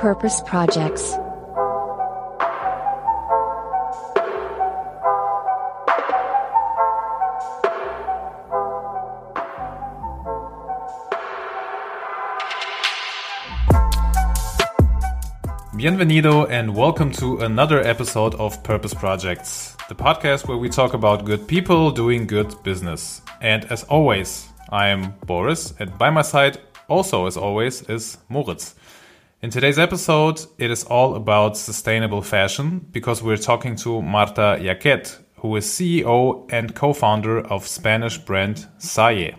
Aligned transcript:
Purpose 0.00 0.40
Projects. 0.46 1.12
Bienvenido 15.74 16.48
and 16.48 16.74
welcome 16.74 17.12
to 17.12 17.40
another 17.40 17.82
episode 17.82 18.34
of 18.36 18.62
Purpose 18.62 18.94
Projects, 18.94 19.76
the 19.90 19.94
podcast 19.94 20.48
where 20.48 20.56
we 20.56 20.70
talk 20.70 20.94
about 20.94 21.26
good 21.26 21.46
people 21.46 21.90
doing 21.90 22.26
good 22.26 22.54
business. 22.62 23.20
And 23.42 23.66
as 23.66 23.84
always, 23.84 24.48
I 24.70 24.88
am 24.88 25.12
Boris, 25.26 25.74
and 25.78 25.98
by 25.98 26.08
my 26.08 26.22
side, 26.22 26.56
also 26.88 27.26
as 27.26 27.36
always, 27.36 27.82
is 27.82 28.16
Moritz. 28.30 28.74
In 29.42 29.48
today's 29.48 29.78
episode, 29.78 30.44
it 30.58 30.70
is 30.70 30.84
all 30.84 31.14
about 31.14 31.56
sustainable 31.56 32.20
fashion 32.20 32.86
because 32.90 33.22
we're 33.22 33.38
talking 33.38 33.74
to 33.76 34.02
Marta 34.02 34.58
Llaquet, 34.60 35.16
who 35.36 35.56
is 35.56 35.64
CEO 35.64 36.46
and 36.52 36.74
co 36.74 36.92
founder 36.92 37.40
of 37.40 37.66
Spanish 37.66 38.18
brand 38.18 38.68
Saye. 38.76 39.34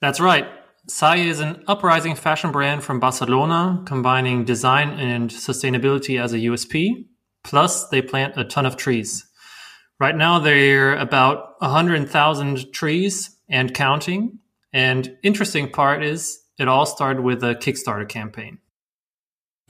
That's 0.00 0.18
right. 0.18 0.48
Saye 0.88 1.28
is 1.28 1.38
an 1.38 1.62
uprising 1.68 2.16
fashion 2.16 2.50
brand 2.50 2.82
from 2.82 2.98
Barcelona, 2.98 3.84
combining 3.86 4.44
design 4.44 4.88
and 4.98 5.30
sustainability 5.30 6.20
as 6.20 6.32
a 6.32 6.38
USP. 6.38 7.06
Plus, 7.44 7.88
they 7.90 8.02
plant 8.02 8.36
a 8.36 8.42
ton 8.42 8.66
of 8.66 8.76
trees. 8.76 9.24
Right 10.00 10.16
now, 10.16 10.40
they're 10.40 10.96
about 10.96 11.54
100,000 11.60 12.72
trees 12.72 13.36
and 13.48 13.72
counting. 13.72 14.40
And 14.72 15.16
interesting 15.22 15.70
part 15.70 16.02
is 16.02 16.40
it 16.58 16.66
all 16.66 16.84
started 16.84 17.22
with 17.22 17.44
a 17.44 17.54
Kickstarter 17.54 18.08
campaign. 18.08 18.58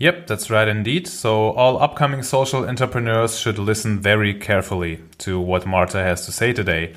Yep, 0.00 0.28
that's 0.28 0.48
right 0.48 0.68
indeed. 0.68 1.08
So, 1.08 1.50
all 1.50 1.82
upcoming 1.82 2.22
social 2.22 2.64
entrepreneurs 2.68 3.36
should 3.36 3.58
listen 3.58 3.98
very 3.98 4.32
carefully 4.32 5.02
to 5.18 5.40
what 5.40 5.66
Marta 5.66 5.98
has 5.98 6.24
to 6.27 6.30
say 6.30 6.52
today. 6.52 6.94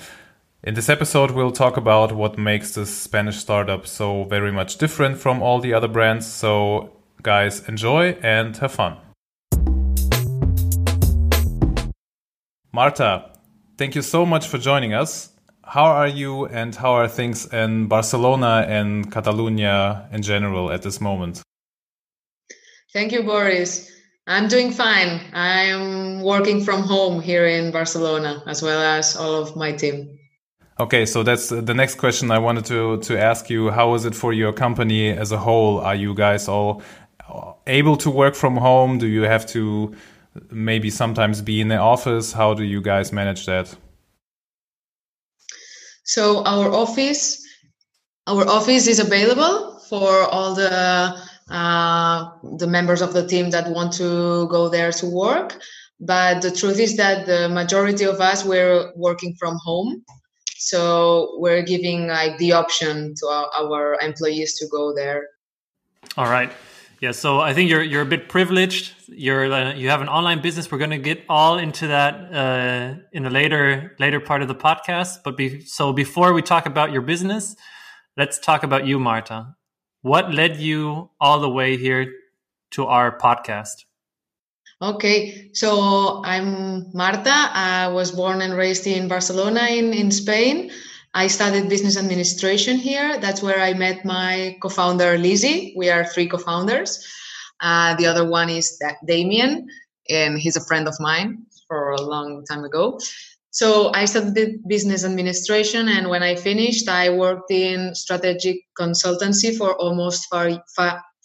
In 0.62 0.76
this 0.76 0.88
episode, 0.88 1.32
we'll 1.32 1.52
talk 1.52 1.78
about 1.78 2.12
what 2.12 2.38
makes 2.38 2.76
this 2.76 2.96
Spanish 2.96 3.38
startup 3.38 3.88
so 3.88 4.26
very 4.26 4.52
much 4.52 4.78
different 4.78 5.18
from 5.18 5.42
all 5.42 5.60
the 5.60 5.74
other 5.74 5.88
brands. 5.88 6.28
So, 6.28 6.92
guys, 7.24 7.68
enjoy 7.68 8.20
and 8.22 8.56
have 8.58 8.72
fun. 8.72 8.98
Marta, 12.72 13.32
thank 13.80 13.96
you 13.96 14.04
so 14.04 14.28
much 14.28 14.46
for 14.48 14.60
joining 14.60 14.94
us. 14.94 15.32
How 15.64 15.86
are 15.86 16.08
you 16.08 16.46
and 16.46 16.76
how 16.76 16.92
are 16.92 17.08
things 17.08 17.52
in 17.52 17.88
Barcelona 17.88 18.64
and 18.70 19.12
Catalonia 19.12 20.08
in 20.12 20.22
general 20.22 20.72
at 20.72 20.84
this 20.84 21.02
moment? 21.02 21.42
Thank 22.94 23.12
you, 23.12 23.24
Boris. 23.24 23.90
I'm 24.28 24.48
doing 24.48 24.72
fine. 24.72 25.22
I'm 25.34 26.22
working 26.22 26.64
from 26.64 26.82
home 26.84 27.22
here 27.22 27.46
in 27.46 27.72
Barcelona, 27.72 28.44
as 28.46 28.62
well 28.62 28.82
as 28.82 29.16
all 29.16 29.36
of 29.36 29.56
my 29.56 29.72
team. 29.72 30.20
Okay, 30.80 31.06
so 31.06 31.24
that's 31.24 31.50
the 31.50 31.74
next 31.74 31.96
question 31.96 32.32
I 32.32 32.40
wanted 32.40 32.66
to 32.66 32.98
to 33.02 33.20
ask 33.20 33.50
you. 33.50 33.70
How 33.70 33.94
is 33.96 34.06
it 34.06 34.16
for 34.16 34.34
your 34.34 34.54
company 34.54 35.10
as 35.10 35.32
a 35.32 35.38
whole? 35.38 35.80
Are 35.80 35.96
you 35.96 36.14
guys 36.14 36.48
all 36.48 36.82
able 37.68 37.98
to 37.98 38.10
work 38.10 38.36
from 38.36 38.58
home? 38.58 38.98
Do 38.98 39.08
you 39.08 39.24
have 39.24 39.46
to 39.48 39.96
maybe 40.50 40.90
sometimes 40.90 41.42
be 41.42 41.62
in 41.62 41.68
the 41.68 41.78
office? 41.78 42.34
How 42.34 42.54
do 42.54 42.64
you 42.64 42.82
guys 42.82 43.12
manage 43.12 43.46
that? 43.46 43.76
So 46.04 46.44
our 46.46 46.72
office, 46.72 47.46
our 48.28 48.48
office 48.48 48.88
is 48.88 49.00
available 49.00 49.80
for 49.90 50.24
all 50.24 50.56
the 50.56 51.16
uh, 51.52 52.30
the 52.58 52.68
members 52.68 53.02
of 53.02 53.14
the 53.14 53.28
team 53.28 53.50
that 53.50 53.70
want 53.70 53.94
to 53.94 54.48
go 54.48 54.70
there 54.70 54.92
to 54.94 55.06
work. 55.06 55.60
But 56.00 56.42
the 56.42 56.50
truth 56.50 56.80
is 56.80 56.98
that 56.98 57.28
the 57.28 57.50
majority 57.50 58.06
of 58.06 58.20
us 58.22 58.44
were 58.44 58.92
working 58.96 59.36
from 59.38 59.60
home. 59.64 60.04
So 60.58 61.36
we're 61.40 61.62
giving 61.62 62.08
like 62.08 62.38
the 62.38 62.54
option 62.54 63.14
to 63.16 63.28
our, 63.28 64.00
employees 64.02 64.58
to 64.60 64.68
go 64.72 64.96
there. 64.96 65.28
All 66.18 66.26
right. 66.26 66.52
Yeah, 67.02 67.12
so 67.12 67.40
I 67.40 67.54
think 67.56 67.70
you're 67.70 67.82
you're 67.82 68.04
a 68.04 68.12
bit 68.16 68.30
privileged. 68.30 68.94
You're 69.08 69.52
uh, 69.52 69.74
you 69.74 69.90
have 69.90 70.02
an 70.02 70.08
online 70.08 70.40
business. 70.42 70.72
We're 70.72 70.78
going 70.78 70.92
to 70.92 71.00
get 71.00 71.24
all 71.28 71.58
into 71.58 71.88
that 71.88 72.14
uh, 72.32 73.02
in 73.12 73.26
a 73.26 73.30
later 73.30 73.96
later 74.00 74.20
part 74.20 74.44
of 74.44 74.48
the 74.48 74.56
podcast. 74.56 75.24
But 75.24 75.36
be, 75.36 75.62
so 75.62 75.94
before 75.94 76.32
we 76.32 76.44
talk 76.44 76.68
about 76.68 76.92
your 76.92 77.02
business, 77.02 77.56
let's 78.18 78.38
talk 78.38 78.62
about 78.62 78.86
you, 78.86 79.00
Marta. 79.00 79.56
What 80.02 80.34
led 80.34 80.58
you 80.58 81.12
all 81.20 81.42
the 81.42 81.50
way 81.50 81.78
here 81.78 82.12
to 82.72 82.86
our 82.86 83.18
podcast? 83.20 83.86
Okay, 84.82 85.52
so 85.54 86.24
I'm 86.26 86.90
Marta. 86.92 87.30
I 87.30 87.88
was 87.90 88.12
born 88.12 88.42
and 88.42 88.56
raised 88.56 88.88
in 88.88 89.08
Barcelona, 89.08 89.68
in, 89.70 89.94
in 89.94 90.10
Spain. 90.10 90.72
I 91.14 91.28
studied 91.28 91.70
business 91.70 91.98
administration 91.98 92.78
here. 92.78 93.20
That's 93.20 93.44
where 93.44 93.62
I 93.62 93.74
met 93.74 94.04
my 94.04 94.58
co 94.60 94.70
founder, 94.70 95.20
Lizzie. 95.20 95.76
We 95.78 95.92
are 95.92 96.04
three 96.04 96.28
co 96.28 96.40
founders. 96.40 97.06
Uh, 97.60 97.94
the 97.96 98.08
other 98.08 98.28
one 98.28 98.50
is 98.50 98.82
Damien, 99.06 99.68
and 100.10 100.40
he's 100.40 100.56
a 100.56 100.66
friend 100.66 100.88
of 100.88 100.96
mine 101.00 101.46
for 101.68 101.92
a 101.92 102.02
long 102.02 102.44
time 102.46 102.64
ago. 102.64 103.00
So 103.52 103.92
I 103.94 104.06
studied 104.06 104.66
business 104.66 105.04
administration, 105.04 105.90
and 105.90 106.10
when 106.10 106.24
I 106.24 106.36
finished, 106.36 106.88
I 106.88 107.10
worked 107.10 107.52
in 107.52 107.94
strategic 107.96 108.64
consultancy 108.80 109.56
for 109.56 109.76
almost 109.76 110.28
four, 110.32 110.64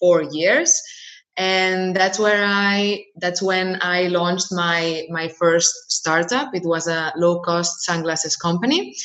four 0.00 0.22
years, 0.22 0.82
and 1.36 1.94
that's 1.94 2.18
where 2.18 2.44
I 2.44 3.04
that's 3.20 3.40
when 3.40 3.78
I 3.80 4.08
launched 4.08 4.48
my 4.50 5.06
my 5.08 5.28
first 5.28 5.72
startup. 5.88 6.52
It 6.52 6.64
was 6.64 6.88
a 6.88 7.12
low 7.16 7.40
cost 7.42 7.84
sunglasses 7.84 8.34
company, 8.34 8.96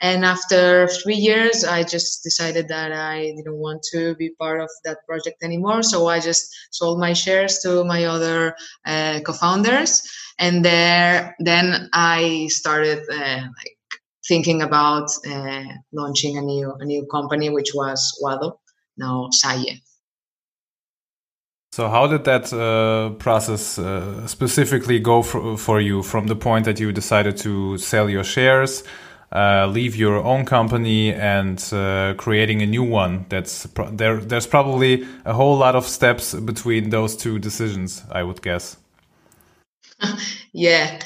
and 0.00 0.26
after 0.26 0.86
three 0.88 1.16
years, 1.16 1.64
I 1.64 1.82
just 1.82 2.22
decided 2.22 2.68
that 2.68 2.92
I 2.92 3.32
didn't 3.36 3.56
want 3.56 3.84
to 3.92 4.14
be 4.16 4.32
part 4.38 4.60
of 4.60 4.68
that 4.84 4.98
project 5.08 5.42
anymore. 5.42 5.82
So 5.82 6.08
I 6.08 6.20
just 6.20 6.44
sold 6.70 7.00
my 7.00 7.14
shares 7.14 7.60
to 7.60 7.84
my 7.84 8.04
other 8.04 8.54
uh, 8.84 9.20
co-founders 9.24 10.02
and 10.38 10.64
there 10.64 11.34
then 11.38 11.88
i 11.92 12.46
started 12.50 13.00
uh, 13.10 13.42
like 13.42 13.76
thinking 14.26 14.62
about 14.62 15.08
uh, 15.28 15.64
launching 15.92 16.36
a 16.36 16.42
new 16.42 16.72
a 16.80 16.84
new 16.84 17.06
company 17.06 17.48
which 17.48 17.70
was 17.74 18.18
wado 18.22 18.58
now 18.96 19.28
saye. 19.30 19.80
So 21.72 21.88
how 21.88 22.06
did 22.06 22.24
that 22.24 22.52
uh, 22.52 23.14
process 23.18 23.78
uh, 23.78 24.26
specifically 24.26 24.98
go 24.98 25.22
for, 25.22 25.58
for 25.58 25.78
you? 25.78 26.02
From 26.02 26.26
the 26.26 26.34
point 26.34 26.64
that 26.64 26.80
you 26.80 26.90
decided 26.90 27.36
to 27.38 27.76
sell 27.76 28.08
your 28.08 28.24
shares 28.24 28.82
uh, 29.32 29.66
leave 29.66 29.96
your 29.96 30.16
own 30.16 30.44
company 30.44 31.12
and 31.12 31.62
uh, 31.72 32.14
creating 32.16 32.62
a 32.62 32.66
new 32.66 32.82
one 32.82 33.26
that's 33.28 33.66
there 33.92 34.18
there's 34.18 34.46
probably 34.46 35.06
a 35.24 35.32
whole 35.32 35.56
lot 35.56 35.74
of 35.74 35.84
steps 35.84 36.34
between 36.34 36.90
those 36.90 37.16
two 37.16 37.38
decisions 37.38 38.04
i 38.12 38.22
would 38.22 38.40
guess 38.40 38.76
yeah, 40.52 40.98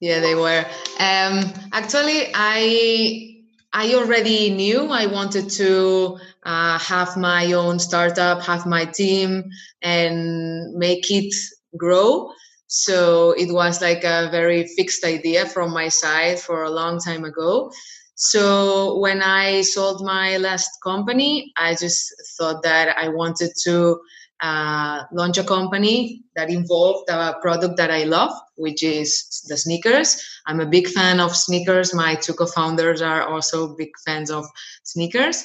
yeah, 0.00 0.20
they 0.20 0.34
were. 0.34 0.64
Um, 1.00 1.52
actually, 1.72 2.30
I 2.34 3.36
I 3.72 3.94
already 3.94 4.50
knew 4.50 4.86
I 4.90 5.06
wanted 5.06 5.50
to 5.52 6.18
uh, 6.44 6.78
have 6.78 7.16
my 7.16 7.52
own 7.52 7.78
startup, 7.78 8.42
have 8.42 8.66
my 8.66 8.86
team, 8.86 9.44
and 9.82 10.74
make 10.74 11.10
it 11.10 11.34
grow. 11.76 12.30
So 12.68 13.32
it 13.32 13.52
was 13.52 13.80
like 13.82 14.04
a 14.04 14.28
very 14.30 14.66
fixed 14.76 15.04
idea 15.04 15.46
from 15.46 15.72
my 15.72 15.88
side 15.88 16.40
for 16.40 16.64
a 16.64 16.70
long 16.70 17.00
time 17.00 17.24
ago. 17.24 17.70
So 18.16 18.98
when 18.98 19.22
I 19.22 19.62
sold 19.62 20.04
my 20.04 20.38
last 20.38 20.70
company, 20.82 21.52
I 21.56 21.74
just 21.74 22.12
thought 22.38 22.62
that 22.62 22.96
I 22.96 23.08
wanted 23.08 23.52
to 23.64 24.00
uh, 24.40 25.04
launch 25.12 25.38
a 25.38 25.44
company 25.44 26.22
that 26.36 26.50
involved 26.50 27.08
a 27.08 27.34
product 27.40 27.76
that 27.76 27.90
I 27.90 28.04
love, 28.04 28.32
which 28.56 28.82
is 28.82 29.44
the 29.48 29.56
sneakers. 29.56 30.22
I'm 30.46 30.60
a 30.60 30.66
big 30.66 30.88
fan 30.88 31.20
of 31.20 31.36
sneakers. 31.36 31.94
My 31.94 32.14
two 32.16 32.34
co-founders 32.34 33.00
are 33.02 33.22
also 33.22 33.76
big 33.76 33.90
fans 34.04 34.30
of 34.30 34.44
sneakers. 34.82 35.44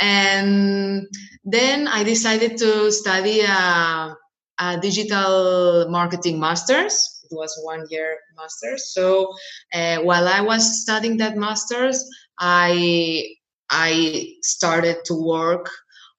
And 0.00 1.06
then 1.44 1.86
I 1.86 2.02
decided 2.02 2.56
to 2.58 2.90
study 2.90 3.40
a, 3.42 4.16
a 4.58 4.78
digital 4.80 5.88
marketing 5.90 6.40
master's. 6.40 7.22
It 7.30 7.34
was 7.34 7.56
one 7.62 7.86
year 7.90 8.18
master's. 8.36 8.92
So 8.92 9.32
uh, 9.74 9.98
while 9.98 10.26
I 10.26 10.40
was 10.40 10.82
studying 10.82 11.18
that 11.18 11.36
master's, 11.36 12.02
I 12.38 13.36
I 13.70 14.34
started 14.42 15.04
to 15.04 15.14
work 15.14 15.70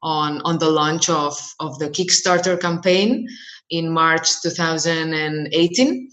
on 0.01 0.41
on 0.41 0.57
the 0.59 0.69
launch 0.69 1.09
of 1.09 1.37
of 1.59 1.77
the 1.79 1.89
Kickstarter 1.89 2.59
campaign 2.59 3.27
in 3.69 3.91
March 3.91 4.41
2018. 4.41 6.09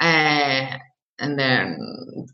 Uh, 0.00 0.78
and 1.18 1.38
then 1.38 1.78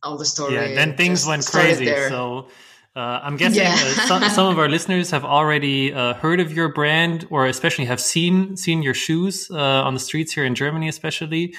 all 0.03 0.17
the 0.17 0.25
story. 0.25 0.55
Yeah, 0.55 0.75
then 0.75 0.97
things 0.97 1.27
went 1.27 1.47
crazy. 1.47 1.85
There. 1.85 2.09
So 2.09 2.49
Uh, 2.97 3.21
I'm 3.23 3.37
guessing 3.37 3.63
yeah. 3.63 3.73
uh, 3.73 4.07
some, 4.09 4.23
some, 4.31 4.49
of 4.49 4.59
our 4.59 4.69
listeners 4.77 5.13
have 5.13 5.25
already 5.25 5.95
uh, 5.95 6.15
heard 6.15 6.41
of 6.41 6.53
your 6.53 6.69
brand, 6.73 7.25
or 7.31 7.47
especially 7.47 7.85
have 7.85 8.01
seen 8.01 8.57
seen 8.57 8.83
your 8.83 8.95
shoes 8.95 9.49
uh, 9.51 9.87
on 9.87 9.95
the 9.95 10.01
streets 10.01 10.33
here 10.33 10.45
in 10.45 10.57
Germany, 10.57 10.89
especially. 10.89 11.55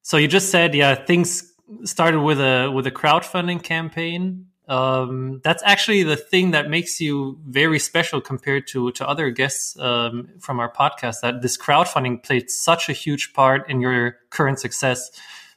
So 0.00 0.16
you 0.16 0.28
just 0.28 0.50
said, 0.50 0.74
yeah, 0.74 0.94
things 0.94 1.52
started 1.84 2.20
with 2.20 2.40
a 2.40 2.70
with 2.70 2.86
a 2.86 2.90
crowdfunding 2.90 3.62
campaign. 3.62 4.46
Um, 4.68 5.40
that's 5.42 5.62
actually 5.64 6.04
the 6.04 6.16
thing 6.16 6.52
that 6.52 6.70
makes 6.70 7.00
you 7.00 7.38
very 7.46 7.78
special 7.78 8.20
compared 8.20 8.66
to 8.68 8.92
to 8.92 9.08
other 9.08 9.30
guests 9.30 9.78
um, 9.78 10.28
from 10.38 10.60
our 10.60 10.72
podcast. 10.72 11.20
That 11.20 11.42
this 11.42 11.58
crowdfunding 11.58 12.22
played 12.22 12.50
such 12.50 12.88
a 12.88 12.92
huge 12.92 13.32
part 13.32 13.68
in 13.68 13.80
your 13.80 14.18
current 14.30 14.60
success. 14.60 15.10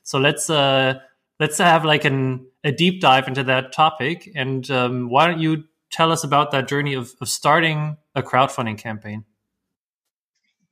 So 0.03 0.17
let's 0.19 0.49
uh, 0.49 0.99
let's 1.39 1.57
have 1.59 1.85
like 1.85 2.05
an 2.05 2.47
a 2.63 2.71
deep 2.71 2.99
dive 2.99 3.27
into 3.27 3.43
that 3.43 3.71
topic. 3.71 4.31
And 4.35 4.69
um, 4.71 5.09
why 5.09 5.27
don't 5.27 5.39
you 5.39 5.65
tell 5.91 6.11
us 6.11 6.23
about 6.23 6.51
that 6.51 6.67
journey 6.67 6.95
of, 6.95 7.13
of 7.21 7.29
starting 7.29 7.97
a 8.15 8.23
crowdfunding 8.23 8.77
campaign? 8.77 9.23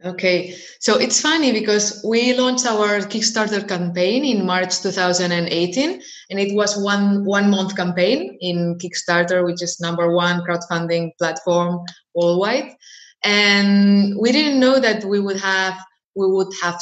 Okay, 0.05 0.53
so 0.81 0.97
it's 1.00 1.21
funny 1.21 1.53
because 1.53 2.03
we 2.05 2.33
launched 2.33 2.65
our 2.65 3.00
Kickstarter 3.00 3.65
campaign 3.65 4.25
in 4.25 4.45
March 4.45 4.81
2018, 4.81 6.01
and 6.29 6.39
it 6.39 6.53
was 6.53 6.77
one 6.77 7.23
one 7.23 7.50
month 7.50 7.77
campaign 7.77 8.38
in 8.41 8.77
Kickstarter, 8.79 9.45
which 9.45 9.63
is 9.63 9.79
number 9.79 10.13
one 10.13 10.41
crowdfunding 10.41 11.11
platform 11.17 11.85
worldwide. 12.13 12.75
And 13.23 14.17
we 14.19 14.33
didn't 14.33 14.59
know 14.59 14.77
that 14.77 15.05
we 15.05 15.21
would 15.21 15.39
have 15.39 15.79
we 16.15 16.27
would 16.27 16.51
have 16.61 16.81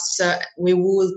we 0.57 0.73
would 0.73 1.13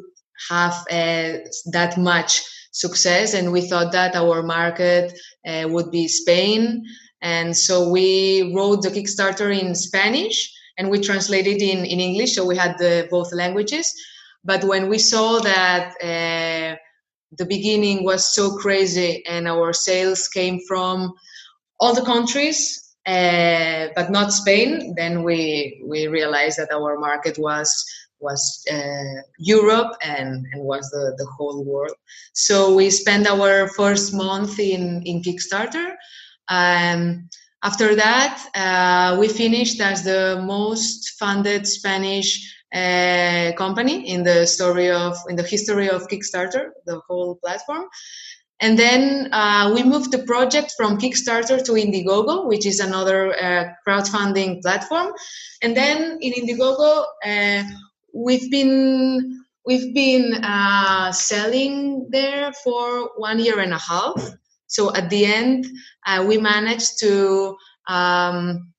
have 0.51 0.75
uh, 0.91 1.39
that 1.73 1.97
much 1.97 2.43
success 2.73 3.33
and 3.33 3.51
we 3.51 3.63
thought 3.63 3.93
that 3.93 4.15
our 4.15 4.43
market 4.43 5.19
uh, 5.47 5.67
would 5.69 5.91
be 5.91 6.09
spain 6.09 6.85
and 7.23 7.57
so 7.57 7.89
we 7.89 8.53
wrote 8.53 8.83
the 8.83 8.91
kickstarter 8.91 9.57
in 9.57 9.77
spanish 9.77 10.53
and 10.79 10.91
we 10.91 11.01
translated 11.01 11.61
in, 11.63 11.85
in 11.85 12.01
english 12.01 12.35
so 12.35 12.45
we 12.45 12.57
had 12.57 12.77
the 12.79 13.07
both 13.11 13.33
languages 13.33 13.93
but 14.45 14.63
when 14.65 14.89
we 14.89 14.99
saw 14.99 15.39
that 15.41 15.95
uh, 16.03 16.77
the 17.39 17.47
beginning 17.47 18.05
was 18.05 18.35
so 18.35 18.57
crazy 18.57 19.25
and 19.27 19.49
our 19.49 19.73
sales 19.73 20.29
came 20.29 20.61
from 20.69 21.13
all 21.81 21.95
the 21.95 22.05
countries 22.05 22.95
uh, 23.07 23.89
but 23.97 24.11
not 24.11 24.33
spain 24.33 24.95
then 24.97 25.23
we 25.23 25.83
we 25.87 26.07
realized 26.07 26.59
that 26.59 26.73
our 26.73 26.99
market 26.99 27.39
was 27.39 27.85
was 28.25 28.65
uh, 28.73 29.21
Europe 29.39 29.93
and, 30.03 30.47
and 30.53 30.65
was 30.65 30.91
the, 30.91 31.15
the 31.19 31.27
whole 31.37 31.63
world. 31.63 31.95
So 32.33 32.75
we 32.75 32.91
spent 32.91 33.27
our 33.27 33.69
first 33.69 34.15
month 34.15 34.59
in, 34.59 35.03
in 35.05 35.23
Kickstarter. 35.23 35.95
Um, 36.49 37.29
after 37.65 37.97
that, 37.97 38.47
uh, 38.55 39.17
we 39.19 39.27
finished 39.27 39.81
as 39.81 40.05
the 40.05 40.41
most 40.45 41.15
funded 41.19 41.67
Spanish 41.67 42.55
uh, 42.75 43.53
company 43.57 44.09
in 44.09 44.23
the 44.23 44.47
story 44.47 44.91
of 44.91 45.17
in 45.29 45.37
the 45.37 45.43
history 45.43 45.89
of 45.89 46.07
Kickstarter, 46.09 46.71
the 46.87 47.01
whole 47.09 47.37
platform. 47.37 47.85
And 48.61 48.79
then 48.79 49.33
uh, 49.33 49.73
we 49.75 49.83
moved 49.83 50.13
the 50.13 50.25
project 50.25 50.75
from 50.77 50.99
Kickstarter 50.99 51.65
to 51.65 51.73
Indiegogo, 51.73 52.47
which 52.47 52.67
is 52.67 52.81
another 52.81 53.33
uh, 53.33 53.73
crowdfunding 53.87 54.63
platform. 54.63 55.13
And 55.63 55.77
then 55.77 56.19
in 56.21 56.33
Indiegogo, 56.33 57.05
uh, 57.25 57.63
we've 58.13 58.51
been 58.51 59.45
we've 59.65 59.95
been 59.95 60.35
uh, 60.45 61.13
selling 61.13 62.09
there 62.11 62.53
for 62.63 63.11
one 63.17 63.39
year 63.39 63.61
and 63.61 63.73
a 63.73 63.79
half. 63.79 64.35
So 64.75 64.93
at 64.93 65.09
the 65.09 65.25
end, 65.25 65.67
uh, 66.05 66.25
we 66.27 66.37
managed 66.37 66.99
to 67.01 67.57
um, 67.87 68.73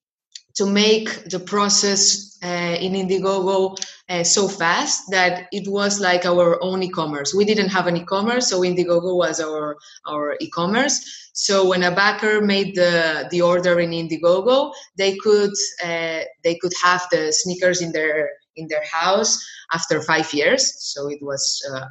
to 0.55 0.65
make 0.65 1.29
the 1.29 1.39
process 1.39 2.37
uh, 2.43 2.75
in 2.85 2.93
Indiegogo 2.93 3.77
uh, 4.09 4.23
so 4.23 4.47
fast 4.47 5.09
that 5.11 5.47
it 5.51 5.67
was 5.67 5.99
like 5.99 6.25
our 6.25 6.61
own 6.61 6.83
e-commerce. 6.83 7.33
We 7.33 7.45
didn't 7.45 7.69
have 7.69 7.87
an 7.87 7.95
e-commerce, 7.95 8.49
so 8.49 8.59
Indiegogo 8.61 9.15
was 9.15 9.39
our 9.39 9.77
our 10.05 10.35
e-commerce. 10.41 10.95
So 11.33 11.65
when 11.69 11.83
a 11.83 11.95
backer 11.95 12.41
made 12.41 12.75
the 12.75 13.29
the 13.31 13.41
order 13.41 13.79
in 13.79 13.91
Indiegogo, 13.91 14.73
they 14.97 15.15
could 15.15 15.55
uh, 15.81 16.21
they 16.43 16.55
could 16.61 16.73
have 16.83 17.07
the 17.09 17.31
sneakers 17.31 17.81
in 17.81 17.93
their 17.93 18.29
in 18.57 18.67
their 18.67 18.83
house 18.91 19.31
after 19.71 20.01
five 20.01 20.33
years. 20.33 20.63
So 20.93 21.09
it 21.09 21.21
was 21.21 21.43
uh, 21.71 21.87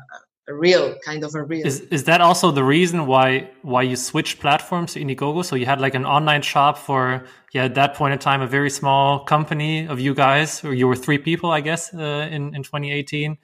a 0.49 0.55
real 0.55 0.94
kind 1.05 1.25
of 1.25 1.35
a 1.35 1.43
real. 1.43 1.67
Is, 1.67 1.81
is 1.91 2.05
that 2.05 2.20
also 2.20 2.50
the 2.50 2.64
reason 2.64 3.06
why 3.06 3.50
why 3.62 3.82
you 3.82 3.96
switched 3.96 4.41
platforms 4.41 4.93
to 4.93 5.00
Indiegogo? 5.00 5.44
So 5.44 5.56
you 5.56 5.67
had 5.67 5.81
like 5.81 5.94
an 5.94 6.05
online 6.05 6.43
shop 6.43 6.76
for 6.79 7.25
yeah 7.52 7.64
at 7.64 7.75
that 7.75 7.94
point 7.94 8.12
in 8.12 8.19
time 8.19 8.43
a 8.43 8.46
very 8.46 8.70
small 8.70 9.25
company 9.25 9.87
of 9.87 10.00
you 10.00 10.14
guys, 10.14 10.64
or 10.64 10.75
you 10.75 10.87
were 10.87 10.96
three 10.96 11.19
people, 11.19 11.50
I 11.50 11.61
guess, 11.61 11.94
uh, 11.94 12.29
in 12.31 12.55
in 12.55 12.62
2018. 12.62 13.38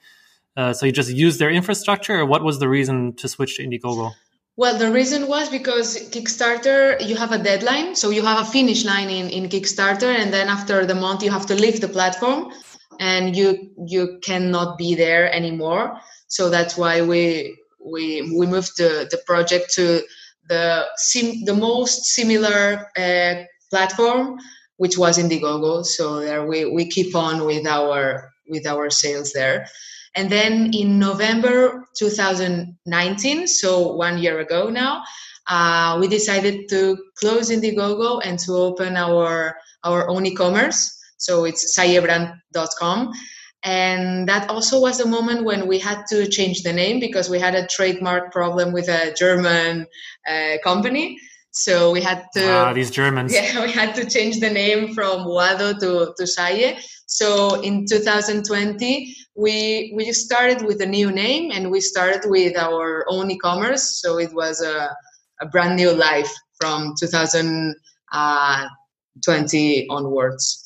Uh, 0.57 0.73
so 0.73 0.85
you 0.85 0.91
just 0.91 1.09
used 1.09 1.39
their 1.39 1.49
infrastructure, 1.49 2.19
or 2.19 2.25
what 2.25 2.43
was 2.43 2.59
the 2.59 2.67
reason 2.67 3.15
to 3.15 3.27
switch 3.27 3.55
to 3.55 3.63
Indiegogo? 3.63 4.11
Well, 4.57 4.77
the 4.77 4.91
reason 4.91 5.27
was 5.27 5.49
because 5.49 6.09
Kickstarter, 6.11 6.99
you 7.07 7.15
have 7.15 7.31
a 7.31 7.37
deadline. 7.37 7.95
So 7.95 8.09
you 8.09 8.21
have 8.23 8.45
a 8.45 8.51
finish 8.51 8.83
line 8.83 9.09
in, 9.09 9.29
in 9.29 9.49
Kickstarter, 9.49 10.13
and 10.13 10.33
then 10.33 10.49
after 10.49 10.85
the 10.85 10.93
month, 10.93 11.23
you 11.23 11.31
have 11.31 11.45
to 11.47 11.55
leave 11.55 11.79
the 11.79 11.87
platform 11.87 12.51
and 12.99 13.35
you 13.35 13.71
you 13.87 14.19
cannot 14.21 14.77
be 14.77 14.93
there 14.95 15.33
anymore 15.33 15.99
so 16.31 16.49
that's 16.49 16.77
why 16.77 17.01
we 17.01 17.57
we 17.83 18.21
we 18.39 18.47
moved 18.47 18.77
the, 18.77 19.05
the 19.11 19.21
project 19.25 19.73
to 19.73 20.01
the 20.47 20.85
sim, 20.95 21.43
the 21.43 21.53
most 21.53 22.05
similar 22.05 22.87
uh, 22.97 23.43
platform 23.69 24.39
which 24.77 24.97
was 24.97 25.19
indiegogo. 25.19 25.85
So 25.85 26.21
there 26.21 26.43
we, 26.47 26.65
we 26.65 26.85
keep 26.85 27.15
on 27.15 27.45
with 27.45 27.67
our 27.67 28.31
with 28.47 28.65
our 28.65 28.89
sales 28.89 29.33
there. 29.33 29.67
And 30.15 30.29
then 30.29 30.71
in 30.73 30.99
november 30.99 31.85
2019 31.97 33.47
so 33.47 33.93
one 33.95 34.17
year 34.17 34.39
ago 34.39 34.69
now 34.69 35.03
uh, 35.47 35.97
we 35.99 36.07
decided 36.07 36.69
to 36.69 36.97
close 37.15 37.51
indiegogo 37.51 38.21
and 38.23 38.39
to 38.39 38.53
open 38.53 38.95
our 38.95 39.55
our 39.83 40.09
own 40.09 40.25
e-commerce. 40.25 40.97
So 41.17 41.43
it's 41.45 41.77
sayebrand.com. 41.77 43.11
And 43.63 44.27
that 44.27 44.49
also 44.49 44.81
was 44.81 44.97
the 44.97 45.05
moment 45.05 45.43
when 45.43 45.67
we 45.67 45.77
had 45.77 46.05
to 46.09 46.27
change 46.27 46.63
the 46.63 46.73
name 46.73 46.99
because 46.99 47.29
we 47.29 47.39
had 47.39 47.53
a 47.53 47.67
trademark 47.67 48.31
problem 48.31 48.71
with 48.71 48.89
a 48.89 49.13
German 49.13 49.85
uh, 50.27 50.57
company. 50.63 51.19
So 51.51 51.91
we 51.91 52.01
had 52.01 52.25
to. 52.33 52.49
Ah, 52.49 52.73
these 52.73 52.89
Germans. 52.89 53.33
Yeah, 53.33 53.61
we 53.65 53.71
had 53.71 53.93
to 53.95 54.09
change 54.09 54.39
the 54.39 54.49
name 54.49 54.93
from 54.95 55.27
Wado 55.27 55.77
to, 55.79 56.13
to 56.17 56.25
Saye. 56.25 56.79
So 57.05 57.61
in 57.61 57.85
2020, 57.85 59.15
we 59.35 59.91
we 59.95 60.11
started 60.13 60.61
with 60.65 60.81
a 60.81 60.85
new 60.85 61.11
name 61.11 61.51
and 61.51 61.69
we 61.69 61.81
started 61.81 62.21
with 62.29 62.55
our 62.57 63.05
own 63.09 63.29
e-commerce. 63.29 63.99
So 64.01 64.17
it 64.17 64.33
was 64.33 64.61
a, 64.61 64.95
a 65.41 65.45
brand 65.45 65.75
new 65.75 65.91
life 65.91 66.33
from 66.59 66.93
2020 66.99 67.75
uh, 68.13 68.67
onwards. 69.93 70.60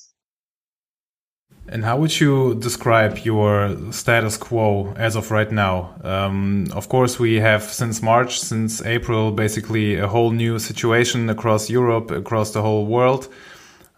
And 1.67 1.83
how 1.83 1.97
would 1.97 2.19
you 2.19 2.55
describe 2.55 3.17
your 3.25 3.75
status 3.91 4.37
quo 4.37 4.93
as 4.97 5.15
of 5.15 5.31
right 5.31 5.51
now? 5.51 5.95
Um, 6.03 6.67
of 6.71 6.89
course, 6.89 7.17
we 7.19 7.39
have 7.39 7.63
since 7.63 8.03
March, 8.03 8.39
since 8.39 8.85
April, 8.85 9.31
basically 9.31 9.95
a 9.95 10.07
whole 10.07 10.29
new 10.29 10.59
situation 10.59 11.27
across 11.29 11.69
Europe, 11.69 12.11
across 12.11 12.51
the 12.51 12.61
whole 12.61 12.85
world. 12.85 13.27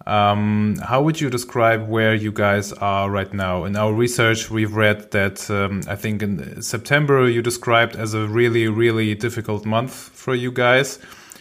Um, 0.06 0.78
how 0.82 1.02
would 1.02 1.20
you 1.20 1.30
describe 1.30 1.90
where 1.90 2.16
you 2.16 2.32
guys 2.32 2.72
are 2.72 3.12
right 3.12 3.34
now? 3.34 3.66
In 3.66 3.76
our 3.76 3.92
research, 3.92 4.50
we've 4.50 4.74
read 4.74 5.12
that 5.12 5.52
um, 5.52 5.82
I 5.90 5.98
think 5.98 6.24
in 6.24 6.62
September 6.62 7.28
you 7.28 7.42
described 7.42 7.98
as 7.98 8.14
a 8.14 8.26
really, 8.26 8.70
really 8.70 9.14
difficult 9.16 9.66
month 9.66 9.92
for 9.92 10.34
you 10.34 10.54
guys. 10.54 11.00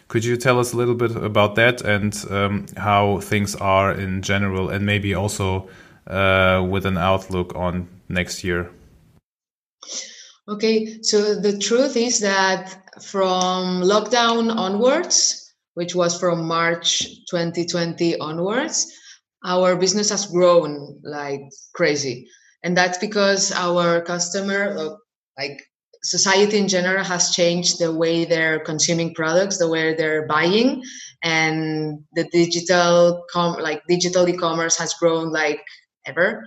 Could 0.09 0.25
you 0.25 0.37
tell 0.37 0.59
us 0.59 0.73
a 0.73 0.77
little 0.77 0.97
bit 0.97 1.15
about 1.15 1.55
that 1.55 1.83
and 1.83 2.13
um, 2.31 2.67
how 2.77 3.21
things 3.21 3.55
are 3.55 3.93
in 3.93 4.23
general, 4.23 4.69
and 4.69 4.85
maybe 4.85 5.15
also 5.15 5.69
with 6.09 6.87
an 6.87 6.99
outlook 6.99 7.55
on 7.55 7.89
next 8.09 8.45
year? 8.45 8.71
Okay, 10.49 11.03
so 11.03 11.35
the 11.35 11.59
truth 11.59 11.97
is 11.97 12.21
that 12.21 12.83
from 13.03 13.83
lockdown 13.83 14.55
onwards, 14.55 15.53
which 15.75 15.95
was 15.95 16.19
from 16.19 16.47
March 16.47 17.03
2020 17.31 18.19
onwards, 18.19 18.87
our 19.45 19.77
business 19.77 20.11
has 20.11 20.27
grown 20.27 21.01
like 21.03 21.41
crazy. 21.75 22.29
And 22.63 22.77
that's 22.77 22.99
because 22.99 23.53
our 23.53 24.01
customer, 24.01 24.77
uh, 24.79 24.95
like 25.39 25.61
society 26.03 26.59
in 26.59 26.69
general, 26.69 27.05
has 27.05 27.35
changed 27.35 27.79
the 27.79 27.93
way 27.93 28.25
they're 28.25 28.61
consuming 28.61 29.15
products, 29.15 29.59
the 29.59 29.69
way 29.69 29.95
they're 29.95 30.27
buying, 30.27 30.83
and 31.23 32.05
the 32.15 32.29
digital 32.33 33.25
com 33.33 33.57
like 33.61 33.83
digital 33.89 34.29
e-commerce 34.29 34.77
has 34.79 34.95
grown 34.95 35.31
like 35.31 35.61
ever. 36.07 36.45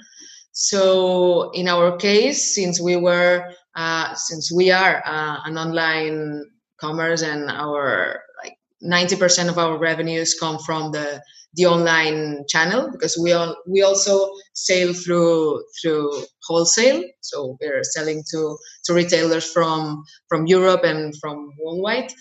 So 0.52 1.52
in 1.52 1.68
our 1.68 1.96
case, 1.98 2.56
since 2.56 2.82
we 2.82 2.96
were, 2.96 3.52
uh, 3.76 4.14
since 4.16 4.52
we 4.52 4.72
are 4.72 5.02
uh, 5.06 5.38
an 5.46 5.58
online 5.58 6.44
commerce 6.80 7.22
and 7.22 7.50
our 7.50 8.22
like 8.44 8.58
90% 8.84 9.50
of 9.50 9.58
our 9.58 9.78
revenues 9.78 10.38
come 10.40 10.60
from 10.60 10.92
the 10.92 11.22
the 11.56 11.66
online 11.66 12.46
channel 12.48 12.90
because 12.92 13.18
we 13.18 13.32
all 13.32 13.56
we 13.68 13.82
also 13.82 14.32
sell 14.54 14.94
through 14.94 15.64
through 15.82 16.12
wholesale 16.44 17.04
so 17.22 17.58
we're 17.60 17.84
selling 17.84 18.24
to 18.30 18.56
to 18.86 18.94
retailers 18.94 19.52
from 19.52 20.04
from 20.28 20.46
europe 20.46 20.84
and 20.84 21.14
from 21.20 21.52
worldwide 21.60 22.12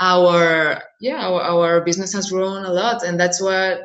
our 0.00 0.82
yeah 1.00 1.28
our, 1.28 1.40
our 1.40 1.80
business 1.82 2.12
has 2.12 2.30
grown 2.30 2.64
a 2.64 2.72
lot 2.72 3.04
and 3.04 3.18
that's 3.18 3.40
what 3.40 3.82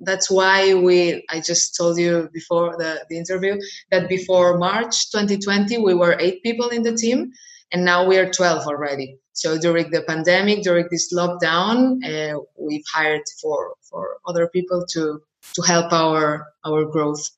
that's 0.00 0.30
why 0.30 0.74
we 0.74 1.24
i 1.30 1.40
just 1.40 1.76
told 1.76 1.98
you 1.98 2.28
before 2.32 2.76
the, 2.76 3.04
the 3.08 3.18
interview 3.18 3.58
that 3.90 4.08
before 4.08 4.58
march 4.58 5.10
2020 5.10 5.78
we 5.78 5.94
were 5.94 6.16
eight 6.20 6.42
people 6.42 6.68
in 6.68 6.82
the 6.82 6.94
team 6.94 7.32
and 7.72 7.84
now 7.84 8.06
we 8.06 8.16
are 8.18 8.30
12 8.30 8.66
already. 8.66 9.18
So 9.32 9.58
during 9.58 9.90
the 9.90 10.02
pandemic 10.02 10.62
during 10.62 10.86
this 10.90 11.14
lockdown 11.14 12.02
uh, 12.04 12.40
we've 12.58 12.84
hired 12.92 13.22
for 13.40 13.74
for 13.88 14.16
other 14.26 14.48
people 14.48 14.84
to 14.92 15.22
to 15.54 15.62
help 15.62 15.92
our 15.92 16.46
our 16.64 16.84
growth. 16.84 17.30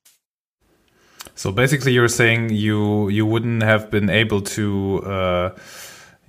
So 1.35 1.53
basically 1.53 1.93
you're 1.93 2.09
saying 2.09 2.51
you 2.51 3.09
you 3.09 3.27
wouldn't 3.27 3.63
have 3.63 3.91
been 3.91 4.09
able 4.09 4.41
to 4.57 5.03
uh, 5.05 5.51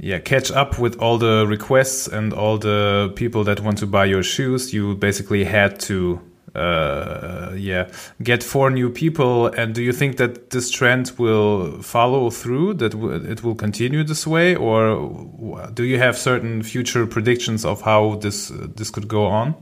yeah 0.02 0.18
catch 0.18 0.52
up 0.52 0.80
with 0.80 0.98
all 1.00 1.18
the 1.18 1.46
requests 1.48 2.08
and 2.08 2.34
all 2.34 2.58
the 2.58 3.14
people 3.16 3.44
that 3.44 3.60
want 3.60 3.78
to 3.78 3.88
buy 3.88 4.06
your 4.06 4.24
shoes. 4.24 4.74
You 4.74 4.96
basically 4.96 5.44
had 5.44 5.80
to 5.82 6.20
uh, 6.56 7.54
yeah 7.56 7.90
get 8.22 8.44
four 8.44 8.72
new 8.72 8.90
people. 8.90 9.48
And 9.48 9.76
do 9.76 9.82
you 9.82 9.94
think 9.94 10.18
that 10.18 10.50
this 10.50 10.72
trend 10.72 11.12
will 11.18 11.82
follow 11.84 12.32
through 12.32 12.74
that 12.76 12.94
it 13.30 13.44
will 13.44 13.56
continue 13.56 14.04
this 14.04 14.26
way? 14.26 14.56
Or 14.56 15.70
do 15.74 15.84
you 15.84 16.00
have 16.00 16.18
certain 16.18 16.64
future 16.64 17.06
predictions 17.06 17.64
of 17.64 17.82
how 17.82 18.16
this 18.16 18.50
uh, 18.52 18.68
this 18.76 18.90
could 18.90 19.08
go 19.08 19.28
on? 19.28 19.56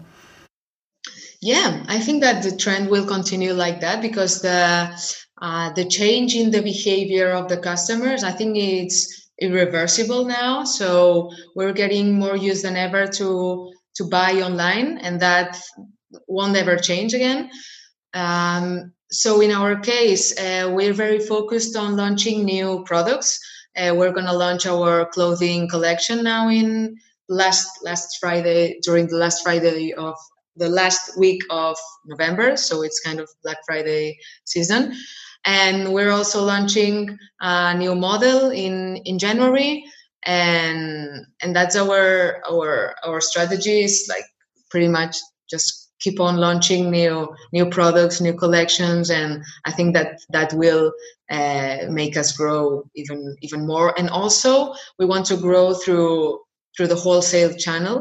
Yeah 1.42 1.86
i 1.88 2.00
think 2.00 2.22
that 2.22 2.44
the 2.44 2.56
trend 2.56 2.90
will 2.90 3.06
continue 3.06 3.54
like 3.54 3.80
that 3.80 4.02
because 4.02 4.42
the 4.42 4.94
uh, 5.42 5.72
the 5.72 5.86
change 5.86 6.36
in 6.36 6.52
the 6.52 6.62
behavior 6.62 7.32
of 7.32 7.48
the 7.48 7.56
customers 7.56 8.26
i 8.26 8.32
think 8.32 8.58
it's 8.58 9.29
irreversible 9.42 10.26
now 10.26 10.64
so 10.64 11.30
we're 11.56 11.74
getting 11.74 12.20
more 12.20 12.36
used 12.36 12.64
than 12.64 12.76
ever 12.76 13.08
to 13.08 13.72
to 13.96 14.06
buy 14.06 14.42
online 14.42 14.98
and 15.00 15.20
that 15.20 15.60
won't 16.28 16.56
ever 16.56 16.76
change 16.78 17.14
again. 17.14 17.50
Um, 18.14 18.94
so 19.12 19.42
in 19.42 19.52
our 19.52 19.76
case, 19.80 20.38
uh, 20.40 20.72
we're 20.74 20.94
very 20.94 21.20
focused 21.20 21.76
on 21.76 21.98
launching 21.98 22.46
new 22.46 22.84
products. 22.86 23.40
Uh, 23.76 23.94
we're 23.96 24.12
going 24.12 24.26
to 24.26 24.34
launch 24.34 24.66
our 24.66 25.06
clothing 25.08 25.68
collection 25.70 26.24
now 26.24 26.50
in 26.50 26.96
last 27.28 27.68
last 27.84 28.18
Friday 28.20 28.80
during 28.82 29.08
the 29.08 29.18
last 29.18 29.44
Friday 29.44 29.94
of 29.94 30.16
the 30.56 30.70
last 30.70 31.18
week 31.18 31.42
of 31.50 31.78
November. 32.06 32.58
So 32.58 32.82
it's 32.82 33.00
kind 33.00 33.20
of 33.20 33.30
Black 33.44 33.58
Friday 33.66 34.18
season, 34.46 34.94
and 35.50 35.92
we're 35.92 36.12
also 36.12 36.44
launching 36.44 37.18
a 37.42 37.74
new 37.76 37.96
model 37.96 38.52
in 38.52 38.98
in 38.98 39.18
January. 39.18 39.84
And 40.24 41.26
and 41.42 41.56
that's 41.56 41.76
our 41.76 42.42
our 42.52 42.96
our 43.04 43.20
strategy 43.22 43.84
is 43.88 44.06
like 44.14 44.28
pretty 44.70 44.90
much 44.90 45.18
just 45.50 45.90
keep 46.00 46.20
on 46.20 46.38
launching 46.38 46.92
new 46.92 47.28
new 47.52 47.66
products 47.78 48.22
new 48.22 48.36
collections. 48.44 49.10
And 49.10 49.44
i 49.66 49.72
think 49.72 49.96
that 49.96 50.10
that 50.36 50.54
will 50.54 50.92
uh, 51.32 51.78
make 51.90 52.16
us 52.22 52.30
grow 52.38 52.84
even 52.96 53.20
even 53.42 53.66
more. 53.66 53.90
And 54.00 54.08
also 54.10 54.74
we 55.00 55.06
want 55.06 55.26
to 55.28 55.38
grow 55.38 55.74
through 55.74 56.40
through 56.76 56.90
the 56.94 57.02
wholesale 57.04 57.54
channel. 57.66 57.98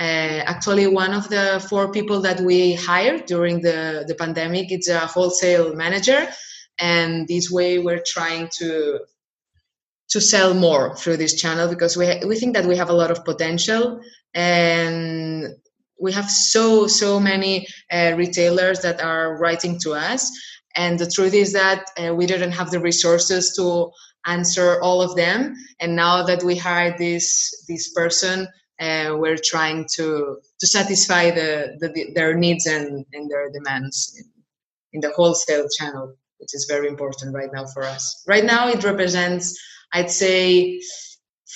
Uh, 0.00 0.40
actually 0.52 0.86
one 0.86 1.12
of 1.12 1.28
the 1.28 1.46
four 1.68 1.90
people 1.96 2.20
that 2.26 2.40
we 2.40 2.74
hired 2.74 3.26
during 3.26 3.60
the 3.66 4.04
the 4.08 4.14
pandemic 4.14 4.66
it's 4.76 4.88
a 4.88 5.00
wholesale 5.14 5.74
manager 5.84 6.20
and 6.78 7.28
this 7.28 7.50
way 7.50 7.78
we're 7.78 8.02
trying 8.06 8.48
to 8.58 9.00
to 10.12 10.20
sell 10.20 10.52
more 10.52 10.94
through 10.94 11.16
this 11.16 11.40
channel 11.40 11.68
because 11.68 11.96
we 11.96 12.06
we 12.26 12.36
think 12.36 12.54
that 12.54 12.66
we 12.66 12.76
have 12.76 12.90
a 12.90 12.98
lot 13.02 13.10
of 13.10 13.24
potential. 13.24 14.00
And 14.34 15.54
we 15.98 16.12
have 16.12 16.30
so 16.30 16.86
so 16.86 17.18
many 17.18 17.66
uh, 17.90 18.12
retailers 18.16 18.80
that 18.80 19.00
are 19.00 19.38
writing 19.38 19.78
to 19.80 19.92
us. 19.92 20.30
And 20.76 20.98
the 20.98 21.10
truth 21.10 21.34
is 21.34 21.52
that 21.54 21.90
uh, 21.98 22.14
we 22.14 22.26
didn't 22.26 22.52
have 22.52 22.70
the 22.70 22.80
resources 22.80 23.54
to 23.56 23.90
answer 24.26 24.80
all 24.82 25.02
of 25.02 25.16
them. 25.16 25.54
And 25.80 25.96
now 25.96 26.22
that 26.24 26.42
we 26.42 26.56
hired 26.56 26.98
this 26.98 27.64
this 27.68 27.92
person 27.92 28.48
uh, 28.80 29.14
we're 29.16 29.38
trying 29.42 29.86
to 29.96 30.38
to 30.60 30.66
satisfy 30.66 31.30
the, 31.30 31.76
the, 31.80 32.12
their 32.14 32.34
needs 32.34 32.66
and, 32.66 33.06
and 33.12 33.30
their 33.30 33.50
demands 33.50 34.14
in, 34.18 34.26
in 34.94 35.00
the 35.00 35.14
wholesale 35.14 35.68
channel 35.68 36.16
which 36.42 36.52
is 36.52 36.66
very 36.68 36.88
important 36.88 37.34
right 37.34 37.50
now 37.54 37.64
for 37.72 37.84
us. 37.84 38.22
Right 38.28 38.44
now 38.44 38.68
it 38.68 38.84
represents 38.84 39.56
i'd 39.92 40.10
say 40.10 40.80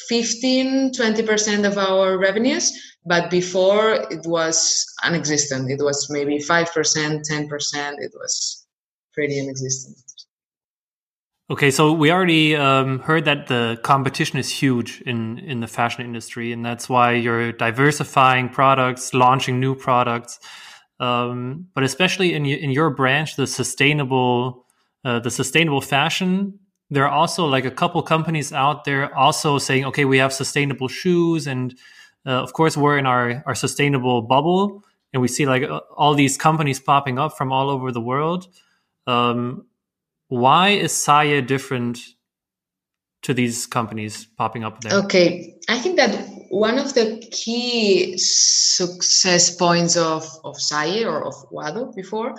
15 0.08 0.92
20% 0.92 1.66
of 1.66 1.78
our 1.78 2.18
revenues 2.18 2.72
but 3.04 3.30
before 3.30 3.92
it 4.10 4.26
was 4.26 4.84
non-existent 5.02 5.70
it 5.70 5.82
was 5.82 6.08
maybe 6.10 6.38
5% 6.38 7.22
10% 7.30 7.94
it 7.98 8.12
was 8.14 8.66
pretty 9.14 9.38
inexistent 9.38 9.96
okay 11.50 11.70
so 11.70 11.92
we 11.92 12.10
already 12.10 12.54
um, 12.54 12.98
heard 13.00 13.24
that 13.24 13.46
the 13.46 13.78
competition 13.82 14.38
is 14.38 14.50
huge 14.50 15.02
in 15.06 15.38
in 15.38 15.60
the 15.60 15.66
fashion 15.66 16.04
industry 16.04 16.52
and 16.52 16.64
that's 16.64 16.88
why 16.88 17.12
you're 17.12 17.52
diversifying 17.52 18.48
products 18.48 19.14
launching 19.14 19.60
new 19.60 19.74
products. 19.74 20.38
Um, 20.98 21.68
but 21.74 21.84
especially 21.84 22.32
in 22.32 22.46
in 22.46 22.70
your 22.70 22.88
branch 22.90 23.36
the 23.36 23.46
sustainable 23.46 24.65
uh, 25.06 25.20
the 25.20 25.30
sustainable 25.30 25.80
fashion 25.80 26.58
there 26.88 27.04
are 27.04 27.10
also 27.10 27.46
like 27.46 27.64
a 27.64 27.70
couple 27.70 28.00
companies 28.02 28.52
out 28.52 28.84
there 28.84 29.14
also 29.16 29.58
saying 29.58 29.84
okay 29.84 30.04
we 30.04 30.18
have 30.18 30.32
sustainable 30.32 30.88
shoes 30.88 31.46
and 31.46 31.74
uh, 32.26 32.42
of 32.42 32.52
course, 32.52 32.76
we're 32.76 32.98
in 32.98 33.06
our, 33.06 33.42
our 33.46 33.54
sustainable 33.54 34.22
bubble 34.22 34.82
and 35.12 35.22
we 35.22 35.28
see 35.28 35.46
like 35.46 35.62
uh, 35.62 35.80
all 35.96 36.14
these 36.14 36.36
companies 36.36 36.80
popping 36.80 37.18
up 37.18 37.36
from 37.38 37.52
all 37.52 37.70
over 37.70 37.92
the 37.92 38.00
world. 38.00 38.48
Um, 39.06 39.66
why 40.28 40.70
is 40.70 40.92
Saye 40.92 41.40
different 41.40 42.00
to 43.22 43.32
these 43.32 43.66
companies 43.66 44.26
popping 44.36 44.64
up 44.64 44.80
there? 44.80 44.98
Okay, 45.04 45.54
I 45.68 45.78
think 45.78 45.96
that 45.96 46.10
one 46.50 46.78
of 46.78 46.94
the 46.94 47.24
key 47.30 48.18
success 48.18 49.54
points 49.54 49.96
of, 49.96 50.28
of 50.42 50.60
Saye 50.60 51.04
or 51.04 51.24
of 51.24 51.34
Wado 51.52 51.94
before 51.94 52.34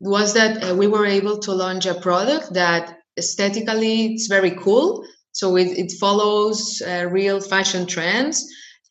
was 0.00 0.34
that 0.34 0.62
uh, 0.62 0.74
we 0.74 0.86
were 0.86 1.06
able 1.06 1.38
to 1.38 1.52
launch 1.52 1.86
a 1.86 1.94
product 1.94 2.52
that 2.54 2.98
aesthetically 3.18 4.14
it's 4.14 4.26
very 4.26 4.50
cool. 4.52 5.04
So 5.32 5.56
it, 5.56 5.78
it 5.78 5.92
follows 5.92 6.82
uh, 6.86 7.06
real 7.10 7.40
fashion 7.40 7.86
trends 7.86 8.46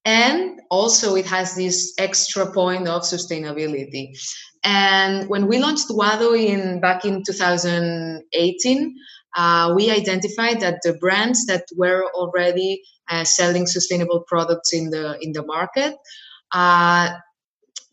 and 0.05 0.61
also 0.69 1.15
it 1.15 1.25
has 1.25 1.55
this 1.55 1.93
extra 1.97 2.51
point 2.51 2.87
of 2.87 3.01
sustainability 3.01 4.17
and 4.63 5.27
when 5.27 5.47
we 5.47 5.59
launched 5.59 5.89
wado 5.89 6.37
in 6.37 6.79
back 6.79 7.05
in 7.05 7.23
2018 7.23 8.95
uh, 9.35 9.73
we 9.75 9.91
identified 9.91 10.61
that 10.61 10.79
the 10.83 10.93
brands 10.93 11.45
that 11.47 11.65
were 11.75 12.05
already 12.13 12.81
uh, 13.09 13.23
selling 13.23 13.65
sustainable 13.65 14.23
products 14.27 14.73
in 14.73 14.89
the 14.91 15.17
in 15.21 15.31
the 15.33 15.45
market 15.45 15.95
uh, 16.51 17.09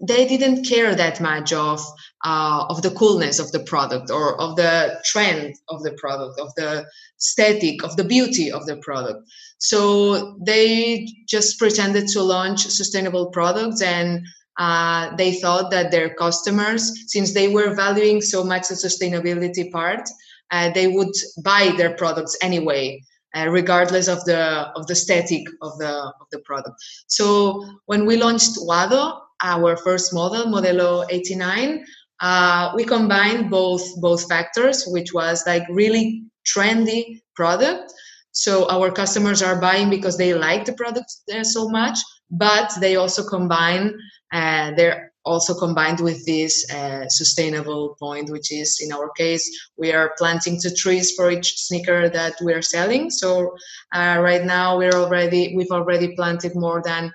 they 0.02 0.26
didn't 0.26 0.64
care 0.64 0.94
that 0.94 1.20
much 1.20 1.52
of 1.52 1.80
uh, 2.24 2.66
of 2.68 2.82
the 2.82 2.90
coolness 2.90 3.38
of 3.38 3.50
the 3.52 3.60
product 3.60 4.10
or 4.10 4.40
of 4.40 4.56
the 4.56 5.00
trend 5.04 5.54
of 5.68 5.82
the 5.82 5.92
product 5.92 6.40
of 6.40 6.54
the 6.56 6.84
aesthetic 7.18 7.82
of 7.84 7.96
the 7.96 8.04
beauty 8.04 8.50
of 8.50 8.66
the 8.66 8.76
product. 8.76 9.28
So 9.58 10.38
they 10.44 11.06
just 11.28 11.58
pretended 11.58 12.08
to 12.08 12.22
launch 12.22 12.66
sustainable 12.66 13.26
products 13.30 13.80
and 13.80 14.26
uh, 14.58 15.14
they 15.16 15.34
thought 15.34 15.70
that 15.70 15.90
their 15.90 16.14
customers 16.14 16.92
since 17.06 17.32
they 17.32 17.48
were 17.48 17.74
valuing 17.74 18.20
so 18.20 18.44
much 18.44 18.68
the 18.68 18.74
sustainability 18.74 19.70
part 19.72 20.08
uh, 20.50 20.70
they 20.70 20.88
would 20.88 21.14
buy 21.42 21.72
their 21.78 21.94
products 21.94 22.36
anyway 22.42 23.00
uh, 23.34 23.48
regardless 23.48 24.08
of 24.08 24.22
the 24.26 24.70
of 24.76 24.86
the 24.86 24.92
aesthetic 24.92 25.46
of 25.62 25.78
the 25.78 26.12
of 26.20 26.26
the 26.32 26.38
product. 26.40 26.76
So 27.06 27.64
when 27.86 28.04
we 28.04 28.16
launched 28.16 28.56
wado 28.58 29.21
our 29.42 29.76
first 29.76 30.12
model, 30.14 30.46
Modelo 30.46 31.06
89, 31.10 31.84
uh, 32.20 32.72
we 32.74 32.84
combined 32.84 33.50
both 33.50 33.82
both 34.00 34.28
factors, 34.28 34.84
which 34.86 35.12
was 35.12 35.42
like 35.46 35.64
really 35.68 36.24
trendy 36.46 37.20
product. 37.34 37.92
So 38.30 38.68
our 38.70 38.90
customers 38.90 39.42
are 39.42 39.60
buying 39.60 39.90
because 39.90 40.16
they 40.16 40.32
like 40.32 40.64
the 40.64 40.72
product 40.72 41.10
so 41.42 41.68
much, 41.68 41.98
but 42.30 42.72
they 42.80 42.96
also 42.96 43.22
combine. 43.28 43.92
Uh, 44.32 44.72
they're 44.76 45.12
also 45.24 45.54
combined 45.54 46.00
with 46.00 46.24
this 46.26 46.70
uh, 46.72 47.08
sustainable 47.08 47.96
point, 47.98 48.30
which 48.30 48.50
is 48.52 48.80
in 48.82 48.92
our 48.92 49.10
case 49.10 49.44
we 49.76 49.92
are 49.92 50.14
planting 50.16 50.60
two 50.60 50.70
trees 50.70 51.14
for 51.14 51.30
each 51.30 51.54
sneaker 51.56 52.08
that 52.08 52.34
we 52.42 52.52
are 52.52 52.62
selling. 52.62 53.10
So 53.10 53.54
uh, 53.94 54.18
right 54.20 54.44
now 54.44 54.78
we're 54.78 54.94
already 54.94 55.54
we've 55.56 55.70
already 55.70 56.14
planted 56.16 56.54
more 56.54 56.82
than 56.84 57.12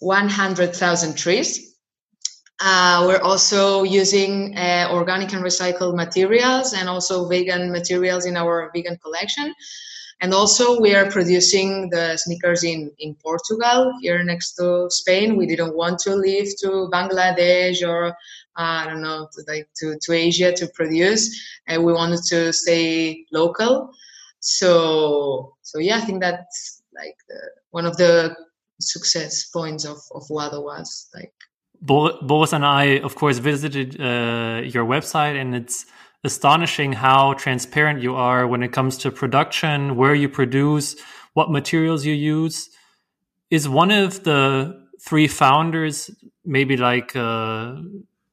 100,000 0.00 1.16
trees. 1.16 1.76
Uh, 2.62 3.04
we're 3.06 3.22
also 3.22 3.84
using 3.84 4.56
uh, 4.56 4.88
organic 4.90 5.32
and 5.32 5.42
recycled 5.42 5.94
materials 5.94 6.74
and 6.74 6.88
also 6.88 7.26
vegan 7.26 7.72
materials 7.72 8.26
in 8.26 8.36
our 8.36 8.70
vegan 8.74 8.98
collection. 8.98 9.54
And 10.22 10.34
also, 10.34 10.78
we 10.78 10.94
are 10.94 11.10
producing 11.10 11.88
the 11.88 12.18
sneakers 12.18 12.62
in, 12.62 12.92
in 12.98 13.14
Portugal, 13.14 13.94
here 14.02 14.22
next 14.22 14.52
to 14.56 14.90
Spain. 14.90 15.34
We 15.34 15.46
didn't 15.46 15.74
want 15.74 15.98
to 16.00 16.14
leave 16.14 16.54
to 16.58 16.90
Bangladesh 16.92 17.86
or 17.86 18.08
uh, 18.08 18.12
I 18.56 18.86
don't 18.86 19.00
know, 19.00 19.28
to, 19.32 19.44
like 19.48 19.68
to, 19.76 19.96
to 19.98 20.12
Asia 20.12 20.52
to 20.52 20.66
produce. 20.74 21.40
And 21.66 21.82
we 21.82 21.94
wanted 21.94 22.20
to 22.28 22.52
stay 22.52 23.24
local. 23.32 23.90
So, 24.40 25.54
so 25.62 25.78
yeah, 25.78 25.96
I 25.96 26.00
think 26.00 26.20
that's 26.20 26.82
like 26.94 27.16
the, 27.26 27.40
one 27.70 27.86
of 27.86 27.96
the 27.96 28.36
success 28.80 29.44
points 29.44 29.84
of, 29.84 29.98
of 30.14 30.22
Wado 30.28 30.62
was 30.62 31.08
like. 31.14 31.32
Boris 31.82 32.52
and 32.52 32.64
I, 32.64 32.98
of 32.98 33.14
course, 33.14 33.38
visited 33.38 33.98
uh, 33.98 34.60
your 34.64 34.84
website, 34.84 35.40
and 35.40 35.54
it's 35.54 35.86
astonishing 36.24 36.92
how 36.92 37.32
transparent 37.34 38.02
you 38.02 38.14
are 38.14 38.46
when 38.46 38.62
it 38.62 38.72
comes 38.72 38.98
to 38.98 39.10
production, 39.10 39.96
where 39.96 40.14
you 40.14 40.28
produce, 40.28 40.96
what 41.32 41.50
materials 41.50 42.04
you 42.04 42.12
use. 42.12 42.68
Is 43.50 43.68
one 43.68 43.90
of 43.90 44.24
the 44.24 44.86
three 45.04 45.26
founders 45.26 46.10
maybe 46.44 46.76
like 46.76 47.16
uh, 47.16 47.76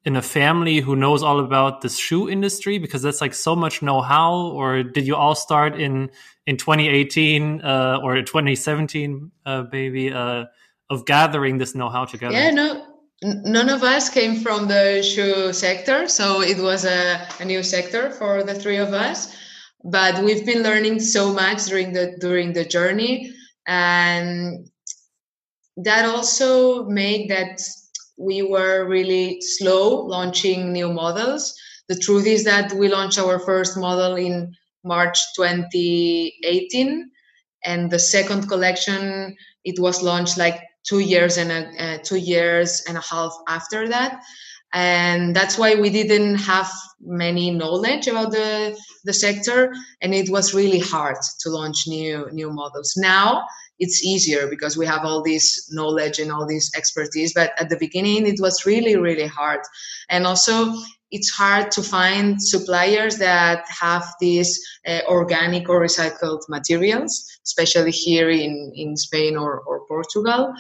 in 0.08 0.16
a 0.16 0.22
family 0.22 0.80
who 0.80 0.96
knows 0.96 1.22
all 1.22 1.42
about 1.42 1.82
the 1.82 1.90
shoe 1.90 2.30
industry? 2.30 2.80
Because 2.80 3.02
that's 3.02 3.20
like 3.20 3.34
so 3.34 3.58
much 3.58 3.82
know-how. 3.82 4.34
Or 4.56 4.82
did 4.82 5.06
you 5.06 5.16
all 5.16 5.36
start 5.36 5.76
in 5.76 6.10
in 6.46 6.56
2018 6.56 7.62
uh, 7.62 8.00
or 8.02 8.16
2017 8.16 9.32
uh, 9.46 9.64
maybe 9.70 10.14
uh, 10.14 10.46
of 10.90 11.06
gathering 11.06 11.58
this 11.58 11.76
know-how 11.76 12.06
together? 12.06 12.34
Yeah 12.34 12.52
no 12.52 12.86
none 13.22 13.70
of 13.70 13.84
us 13.84 14.10
came 14.10 14.36
from 14.46 14.68
the 14.68 15.02
shoe 15.02 15.52
sector, 15.52 16.08
so 16.08 16.42
it 16.42 16.60
was 16.60 16.86
a, 16.86 17.28
a 17.40 17.46
new 17.46 17.64
sector 17.64 18.12
for 18.12 18.44
the 18.44 18.54
three 18.54 18.78
of 18.78 18.94
us. 18.94 19.36
But 19.84 20.24
we've 20.24 20.46
been 20.46 20.64
learning 20.64 21.00
so 21.02 21.34
much 21.34 21.66
during 21.66 21.92
the 21.92 22.16
during 22.20 22.54
the 22.54 22.64
journey, 22.64 23.34
and 23.66 24.70
that 25.78 26.06
also 26.06 26.86
made 26.86 27.30
that 27.30 27.60
we 28.18 28.42
were 28.42 28.88
really 28.88 29.40
slow 29.42 30.06
launching 30.06 30.74
new 30.74 30.92
models. 30.92 31.54
The 31.88 32.00
truth 32.00 32.26
is 32.26 32.44
that 32.44 32.74
we 32.74 32.90
launched 32.90 33.20
our 33.20 33.40
first 33.40 33.78
model 33.78 34.16
in 34.16 34.54
March 34.84 35.18
2018, 35.36 37.10
and 37.66 37.92
the 37.92 38.00
second 38.00 38.48
collection 38.48 39.36
it 39.64 39.80
was 39.80 40.02
launched 40.02 40.38
like 40.38 40.62
two 40.88 41.00
years 41.00 41.38
and 41.38 41.52
a 41.52 41.84
uh, 41.84 41.98
two 42.04 42.18
years 42.18 42.84
and 42.88 42.98
a 42.98 43.02
half 43.02 43.34
after 43.48 43.88
that 43.90 44.22
and 44.74 45.36
that's 45.36 45.58
why 45.58 45.76
we 45.76 45.90
didn't 45.90 46.36
have 46.36 46.72
many 47.00 47.52
knowledge 47.52 48.08
about 48.08 48.32
the 48.32 48.78
the 49.06 49.14
sector 49.14 49.74
and 50.02 50.14
it 50.14 50.30
was 50.30 50.54
really 50.54 50.80
hard 50.80 51.18
to 51.40 51.50
launch 51.50 51.86
new 51.88 52.28
new 52.32 52.52
models 52.52 52.94
now 52.98 53.44
it's 53.80 54.04
easier 54.04 54.48
because 54.48 54.78
we 54.78 54.86
have 54.86 55.06
all 55.06 55.24
this 55.24 55.72
knowledge 55.72 56.20
and 56.20 56.32
all 56.32 56.48
this 56.48 56.72
expertise 56.76 57.34
but 57.34 57.52
at 57.60 57.70
the 57.70 57.78
beginning 57.78 58.28
it 58.28 58.40
was 58.40 58.66
really 58.66 58.96
really 58.96 59.28
hard 59.28 59.62
and 60.10 60.26
also 60.26 60.74
it's 61.12 61.30
hard 61.30 61.72
to 61.72 61.82
find 61.82 62.42
suppliers 62.42 63.18
that 63.18 63.66
have 63.70 64.06
these 64.20 64.62
uh, 64.86 65.00
organic 65.08 65.70
or 65.70 65.80
recycled 65.80 66.42
materials, 66.50 67.40
especially 67.46 67.92
here 67.92 68.30
in, 68.30 68.72
in 68.76 68.98
Spain 68.98 69.38
or, 69.38 69.62
or 69.62 69.86
Portugal. 69.88 70.54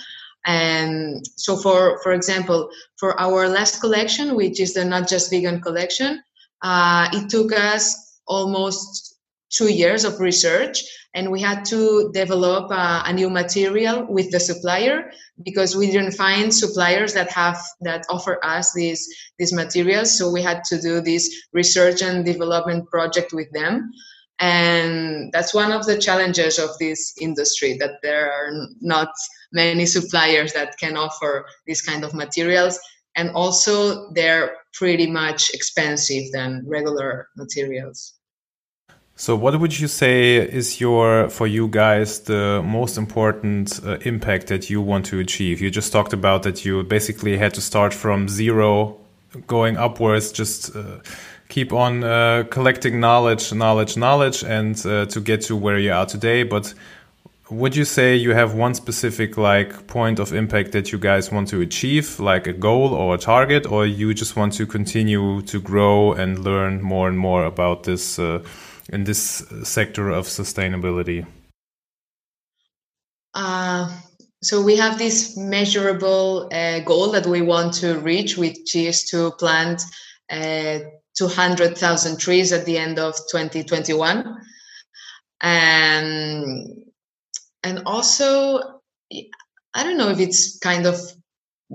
And 0.45 1.25
so, 1.36 1.57
for 1.57 2.00
for 2.01 2.13
example, 2.13 2.69
for 2.97 3.19
our 3.19 3.50
last 3.50 3.81
collection, 3.81 4.36
which 4.36 4.62
is 4.62 4.74
the 4.74 4.86
not 4.86 5.09
just 5.09 5.29
vegan 5.29 5.59
collection, 5.59 6.24
uh, 6.62 7.09
it 7.12 7.29
took 7.29 7.51
us 7.51 8.21
almost 8.27 9.07
two 9.50 9.72
years 9.72 10.04
of 10.04 10.20
research 10.20 10.84
and 11.18 11.32
we 11.32 11.42
had 11.42 11.66
to 11.66 12.12
develop 12.13 12.70
uh, 12.70 13.02
a 13.06 13.12
new 13.12 13.28
material 13.28 14.06
with 14.08 14.30
the 14.30 14.39
supplier 14.39 15.12
because 15.43 15.76
we 15.76 15.88
didn't 15.88 16.12
find 16.12 16.54
suppliers 16.54 17.13
that 17.13 17.32
have 17.32 17.60
that 17.82 18.06
offer 18.10 18.38
us 18.45 18.71
these 18.74 19.04
these 19.39 19.52
materials. 19.52 20.15
So 20.15 20.30
we 20.30 20.43
had 20.43 20.63
to 20.65 20.80
do 20.80 21.02
this 21.02 21.48
research 21.54 22.04
and 22.04 22.24
development 22.24 22.88
project 22.89 23.34
with 23.34 23.50
them. 23.52 23.91
And 24.39 25.32
that's 25.34 25.56
one 25.56 25.71
of 25.71 25.88
the 25.88 25.98
challenges 25.98 26.60
of 26.60 26.69
this 26.78 27.15
industry 27.19 27.78
that 27.80 27.98
there 28.04 28.32
are 28.32 28.52
not 28.80 29.10
many 29.52 29.88
suppliers 29.88 30.54
that 30.54 30.78
can 30.78 30.95
offer 30.95 31.48
these 31.65 31.82
kind 31.82 32.04
of 32.04 32.13
materials. 32.13 32.80
And 33.15 33.32
also 33.32 34.12
they're 34.12 34.58
pretty 34.74 35.10
much 35.10 35.50
expensive 35.50 36.26
than 36.32 36.62
regular 36.67 37.30
materials 37.36 38.16
so, 39.19 39.36
what 39.36 39.60
would 39.60 39.80
you 39.80 39.88
say 39.88 40.36
is 40.36 40.80
your, 40.80 41.27
for 41.32 41.47
you 41.47 41.67
guys, 41.69 42.19
the 42.19 42.62
most 42.63 42.99
important 42.99 43.80
uh, 43.84 43.97
impact 44.01 44.45
that 44.47 44.69
you 44.69 44.80
want 44.80 45.08
to 45.08 45.17
achieve? 45.17 45.60
You 45.60 45.71
just 45.71 45.91
talked 45.91 46.13
about 46.13 46.43
that 46.43 46.63
you 46.63 46.84
basically 46.84 47.36
had 47.36 47.56
to 47.56 47.62
start 47.62 47.95
from 47.95 48.30
zero, 48.30 48.95
going 49.47 49.75
upwards, 49.75 50.32
just 50.32 50.75
uh, 50.75 50.99
keep 51.49 51.73
on 51.73 52.03
uh, 52.03 52.43
collecting 52.51 52.99
knowledge, 52.99 53.51
knowledge, 53.51 53.97
knowledge, 53.97 54.43
and 54.43 54.86
uh, 54.86 55.08
to 55.08 55.19
get 55.19 55.41
to 55.41 55.56
where 55.56 55.80
you 55.80 55.93
are 55.93 56.06
today. 56.06 56.43
But 56.43 56.75
would 57.49 57.75
you 57.75 57.86
say 57.86 58.15
you 58.15 58.36
have 58.36 58.53
one 58.53 58.75
specific 58.75 59.36
like 59.36 59.88
point 59.88 60.19
of 60.19 60.32
impact 60.32 60.73
that 60.73 60.91
you 60.91 60.99
guys 60.99 61.32
want 61.32 61.47
to 61.47 61.62
achieve, 61.62 62.19
like 62.19 62.45
a 62.45 62.53
goal 62.53 62.93
or 62.93 63.15
a 63.15 63.17
target, 63.17 63.65
or 63.65 63.84
you 63.84 64.13
just 64.13 64.36
want 64.36 64.53
to 64.53 64.67
continue 64.67 65.41
to 65.41 65.60
grow 65.60 66.13
and 66.13 66.38
learn 66.38 66.84
more 66.84 67.08
and 67.08 67.17
more 67.17 67.45
about 67.45 67.82
this? 67.82 68.19
Uh, 68.91 68.95
in 68.95 69.04
this 69.04 69.43
sector 69.63 70.10
of 70.10 70.28
sustainability? 70.28 71.26
Uh, 73.34 73.89
so 74.41 74.62
we 74.62 74.76
have 74.76 74.97
this 74.97 75.36
measurable 75.38 76.50
uh, 76.52 76.80
goal 76.80 77.12
that 77.12 77.26
we 77.26 77.41
want 77.41 77.73
to 77.73 78.00
reach, 78.00 78.38
which 78.38 78.76
is 78.76 79.04
to 79.06 79.32
plant 79.32 79.82
uh, 80.30 80.80
200,000 81.17 82.19
trees 82.19 82.52
at 82.52 82.65
the 82.65 82.78
end 82.78 83.00
of 83.00 83.15
2021. 83.32 84.38
And, 85.41 86.84
and 87.63 87.84
also, 87.86 88.82
I 89.73 89.84
don't 89.84 89.97
know 89.97 90.10
if 90.10 90.19
it's 90.19 90.58
kind 90.60 90.86
of 90.86 91.00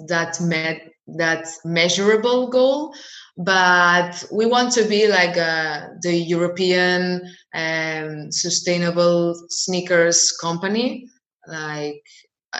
that 0.08 0.40
met 0.40 0.92
that 1.06 1.48
measurable 1.64 2.48
goal, 2.48 2.94
but 3.36 4.24
we 4.30 4.46
want 4.46 4.72
to 4.72 4.84
be 4.84 5.08
like 5.08 5.36
uh, 5.36 5.88
the 6.02 6.14
European 6.14 7.22
um, 7.54 8.30
sustainable 8.30 9.34
sneakers 9.48 10.32
company, 10.32 11.08
like 11.46 12.02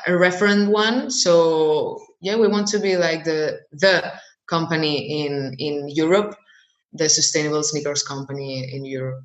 a 0.07 0.13
referent 0.13 0.71
one. 0.71 1.11
So 1.11 2.01
yeah, 2.21 2.37
we 2.37 2.49
want 2.49 2.69
to 2.69 2.79
be 2.79 2.97
like 2.97 3.25
the 3.25 3.61
the 3.73 4.13
company 4.49 5.25
in 5.25 5.55
in 5.59 5.89
Europe, 5.89 6.35
the 6.93 7.09
sustainable 7.09 7.63
sneakers 7.63 8.03
company 8.03 8.75
in 8.75 8.85
Europe. 8.85 9.25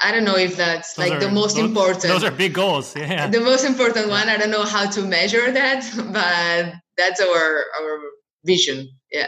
I 0.00 0.12
don't 0.12 0.24
know 0.24 0.36
if 0.36 0.56
that's 0.56 0.94
those 0.94 1.08
like 1.08 1.12
are, 1.14 1.20
the 1.20 1.30
most 1.30 1.56
those, 1.56 1.64
important. 1.64 2.02
Those 2.02 2.24
are 2.24 2.30
big 2.30 2.54
goals. 2.54 2.94
Yeah. 2.96 3.26
The 3.28 3.40
most 3.40 3.64
important 3.64 4.08
one. 4.08 4.28
I 4.28 4.36
don't 4.36 4.50
know 4.50 4.64
how 4.64 4.88
to 4.90 5.02
measure 5.02 5.50
that, 5.50 5.82
but 6.12 6.74
that's 6.96 7.20
our 7.20 7.64
our 7.78 7.98
vision. 8.44 8.88
Yeah. 9.10 9.26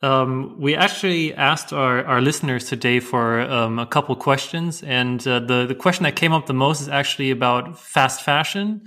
Um, 0.00 0.60
we 0.60 0.76
actually 0.76 1.34
asked 1.34 1.72
our, 1.72 2.04
our 2.04 2.20
listeners 2.20 2.68
today 2.68 3.00
for 3.00 3.40
um, 3.40 3.80
a 3.80 3.86
couple 3.86 4.14
questions, 4.14 4.82
and 4.84 5.26
uh, 5.26 5.40
the 5.40 5.66
the 5.66 5.74
question 5.74 6.04
that 6.04 6.14
came 6.14 6.32
up 6.32 6.46
the 6.46 6.54
most 6.54 6.80
is 6.80 6.88
actually 6.88 7.32
about 7.32 7.78
fast 7.78 8.22
fashion. 8.22 8.82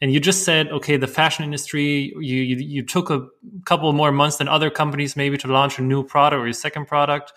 And 0.00 0.12
you 0.12 0.20
just 0.20 0.44
said, 0.44 0.68
okay, 0.68 0.96
the 0.96 1.06
fashion 1.06 1.44
industry, 1.44 2.12
you, 2.20 2.36
you, 2.36 2.56
you 2.56 2.82
took 2.84 3.10
a 3.10 3.26
couple 3.64 3.90
more 3.92 4.12
months 4.12 4.36
than 4.36 4.48
other 4.48 4.68
companies 4.68 5.16
maybe 5.16 5.38
to 5.38 5.48
launch 5.48 5.78
a 5.78 5.82
new 5.82 6.02
product 6.02 6.40
or 6.40 6.44
your 6.44 6.52
second 6.52 6.86
product. 6.86 7.32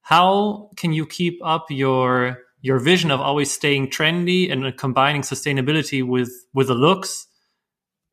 How 0.00 0.70
can 0.76 0.92
you 0.92 1.06
keep 1.06 1.38
up 1.44 1.66
your 1.70 2.38
your 2.62 2.78
vision 2.78 3.10
of 3.10 3.20
always 3.20 3.50
staying 3.50 3.88
trendy 3.88 4.50
and 4.50 4.76
combining 4.76 5.22
sustainability 5.22 6.06
with 6.06 6.30
with 6.52 6.68
the 6.68 6.74
looks 6.74 7.26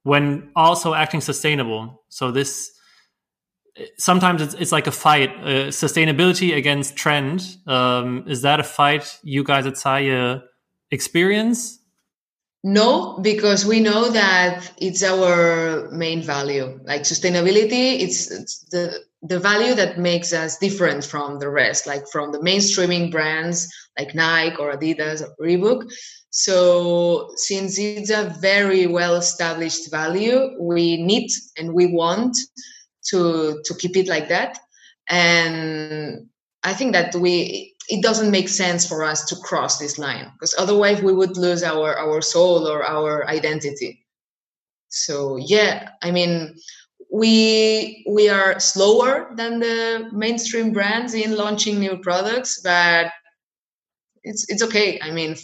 when 0.04 0.52
also 0.56 0.94
acting 0.94 1.22
sustainable? 1.22 2.04
So 2.10 2.32
this 2.32 2.72
sometimes 3.98 4.42
it's, 4.42 4.54
it's 4.56 4.72
like 4.72 4.88
a 4.88 4.92
fight. 4.92 5.30
Uh, 5.38 5.68
sustainability 5.70 6.56
against 6.56 6.96
trend 6.96 7.58
um, 7.68 8.24
is 8.28 8.42
that 8.42 8.60
a 8.60 8.64
fight 8.64 9.20
you 9.24 9.44
guys 9.44 9.66
at 9.66 9.78
Saye 9.78 10.42
experience? 10.92 11.80
No 12.64 13.20
because 13.22 13.66
we 13.66 13.80
know 13.80 14.10
that 14.10 14.72
it's 14.78 15.04
our 15.04 15.90
main 15.92 16.22
value. 16.22 16.80
Like 16.86 17.04
sustainability 17.04 18.02
it's, 18.02 18.32
it's 18.32 18.66
the 18.72 19.00
the 19.24 19.40
value 19.40 19.74
that 19.74 19.98
makes 19.98 20.32
us 20.32 20.58
different 20.58 21.04
from 21.04 21.40
the 21.40 21.50
rest, 21.50 21.88
like 21.88 22.08
from 22.08 22.32
the 22.32 22.40
mainstreaming 22.40 23.12
brands 23.12 23.68
like 23.98 24.14
Nike 24.14 24.56
or 24.58 24.74
Adidas 24.76 25.22
or 25.22 25.46
Reebok. 25.46 25.92
So, 26.30 27.30
since 27.36 27.80
it's 27.80 28.12
a 28.12 28.36
very 28.40 28.86
well 28.86 29.16
established 29.16 29.90
value, 29.90 30.56
we 30.60 31.02
need 31.02 31.32
and 31.58 31.74
we 31.74 31.88
want 31.88 32.38
to 33.10 33.62
to 33.66 33.74
keep 33.76 33.96
it 33.96 34.08
like 34.08 34.30
that. 34.30 34.60
And 35.10 36.30
I 36.64 36.74
think 36.74 36.94
that 36.94 37.16
we 37.16 37.76
it 37.90 38.04
doesn't 38.04 38.32
make 38.32 38.50
sense 38.50 38.86
for 38.86 39.04
us 39.04 39.26
to 39.26 39.36
cross 39.38 39.80
this 39.80 39.98
line 39.98 40.30
because 40.34 40.54
otherwise 40.58 41.02
we 41.02 41.14
would 41.14 41.38
lose 41.38 41.64
our 41.64 41.98
our 41.98 42.22
soul 42.22 42.68
or 42.68 42.84
our 42.84 43.28
identity. 43.28 44.06
So 44.90 45.38
yeah, 45.38 45.90
I 46.02 46.12
mean 46.12 46.56
we 47.12 48.04
we 48.10 48.30
are 48.30 48.60
slower 48.60 49.32
than 49.36 49.60
the 49.60 50.10
mainstream 50.12 50.74
brands 50.74 51.14
in 51.14 51.36
launching 51.36 51.80
new 51.80 51.98
products, 51.98 52.62
but 52.62 53.08
it's 54.24 54.46
it's 54.50 54.62
okay. 54.64 55.00
I 55.02 55.12
mean, 55.12 55.36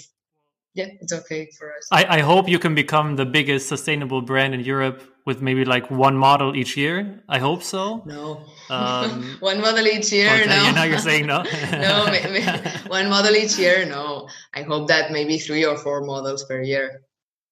yeah, 0.74 0.88
it's 1.00 1.14
okay 1.14 1.50
for 1.58 1.74
us. 1.78 1.88
I, 1.92 2.18
I 2.18 2.20
hope 2.20 2.50
you 2.50 2.60
can 2.60 2.76
become 2.76 3.16
the 3.16 3.26
biggest 3.26 3.70
sustainable 3.70 4.22
brand 4.22 4.54
in 4.54 4.60
Europe 4.60 5.13
with 5.26 5.42
maybe 5.42 5.66
like 5.66 5.90
one 5.90 6.18
model 6.18 6.56
each 6.56 6.76
year. 6.76 7.24
I 7.30 7.40
hope 7.40 7.64
so. 7.64 8.04
No, 8.06 8.46
um, 8.70 9.38
one 9.40 9.62
model 9.62 9.88
each 9.88 10.12
year. 10.12 10.34
Okay, 10.34 10.46
no, 10.48 10.72
now 10.72 10.84
you're 10.84 11.00
saying 11.00 11.26
no. 11.28 11.44
no, 11.72 12.06
maybe, 12.08 12.46
one 12.88 13.10
model 13.10 13.36
each 13.36 13.58
year. 13.58 13.86
No, 13.86 14.28
I 14.54 14.64
hope 14.64 14.88
that 14.90 15.12
maybe 15.12 15.38
three 15.38 15.66
or 15.66 15.78
four 15.78 16.02
models 16.02 16.44
per 16.46 16.62
year. 16.62 17.02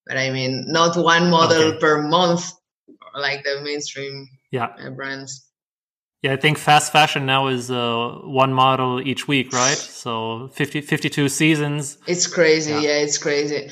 But 0.06 0.18
I 0.18 0.32
mean, 0.32 0.66
not 0.68 0.98
one 0.98 1.30
model 1.30 1.62
okay. 1.62 1.80
per 1.80 2.02
month 2.02 2.52
like 3.14 3.44
the 3.44 3.62
mainstream 3.62 4.28
yeah. 4.52 4.68
Uh, 4.80 4.90
brands. 4.90 5.48
Yeah, 6.22 6.34
I 6.34 6.36
think 6.36 6.60
fast 6.60 6.92
fashion 6.92 7.26
now 7.26 7.48
is 7.48 7.72
uh, 7.72 8.20
one 8.24 8.54
model 8.54 9.02
each 9.02 9.28
week, 9.28 9.52
right? 9.54 9.78
So 9.78 10.50
50, 10.54 10.82
52 10.82 11.30
seasons. 11.30 11.98
It's 12.06 12.28
crazy. 12.28 12.72
Yeah. 12.72 12.80
yeah, 12.80 12.98
it's 12.98 13.18
crazy. 13.18 13.72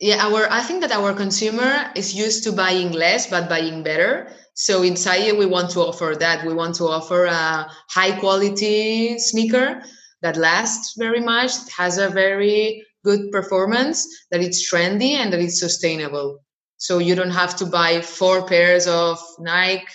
Yeah, 0.00 0.26
our 0.26 0.50
I 0.50 0.60
think 0.62 0.80
that 0.82 0.92
our 0.92 1.14
consumer 1.14 1.90
is 1.94 2.14
used 2.14 2.44
to 2.44 2.52
buying 2.52 2.92
less 2.92 3.28
but 3.28 3.48
buying 3.48 3.82
better. 3.82 4.28
So 4.54 4.82
in 4.82 4.96
Saye, 4.96 5.32
we 5.32 5.46
want 5.46 5.70
to 5.70 5.80
offer 5.80 6.14
that. 6.18 6.44
We 6.44 6.54
want 6.54 6.74
to 6.76 6.84
offer 6.84 7.24
a 7.24 7.70
high 7.88 8.18
quality 8.18 9.18
sneaker 9.18 9.82
that 10.22 10.36
lasts 10.36 10.94
very 10.98 11.20
much, 11.20 11.52
has 11.76 11.98
a 11.98 12.08
very 12.08 12.84
good 13.04 13.30
performance, 13.32 14.06
that 14.30 14.40
it's 14.40 14.68
trendy 14.70 15.12
and 15.12 15.32
that 15.32 15.40
it's 15.40 15.60
sustainable. 15.60 16.38
So 16.76 16.98
you 16.98 17.14
don't 17.14 17.30
have 17.30 17.56
to 17.56 17.66
buy 17.66 18.00
four 18.00 18.46
pairs 18.46 18.86
of 18.86 19.18
Nike 19.38 19.86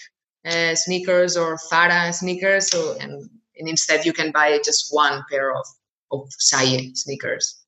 uh, 0.46 0.76
sneakers 0.76 1.38
or 1.38 1.58
Farah 1.72 2.14
sneakers. 2.14 2.70
So 2.70 2.96
and, 3.00 3.30
and 3.58 3.70
instead 3.70 4.06
you 4.06 4.14
can 4.14 4.32
buy 4.32 4.58
just 4.64 4.88
one 4.92 5.24
pair 5.30 5.54
of 5.56 5.66
of 6.12 6.28
Saye 6.40 6.92
sneakers. 6.96 7.60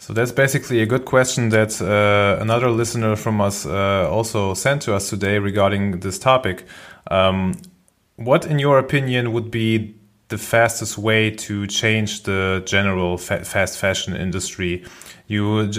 So 0.00 0.12
that's 0.12 0.30
basically 0.30 0.80
a 0.80 0.86
good 0.86 1.04
question 1.04 1.48
that 1.48 1.82
uh, 1.82 2.40
another 2.40 2.70
listener 2.70 3.16
from 3.16 3.40
us 3.40 3.66
uh, 3.66 4.08
also 4.08 4.54
sent 4.54 4.82
to 4.82 4.94
us 4.94 5.10
today 5.10 5.38
regarding 5.38 6.00
this 6.00 6.20
topic. 6.20 6.64
Um, 7.10 7.54
what, 8.14 8.46
in 8.46 8.60
your 8.60 8.78
opinion, 8.78 9.32
would 9.32 9.50
be 9.50 9.96
the 10.28 10.38
fastest 10.38 10.98
way 10.98 11.30
to 11.30 11.66
change 11.66 12.22
the 12.22 12.62
general 12.64 13.18
fa 13.18 13.44
fast 13.44 13.78
fashion 13.78 14.14
industry? 14.14 14.84
You 15.26 15.70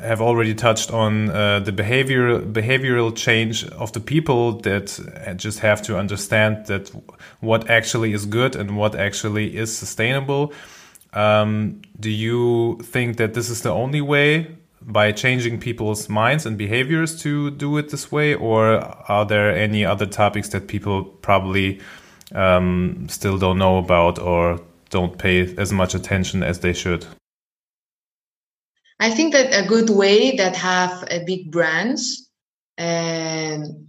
have 0.00 0.20
already 0.20 0.54
touched 0.54 0.90
on 0.90 1.30
uh, 1.30 1.60
the 1.60 1.72
behavior 1.72 2.40
behavioral 2.40 3.14
change 3.14 3.64
of 3.68 3.92
the 3.92 4.00
people 4.00 4.58
that 4.60 4.98
just 5.36 5.60
have 5.60 5.82
to 5.82 5.98
understand 5.98 6.66
that 6.66 6.90
what 7.40 7.68
actually 7.70 8.14
is 8.14 8.26
good 8.26 8.56
and 8.56 8.76
what 8.76 8.94
actually 8.94 9.56
is 9.56 9.76
sustainable. 9.76 10.52
Um, 11.12 11.82
do 11.98 12.10
you 12.10 12.78
think 12.82 13.16
that 13.16 13.34
this 13.34 13.48
is 13.48 13.62
the 13.62 13.70
only 13.70 14.00
way 14.00 14.56
by 14.82 15.10
changing 15.12 15.58
people's 15.58 16.08
minds 16.08 16.46
and 16.46 16.56
behaviors 16.56 17.20
to 17.22 17.50
do 17.50 17.76
it 17.78 17.88
this 17.88 18.12
way, 18.12 18.34
or 18.34 18.78
are 19.10 19.24
there 19.24 19.54
any 19.54 19.84
other 19.84 20.06
topics 20.06 20.50
that 20.50 20.68
people 20.68 21.04
probably 21.04 21.80
um, 22.34 23.06
still 23.08 23.38
don't 23.38 23.58
know 23.58 23.78
about 23.78 24.18
or 24.18 24.60
don't 24.90 25.18
pay 25.18 25.54
as 25.56 25.72
much 25.72 25.94
attention 25.94 26.42
as 26.42 26.60
they 26.60 26.72
should? 26.72 27.04
I 29.00 29.10
think 29.10 29.32
that 29.32 29.52
a 29.52 29.66
good 29.66 29.90
way 29.90 30.36
that 30.36 30.56
have 30.56 31.04
a 31.10 31.24
big 31.24 31.50
brands 31.50 32.30
and 32.78 33.88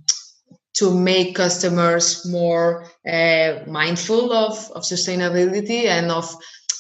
to 0.76 0.94
make 0.94 1.36
customers 1.36 2.26
more 2.26 2.86
uh, 3.08 3.60
mindful 3.68 4.32
of, 4.32 4.72
of 4.72 4.84
sustainability 4.84 5.86
and 5.86 6.12
of 6.12 6.36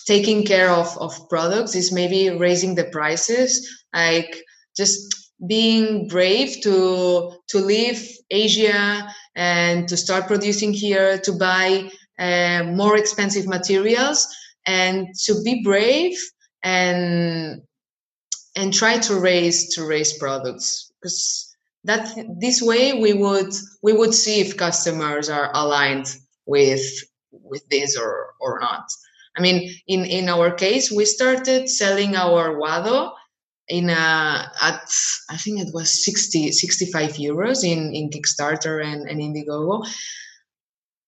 taking 0.07 0.45
care 0.45 0.71
of, 0.71 0.97
of 0.97 1.29
products 1.29 1.75
is 1.75 1.91
maybe 1.91 2.29
raising 2.29 2.75
the 2.75 2.85
prices 2.85 3.83
like 3.93 4.43
just 4.75 5.13
being 5.45 6.07
brave 6.07 6.61
to 6.63 7.31
to 7.47 7.59
leave 7.59 8.09
asia 8.31 9.07
and 9.35 9.87
to 9.87 9.95
start 9.95 10.25
producing 10.25 10.73
here 10.73 11.19
to 11.19 11.31
buy 11.33 11.87
uh, 12.17 12.63
more 12.63 12.97
expensive 12.97 13.45
materials 13.45 14.27
and 14.65 15.07
to 15.25 15.41
be 15.43 15.61
brave 15.63 16.17
and 16.63 17.61
and 18.55 18.73
try 18.73 18.97
to 18.97 19.19
raise 19.19 19.75
to 19.75 19.85
raise 19.85 20.17
products. 20.17 20.91
Because 20.99 21.55
that 21.83 22.13
this 22.39 22.61
way 22.61 22.99
we 22.99 23.13
would 23.13 23.53
we 23.83 23.93
would 23.93 24.13
see 24.13 24.41
if 24.41 24.57
customers 24.57 25.29
are 25.29 25.51
aligned 25.53 26.13
with 26.45 26.83
with 27.31 27.67
this 27.69 27.95
or 27.95 28.33
or 28.39 28.59
not 28.59 28.85
i 29.37 29.41
mean 29.41 29.73
in 29.87 30.05
in 30.05 30.29
our 30.29 30.51
case 30.51 30.91
we 30.91 31.05
started 31.05 31.69
selling 31.69 32.15
our 32.15 32.55
wado 32.55 33.11
in 33.67 33.89
a 33.89 34.51
at 34.61 34.89
i 35.29 35.37
think 35.37 35.59
it 35.59 35.73
was 35.73 36.03
60 36.03 36.51
65 36.51 37.11
euros 37.13 37.63
in 37.63 37.93
in 37.93 38.09
kickstarter 38.09 38.83
and, 38.83 39.07
and 39.09 39.19
indiegogo. 39.19 39.85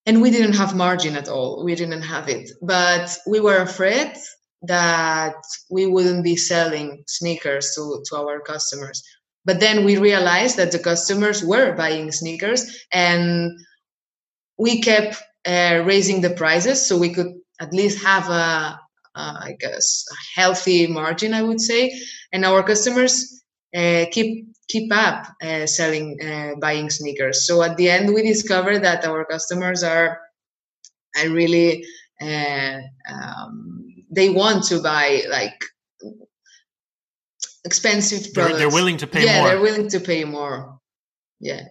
And 0.05 0.23
we 0.23 0.31
didn't 0.31 0.55
have 0.55 0.75
margin 0.75 1.15
at 1.15 1.29
all. 1.29 1.63
We 1.63 1.75
didn't 1.75 2.01
have 2.01 2.29
it. 2.29 2.49
But 2.63 3.15
we 3.27 3.39
were 3.39 3.57
afraid 3.57 4.13
that 4.63 5.35
we 5.69 5.85
wouldn't 5.85 6.23
be 6.23 6.35
selling 6.35 7.03
sneakers 7.07 7.75
to, 7.75 8.03
to 8.09 8.15
our 8.17 8.39
customers. 8.39 9.03
But 9.45 9.59
then 9.59 9.85
we 9.85 9.97
realized 9.97 10.57
that 10.57 10.71
the 10.71 10.79
customers 10.79 11.43
were 11.43 11.73
buying 11.73 12.11
sneakers 12.11 12.85
and 12.91 13.51
we 14.57 14.81
kept 14.81 15.21
uh, 15.45 15.83
raising 15.85 16.21
the 16.21 16.31
prices 16.31 16.85
so 16.85 16.97
we 16.97 17.13
could 17.13 17.38
at 17.59 17.73
least 17.73 18.03
have 18.03 18.29
a, 18.29 18.79
a 19.15 19.19
I 19.19 19.55
guess, 19.59 20.05
a 20.11 20.39
healthy 20.39 20.87
margin, 20.87 21.33
I 21.33 21.41
would 21.41 21.61
say. 21.61 21.91
And 22.31 22.45
our 22.45 22.63
customers 22.63 23.43
uh, 23.75 24.05
keep 24.11 24.47
keep 24.67 24.93
up 24.93 25.25
uh, 25.41 25.65
selling, 25.65 26.17
uh, 26.23 26.51
buying 26.61 26.89
sneakers. 26.91 27.47
So 27.47 27.63
at 27.63 27.75
the 27.75 27.89
end, 27.89 28.13
we 28.13 28.21
discovered 28.21 28.83
that 28.83 29.03
our 29.03 29.25
customers 29.25 29.83
are, 29.83 30.19
are 31.17 31.29
really 31.29 31.83
uh, 32.21 32.77
um, 33.11 33.85
they 34.11 34.29
want 34.29 34.65
to 34.65 34.81
buy 34.81 35.23
like 35.29 35.59
expensive 37.65 38.33
products. 38.33 38.59
They're, 38.59 38.69
they're 38.69 38.75
willing 38.75 38.97
to 38.97 39.07
pay 39.07 39.25
yeah, 39.25 39.39
more. 39.39 39.47
they're 39.49 39.61
willing 39.61 39.89
to 39.89 39.99
pay 39.99 40.23
more. 40.23 40.79
Yeah. 41.39 41.63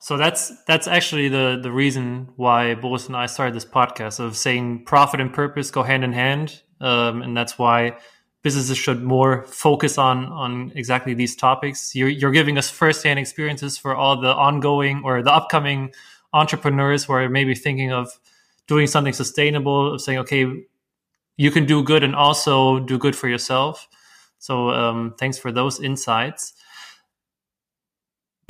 So 0.00 0.16
that's 0.16 0.50
that's 0.64 0.88
actually 0.88 1.28
the 1.28 1.60
the 1.62 1.70
reason 1.70 2.30
why 2.36 2.74
Boris 2.74 3.06
and 3.06 3.16
I 3.16 3.26
started 3.26 3.54
this 3.54 3.66
podcast 3.66 4.18
of 4.18 4.34
saying 4.34 4.86
profit 4.86 5.20
and 5.20 5.32
purpose 5.32 5.70
go 5.70 5.82
hand 5.82 6.04
in 6.04 6.12
hand, 6.12 6.62
um, 6.80 7.20
and 7.20 7.36
that's 7.36 7.58
why 7.58 7.98
businesses 8.42 8.78
should 8.78 9.02
more 9.02 9.44
focus 9.44 9.98
on 9.98 10.24
on 10.26 10.72
exactly 10.74 11.12
these 11.12 11.36
topics. 11.36 11.94
You're 11.94 12.08
you're 12.08 12.30
giving 12.30 12.56
us 12.56 12.70
firsthand 12.70 13.18
experiences 13.18 13.76
for 13.76 13.94
all 13.94 14.18
the 14.18 14.34
ongoing 14.34 15.02
or 15.04 15.22
the 15.22 15.32
upcoming 15.32 15.92
entrepreneurs 16.32 17.04
who 17.04 17.12
are 17.12 17.28
maybe 17.28 17.54
thinking 17.54 17.92
of 17.92 18.18
doing 18.66 18.86
something 18.86 19.12
sustainable, 19.12 19.94
of 19.94 20.00
saying, 20.00 20.18
okay, 20.18 20.46
you 21.36 21.50
can 21.50 21.66
do 21.66 21.82
good 21.82 22.02
and 22.02 22.14
also 22.14 22.80
do 22.80 22.96
good 22.96 23.16
for 23.16 23.28
yourself. 23.28 23.86
So 24.38 24.70
um, 24.70 25.14
thanks 25.18 25.36
for 25.36 25.52
those 25.52 25.78
insights. 25.80 26.54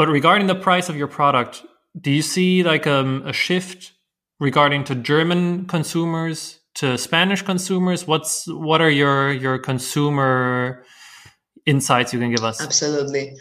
But 0.00 0.08
regarding 0.08 0.46
the 0.46 0.54
price 0.54 0.88
of 0.88 0.96
your 0.96 1.08
product, 1.08 1.62
do 2.00 2.10
you 2.10 2.22
see 2.22 2.62
like 2.62 2.86
um, 2.86 3.22
a 3.26 3.34
shift 3.34 3.92
regarding 4.38 4.84
to 4.84 4.94
German 4.94 5.66
consumers 5.66 6.58
to 6.76 6.96
Spanish 6.96 7.42
consumers? 7.42 8.06
What's 8.06 8.46
what 8.46 8.80
are 8.80 8.88
your 8.88 9.30
your 9.30 9.58
consumer 9.58 10.86
insights 11.66 12.14
you 12.14 12.18
can 12.18 12.34
give 12.34 12.42
us? 12.42 12.62
Absolutely. 12.62 13.36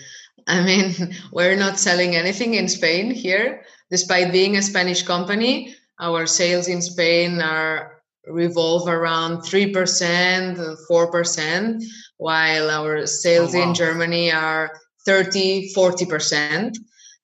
I 0.48 0.62
mean, 0.66 1.16
we're 1.32 1.56
not 1.56 1.80
selling 1.80 2.18
anything 2.18 2.56
in 2.56 2.68
Spain 2.68 3.12
here, 3.12 3.64
despite 3.90 4.34
being 4.34 4.58
a 4.58 4.62
Spanish 4.62 5.04
company. 5.04 5.74
Our 5.98 6.26
sales 6.26 6.68
in 6.68 6.82
Spain 6.82 7.40
are 7.40 8.02
revolve 8.28 8.90
around 8.90 9.44
3%, 9.44 10.78
4%, 10.92 11.84
while 12.18 12.70
our 12.70 13.08
sales 13.08 13.56
oh, 13.56 13.60
wow. 13.60 13.70
in 13.70 13.74
Germany 13.74 14.34
are 14.34 14.72
30, 15.10 15.74
40%. 15.74 16.78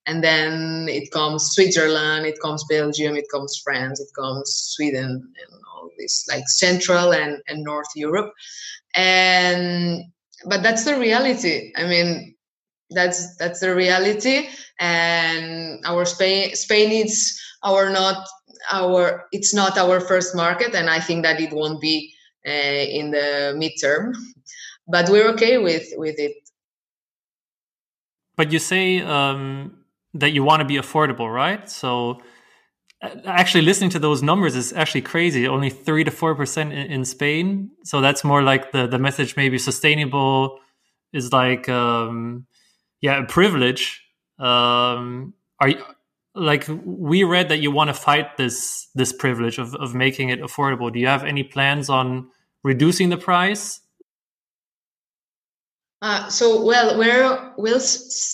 and 0.07 0.23
then 0.23 0.87
it 0.89 1.11
comes 1.11 1.51
Switzerland, 1.51 2.25
it 2.25 2.39
comes 2.41 2.63
Belgium, 2.69 3.15
it 3.15 3.25
comes 3.31 3.61
France, 3.63 3.99
it 3.99 4.09
comes 4.15 4.73
Sweden, 4.75 5.11
and 5.11 5.61
all 5.71 5.89
this 5.99 6.25
like 6.31 6.47
Central 6.47 7.13
and, 7.13 7.41
and 7.47 7.63
North 7.63 7.91
Europe. 7.95 8.31
And 8.95 10.03
but 10.45 10.63
that's 10.63 10.83
the 10.85 10.97
reality. 10.97 11.73
I 11.75 11.85
mean, 11.85 12.35
that's 12.89 13.35
that's 13.37 13.59
the 13.59 13.75
reality. 13.75 14.47
And 14.79 15.83
our 15.85 16.05
Spain 16.05 16.55
Spain 16.55 16.91
is 17.05 17.39
our 17.63 17.89
not 17.89 18.27
our 18.71 19.25
it's 19.31 19.53
not 19.53 19.77
our 19.77 19.99
first 19.99 20.35
market, 20.35 20.73
and 20.75 20.89
I 20.89 20.99
think 20.99 21.23
that 21.23 21.39
it 21.39 21.53
won't 21.53 21.81
be 21.81 22.13
uh, 22.47 22.85
in 22.99 23.11
the 23.11 23.53
midterm. 23.61 24.15
But 24.87 25.09
we're 25.09 25.29
okay 25.33 25.57
with 25.57 25.87
with 25.97 26.19
it. 26.19 26.44
But 28.35 28.51
you 28.51 28.59
say 28.59 29.01
um, 29.01 29.77
that 30.13 30.31
you 30.31 30.43
want 30.43 30.61
to 30.61 30.65
be 30.65 30.75
affordable, 30.75 31.33
right? 31.33 31.69
So 31.69 32.21
actually 33.25 33.61
listening 33.61 33.89
to 33.91 33.99
those 33.99 34.23
numbers 34.23 34.55
is 34.55 34.73
actually 34.73 35.01
crazy 35.01 35.47
only 35.47 35.69
3 35.69 36.03
to 36.05 36.11
4% 36.11 36.57
in, 36.57 36.71
in 36.71 37.05
spain. 37.05 37.71
So 37.83 38.01
that's 38.01 38.23
more 38.23 38.41
like 38.41 38.71
the 38.71 38.87
the 38.87 38.99
message 38.99 39.35
maybe 39.35 39.57
sustainable 39.57 40.59
is 41.13 41.31
like 41.31 41.69
um 41.69 42.45
yeah 43.01 43.23
a 43.23 43.25
privilege. 43.25 44.01
Um 44.39 45.33
are 45.59 45.69
you 45.69 45.83
like 46.33 46.67
we 46.83 47.23
read 47.23 47.49
that 47.49 47.59
you 47.59 47.71
want 47.71 47.89
to 47.89 47.93
fight 47.93 48.37
this 48.37 48.89
this 48.95 49.13
privilege 49.13 49.57
of, 49.57 49.75
of 49.75 49.95
making 49.95 50.29
it 50.29 50.41
affordable. 50.41 50.91
Do 50.91 50.99
you 50.99 51.07
have 51.07 51.23
any 51.23 51.43
plans 51.43 51.89
on 51.89 52.29
reducing 52.63 53.09
the 53.09 53.17
price 53.17 53.79
uh, 56.01 56.29
so 56.29 56.63
well 56.65 56.97
we're 56.97 57.53
we'll 57.57 57.81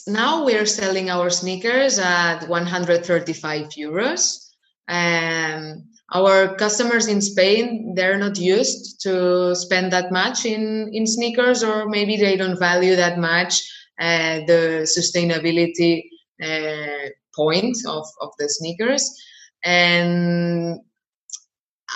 now 0.07 0.43
we're 0.45 0.65
selling 0.65 1.09
our 1.09 1.29
sneakers 1.29 1.99
at 1.99 2.47
135 2.47 3.69
euros 3.69 4.51
um, 4.87 5.83
our 6.13 6.55
customers 6.55 7.07
in 7.07 7.21
Spain, 7.21 7.93
they're 7.95 8.17
not 8.17 8.37
used 8.37 8.99
to 9.01 9.55
spend 9.55 9.93
that 9.93 10.11
much 10.11 10.45
in, 10.45 10.89
in 10.91 11.07
sneakers, 11.07 11.63
or 11.63 11.87
maybe 11.87 12.17
they 12.17 12.35
don't 12.35 12.59
value 12.59 12.97
that 12.97 13.17
much 13.17 13.61
uh, 13.99 14.39
the 14.47 14.83
sustainability 14.83 16.03
uh, 16.43 17.09
point 17.33 17.77
of, 17.87 18.05
of 18.19 18.31
the 18.39 18.49
sneakers. 18.49 19.09
And 19.63 20.81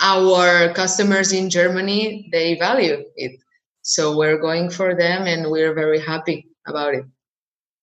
our 0.02 0.74
customers 0.74 1.34
in 1.34 1.50
Germany, 1.50 2.30
they 2.32 2.56
value 2.56 3.04
it. 3.18 3.42
So 3.88 4.18
we're 4.18 4.40
going 4.40 4.72
for 4.72 4.96
them 4.96 5.28
and 5.28 5.52
we're 5.52 5.76
very 5.76 6.00
happy 6.00 6.48
about 6.66 6.96
it. 6.96 7.06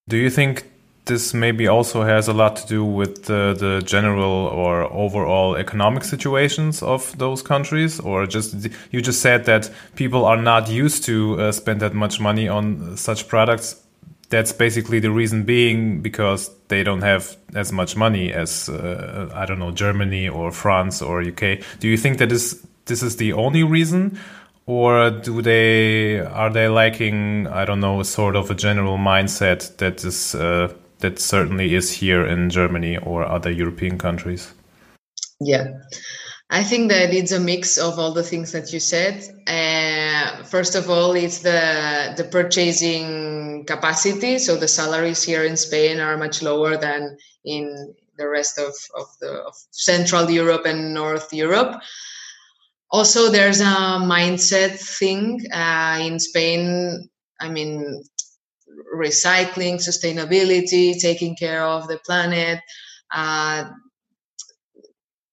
Do 0.09 0.17
you 0.17 0.31
think 0.31 0.69
this 1.05 1.33
maybe 1.33 1.69
also 1.69 2.03
has 2.03 2.27
a 2.27 2.33
lot 2.33 2.57
to 2.57 2.67
do 2.67 2.85
with 2.85 3.27
the, 3.27 3.55
the 3.57 3.83
general 3.85 4.49
or 4.49 4.83
overall 4.93 5.55
economic 5.55 6.03
situations 6.03 6.83
of 6.83 7.17
those 7.19 7.41
countries? 7.41 8.01
Or 8.01 8.27
just 8.27 8.69
you 8.91 9.01
just 9.01 9.23
said 9.23 9.45
that 9.45 9.71
people 9.95 10.25
are 10.25 10.37
not 10.37 10.69
used 10.69 11.05
to 11.05 11.41
uh, 11.41 11.53
spend 11.53 11.81
that 11.83 11.95
much 11.95 12.19
money 12.19 12.49
on 12.49 12.97
such 12.97 13.29
products. 13.29 13.81
That's 14.29 14.53
basically 14.53 14.99
the 14.99 15.13
reason 15.13 15.45
being 15.45 16.03
because 16.03 16.51
they 16.67 16.83
don't 16.83 17.03
have 17.03 17.37
as 17.55 17.71
much 17.71 17.97
money 17.97 18.33
as 18.33 18.71
uh, 18.71 19.29
i 19.35 19.45
don't 19.45 19.59
know 19.59 19.71
germany 19.71 20.27
or 20.27 20.51
france 20.51 21.03
or 21.03 21.21
uk 21.21 21.43
do 21.81 21.87
you 21.87 21.99
think 21.99 22.17
that 22.17 22.33
is 22.33 22.67
this 22.87 23.03
is 23.03 23.17
the 23.17 23.35
only 23.35 23.63
reason 23.63 24.19
or 24.67 25.11
do 25.11 25.43
they 25.43 26.21
are 26.21 26.51
they 26.51 26.69
lacking 26.69 27.47
i 27.49 27.65
don't 27.65 27.81
know 27.81 28.01
a 28.01 28.05
sort 28.05 28.37
of 28.37 28.51
a 28.51 28.55
general 28.55 28.97
mindset 28.97 29.77
that 29.79 30.05
is 30.05 30.35
uh, 30.35 30.73
that 31.03 31.19
certainly 31.19 31.75
is 31.75 31.93
here 31.93 32.25
in 32.25 32.49
Germany 32.49 32.97
or 32.97 33.25
other 33.25 33.51
European 33.51 33.99
countries? 33.99 34.55
Yeah, 35.41 35.75
I 36.49 36.63
think 36.63 36.91
that 36.91 37.13
it's 37.13 37.33
a 37.33 37.41
mix 37.41 37.77
of 37.77 37.99
all 37.99 38.13
the 38.13 38.23
things 38.23 38.53
that 38.53 38.73
you 38.73 38.81
said. 38.81 39.23
Uh, 39.47 40.45
first 40.45 40.75
of 40.75 40.89
all, 40.89 41.13
it's 41.13 41.41
the 41.41 42.15
the 42.17 42.25
purchasing 42.25 43.65
capacity. 43.67 44.39
So 44.39 44.57
the 44.57 44.69
salaries 44.69 45.23
here 45.23 45.45
in 45.45 45.57
Spain 45.57 46.01
are 46.01 46.17
much 46.17 46.43
lower 46.43 46.77
than 46.77 47.19
in 47.45 47.95
the 48.17 48.29
rest 48.29 48.59
of, 48.59 48.75
of 48.95 49.07
the 49.21 49.33
of 49.43 49.55
Central 49.71 50.31
Europe 50.31 50.65
and 50.65 50.95
North 50.95 51.33
Europe. 51.33 51.83
Also, 52.93 53.31
there's 53.31 53.61
a 53.61 53.65
mindset 54.05 54.79
thing 54.79 55.41
uh, 55.53 55.99
in 56.03 56.19
Spain. 56.21 57.09
I 57.41 57.49
mean, 57.49 58.05
recycling, 58.95 59.77
sustainability, 59.77 61.01
taking 61.01 61.35
care 61.37 61.65
of 61.65 61.89
the 61.89 61.99
planet, 62.05 62.61
uh, 63.15 63.65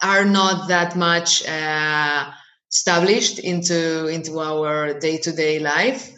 are 0.02 0.26
not 0.26 0.68
that 0.70 0.96
much 0.96 1.46
uh, 1.48 2.32
established 2.72 3.40
into 3.40 4.08
into 4.08 4.40
our 4.40 4.98
day-to-day 5.00 5.60
life. 5.60 6.12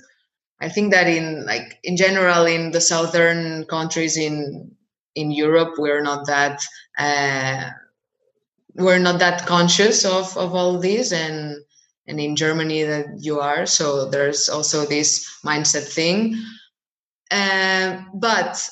I 0.62 0.70
think 0.70 0.92
that 0.94 1.08
in 1.08 1.46
like 1.46 1.80
in 1.84 1.98
general 1.98 2.46
in 2.46 2.72
the 2.72 2.82
southern 2.82 3.66
countries 3.66 4.18
in 4.18 4.76
in 5.16 5.32
Europe 5.32 5.74
we're 5.78 6.04
not 6.04 6.28
that 6.28 6.62
uh, 6.98 7.72
we're 8.76 9.00
not 9.00 9.20
that 9.20 9.46
conscious 9.46 10.06
of 10.06 10.36
of 10.38 10.56
all 10.56 10.80
this 10.80 11.12
and 11.12 11.56
and 12.08 12.20
in 12.20 12.36
Germany 12.36 12.84
that 12.84 13.06
you 13.20 13.40
are 13.40 13.66
so 13.66 14.10
there's 14.10 14.50
also 14.50 14.86
this 14.86 15.40
mindset 15.46 15.88
thing 15.88 16.36
um, 17.32 18.10
but 18.14 18.70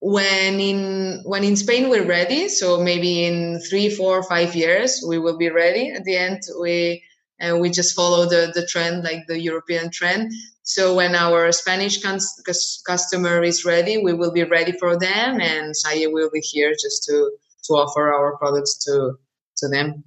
when 0.00 0.58
in 0.58 1.20
when 1.24 1.44
in 1.44 1.56
Spain 1.56 1.90
we're 1.90 2.06
ready, 2.06 2.48
so 2.48 2.82
maybe 2.82 3.24
in 3.24 3.60
three, 3.68 3.90
four, 3.90 4.22
five 4.22 4.54
years 4.54 5.04
we 5.06 5.18
will 5.18 5.36
be 5.36 5.50
ready. 5.50 5.90
At 5.90 6.04
the 6.04 6.16
end, 6.16 6.40
we 6.58 7.02
and 7.38 7.56
uh, 7.56 7.58
we 7.58 7.70
just 7.70 7.94
follow 7.94 8.24
the 8.24 8.50
the 8.54 8.66
trend, 8.66 9.04
like 9.04 9.26
the 9.28 9.38
European 9.38 9.90
trend. 9.90 10.32
So 10.62 10.94
when 10.94 11.14
our 11.14 11.52
Spanish 11.52 12.00
customer 12.02 13.42
is 13.42 13.64
ready, 13.64 13.98
we 13.98 14.14
will 14.14 14.32
be 14.32 14.44
ready 14.44 14.72
for 14.72 14.98
them, 14.98 15.40
and 15.40 15.76
Saye 15.76 16.06
will 16.06 16.30
be 16.32 16.40
here 16.40 16.72
just 16.72 17.04
to 17.04 17.30
to 17.64 17.74
offer 17.74 18.12
our 18.12 18.38
products 18.38 18.82
to 18.86 19.18
to 19.60 19.68
them. 19.68 20.04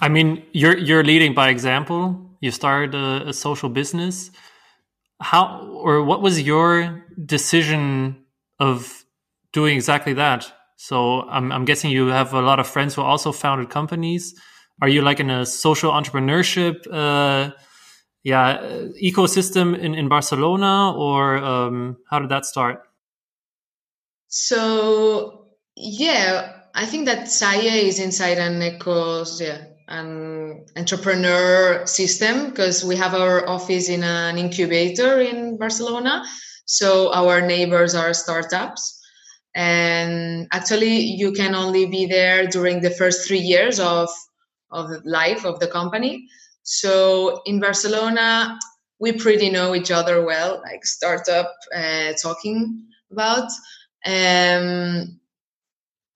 I 0.00 0.08
mean, 0.08 0.44
you're 0.52 0.76
you're 0.76 1.04
leading 1.04 1.34
by 1.34 1.48
example. 1.48 2.36
You 2.40 2.50
started 2.52 2.94
a, 2.94 3.28
a 3.28 3.32
social 3.32 3.68
business 3.68 4.30
how 5.20 5.60
or 5.66 6.02
what 6.02 6.22
was 6.22 6.40
your 6.40 7.04
decision 7.24 8.24
of 8.58 9.04
doing 9.52 9.76
exactly 9.76 10.14
that? 10.14 10.52
So 10.76 11.22
I'm, 11.22 11.50
I'm 11.50 11.64
guessing 11.64 11.90
you 11.90 12.06
have 12.08 12.32
a 12.34 12.40
lot 12.40 12.60
of 12.60 12.66
friends 12.66 12.94
who 12.94 13.02
also 13.02 13.32
founded 13.32 13.70
companies. 13.70 14.34
Are 14.80 14.88
you 14.88 15.02
like 15.02 15.18
in 15.18 15.28
a 15.28 15.44
social 15.44 15.90
entrepreneurship, 15.90 16.86
uh, 16.92 17.52
yeah, 18.22 18.58
ecosystem 19.02 19.76
in, 19.76 19.94
in 19.94 20.08
Barcelona, 20.08 20.92
or 20.96 21.38
um, 21.38 21.96
how 22.08 22.20
did 22.20 22.28
that 22.28 22.44
start? 22.44 22.82
So 24.28 25.46
yeah, 25.74 26.57
I 26.78 26.86
think 26.86 27.06
that 27.06 27.28
Saye 27.28 27.88
is 27.88 27.98
inside 27.98 28.38
an 28.38 28.60
ecos, 28.60 29.40
yeah, 29.40 29.64
an 29.88 30.64
entrepreneur 30.76 31.84
system 31.86 32.50
because 32.50 32.84
we 32.84 32.94
have 32.94 33.14
our 33.14 33.48
office 33.48 33.88
in 33.88 34.04
an 34.04 34.38
incubator 34.38 35.20
in 35.20 35.58
Barcelona. 35.58 36.24
So 36.66 37.12
our 37.12 37.40
neighbors 37.40 37.96
are 37.96 38.14
startups. 38.14 38.94
And 39.56 40.46
actually, 40.52 40.98
you 40.98 41.32
can 41.32 41.56
only 41.56 41.86
be 41.86 42.06
there 42.06 42.46
during 42.46 42.80
the 42.80 42.90
first 42.90 43.26
three 43.26 43.40
years 43.40 43.80
of, 43.80 44.08
of 44.70 44.88
life 45.04 45.44
of 45.44 45.58
the 45.58 45.66
company. 45.66 46.28
So 46.62 47.42
in 47.44 47.58
Barcelona, 47.58 48.56
we 49.00 49.10
pretty 49.10 49.50
know 49.50 49.74
each 49.74 49.90
other 49.90 50.24
well, 50.24 50.62
like 50.62 50.84
startup 50.84 51.52
uh, 51.74 52.12
talking 52.22 52.84
about. 53.10 53.50
Um, 54.06 55.17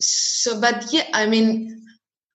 so, 0.03 0.61
but 0.61 0.93
yeah, 0.93 1.07
I 1.15 1.27
mean, 1.27 1.85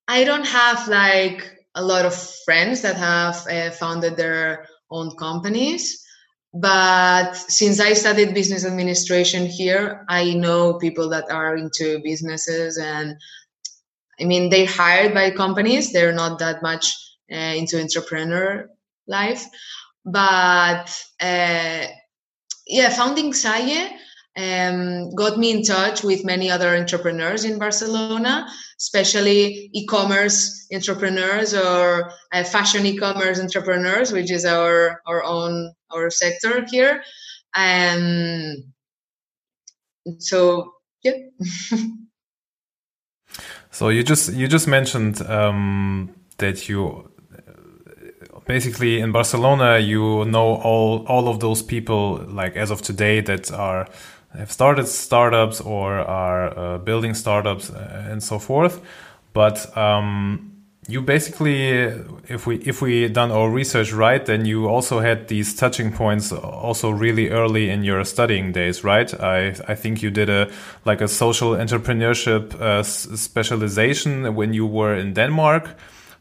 I 0.07 0.23
don't 0.23 0.47
have 0.47 0.87
like 0.87 1.57
a 1.75 1.83
lot 1.83 2.05
of 2.05 2.15
friends 2.45 2.81
that 2.81 2.95
have 2.95 3.45
uh, 3.47 3.71
founded 3.71 4.17
their 4.17 4.65
own 4.89 5.15
companies. 5.17 6.03
But 6.53 7.33
since 7.33 7.79
I 7.79 7.93
studied 7.93 8.33
business 8.33 8.65
administration 8.65 9.45
here, 9.45 10.05
I 10.09 10.33
know 10.33 10.79
people 10.79 11.09
that 11.09 11.29
are 11.29 11.55
into 11.55 11.99
businesses 12.03 12.77
and 12.77 13.15
I 14.19 14.23
mean, 14.23 14.49
they're 14.49 14.65
hired 14.65 15.13
by 15.13 15.29
companies. 15.29 15.93
They're 15.93 16.13
not 16.13 16.39
that 16.39 16.63
much 16.63 16.95
uh, 17.31 17.35
into 17.35 17.79
entrepreneur 17.79 18.67
life. 19.07 19.45
But 20.03 20.89
uh, 21.21 21.85
yeah, 22.65 22.89
founding 22.89 23.33
Saye 23.33 23.95
um, 24.37 25.13
got 25.15 25.37
me 25.37 25.51
in 25.51 25.63
touch 25.63 26.03
with 26.03 26.23
many 26.23 26.49
other 26.49 26.75
entrepreneurs 26.75 27.43
in 27.43 27.59
Barcelona 27.59 28.47
especially 28.79 29.69
e-commerce 29.73 30.67
entrepreneurs 30.73 31.53
or 31.53 32.11
uh, 32.31 32.43
fashion 32.43 32.85
e-commerce 32.85 33.39
entrepreneurs, 33.39 34.11
which 34.11 34.31
is 34.31 34.45
our 34.45 35.01
our 35.05 35.23
own 35.23 35.73
our 35.91 36.09
sector 36.09 36.65
here. 36.69 37.01
And 37.55 38.63
so 40.19 40.73
yeah. 41.03 41.13
so 43.71 43.89
you 43.89 44.03
just 44.03 44.33
you 44.33 44.47
just 44.47 44.67
mentioned 44.67 45.21
um, 45.23 46.13
that 46.37 46.69
you 46.69 47.09
basically 48.45 48.99
in 48.99 49.11
Barcelona 49.11 49.79
you 49.79 50.23
know 50.25 50.55
all 50.55 51.05
all 51.07 51.27
of 51.27 51.39
those 51.39 51.61
people 51.63 52.23
like 52.27 52.55
as 52.55 52.71
of 52.71 52.81
today 52.81 53.21
that 53.21 53.51
are 53.51 53.87
have 54.33 54.51
started 54.51 54.87
startups 54.87 55.61
or 55.61 55.99
are 55.99 56.57
uh, 56.57 56.77
building 56.77 57.13
startups 57.13 57.69
uh, 57.69 58.07
and 58.09 58.21
so 58.21 58.39
forth. 58.39 58.81
But 59.33 59.77
um, 59.77 60.57
you 60.87 61.01
basically, 61.01 61.83
if 62.29 62.47
we 62.47 62.57
if 62.57 62.81
we 62.81 63.09
done 63.09 63.31
our 63.31 63.49
research 63.49 63.91
right, 63.91 64.25
then 64.25 64.45
you 64.45 64.67
also 64.67 64.99
had 64.99 65.27
these 65.27 65.53
touching 65.53 65.91
points 65.91 66.31
also 66.31 66.89
really 66.89 67.29
early 67.29 67.69
in 67.69 67.83
your 67.83 68.03
studying 68.05 68.53
days, 68.53 68.83
right? 68.83 69.13
I 69.13 69.55
I 69.67 69.75
think 69.75 70.01
you 70.01 70.09
did 70.09 70.29
a 70.29 70.49
like 70.85 71.01
a 71.01 71.07
social 71.07 71.49
entrepreneurship 71.49 72.55
uh, 72.59 72.83
specialization 72.83 74.33
when 74.35 74.53
you 74.53 74.65
were 74.65 74.95
in 74.95 75.13
Denmark. 75.13 75.69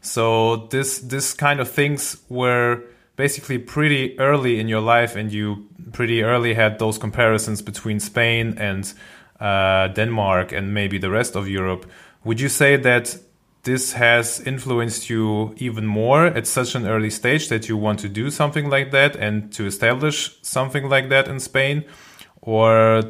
So 0.01 0.67
this 0.69 0.99
this 0.99 1.33
kind 1.33 1.59
of 1.59 1.69
things 1.69 2.17
were 2.29 2.83
basically 3.17 3.57
pretty 3.57 4.17
early 4.19 4.59
in 4.59 4.69
your 4.69 4.79
life, 4.79 5.17
and 5.17 5.33
you 5.33 5.67
pretty 5.91 6.23
early 6.23 6.53
had 6.53 6.79
those 6.79 6.97
comparisons 6.97 7.61
between 7.61 7.99
Spain 7.99 8.55
and 8.57 8.93
uh, 9.41 9.89
Denmark 9.89 10.53
and 10.53 10.73
maybe 10.73 10.97
the 10.97 11.09
rest 11.09 11.35
of 11.35 11.49
Europe. 11.49 11.85
Would 12.23 12.39
you 12.39 12.49
say 12.49 12.77
that 12.77 13.17
this 13.63 13.93
has 13.93 14.39
influenced 14.39 15.09
you 15.09 15.53
even 15.57 15.85
more 15.85 16.27
at 16.27 16.47
such 16.47 16.75
an 16.75 16.87
early 16.87 17.09
stage 17.09 17.49
that 17.49 17.67
you 17.67 17.75
want 17.75 17.99
to 17.99 18.07
do 18.07 18.31
something 18.31 18.69
like 18.69 18.91
that 18.91 19.15
and 19.17 19.51
to 19.53 19.65
establish 19.65 20.37
something 20.41 20.87
like 20.87 21.09
that 21.09 21.27
in 21.27 21.39
Spain? 21.39 21.83
Or 22.41 23.03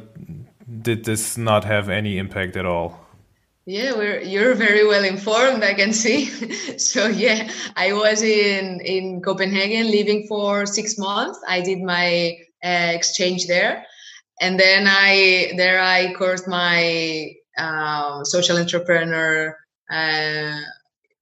did 0.81 1.05
this 1.05 1.37
not 1.37 1.63
have 1.65 1.89
any 1.89 2.17
impact 2.17 2.57
at 2.57 2.65
all? 2.65 3.06
Yeah, 3.67 3.97
we're, 3.97 4.21
you're 4.21 4.56
very 4.56 4.88
well 4.88 5.03
informed, 5.03 5.62
I 5.62 5.73
can 5.73 5.91
see. 5.91 6.25
so 6.77 7.08
yeah, 7.08 7.51
I 7.75 7.91
was 7.91 8.21
in 8.21 8.80
in 8.80 9.21
Copenhagen 9.21 9.91
living 9.91 10.25
for 10.25 10.65
six 10.65 10.97
months. 10.97 11.38
I 11.45 11.60
did 11.60 11.80
my 11.82 12.38
uh, 12.63 12.91
exchange 12.95 13.45
there, 13.47 13.86
and 14.39 14.58
then 14.58 14.88
I 14.88 15.51
there 15.58 15.82
I 15.82 16.13
coursed 16.13 16.47
my 16.47 17.34
um, 17.58 18.23
social 18.23 18.58
entrepreneur 18.58 19.58
uh, 19.91 20.62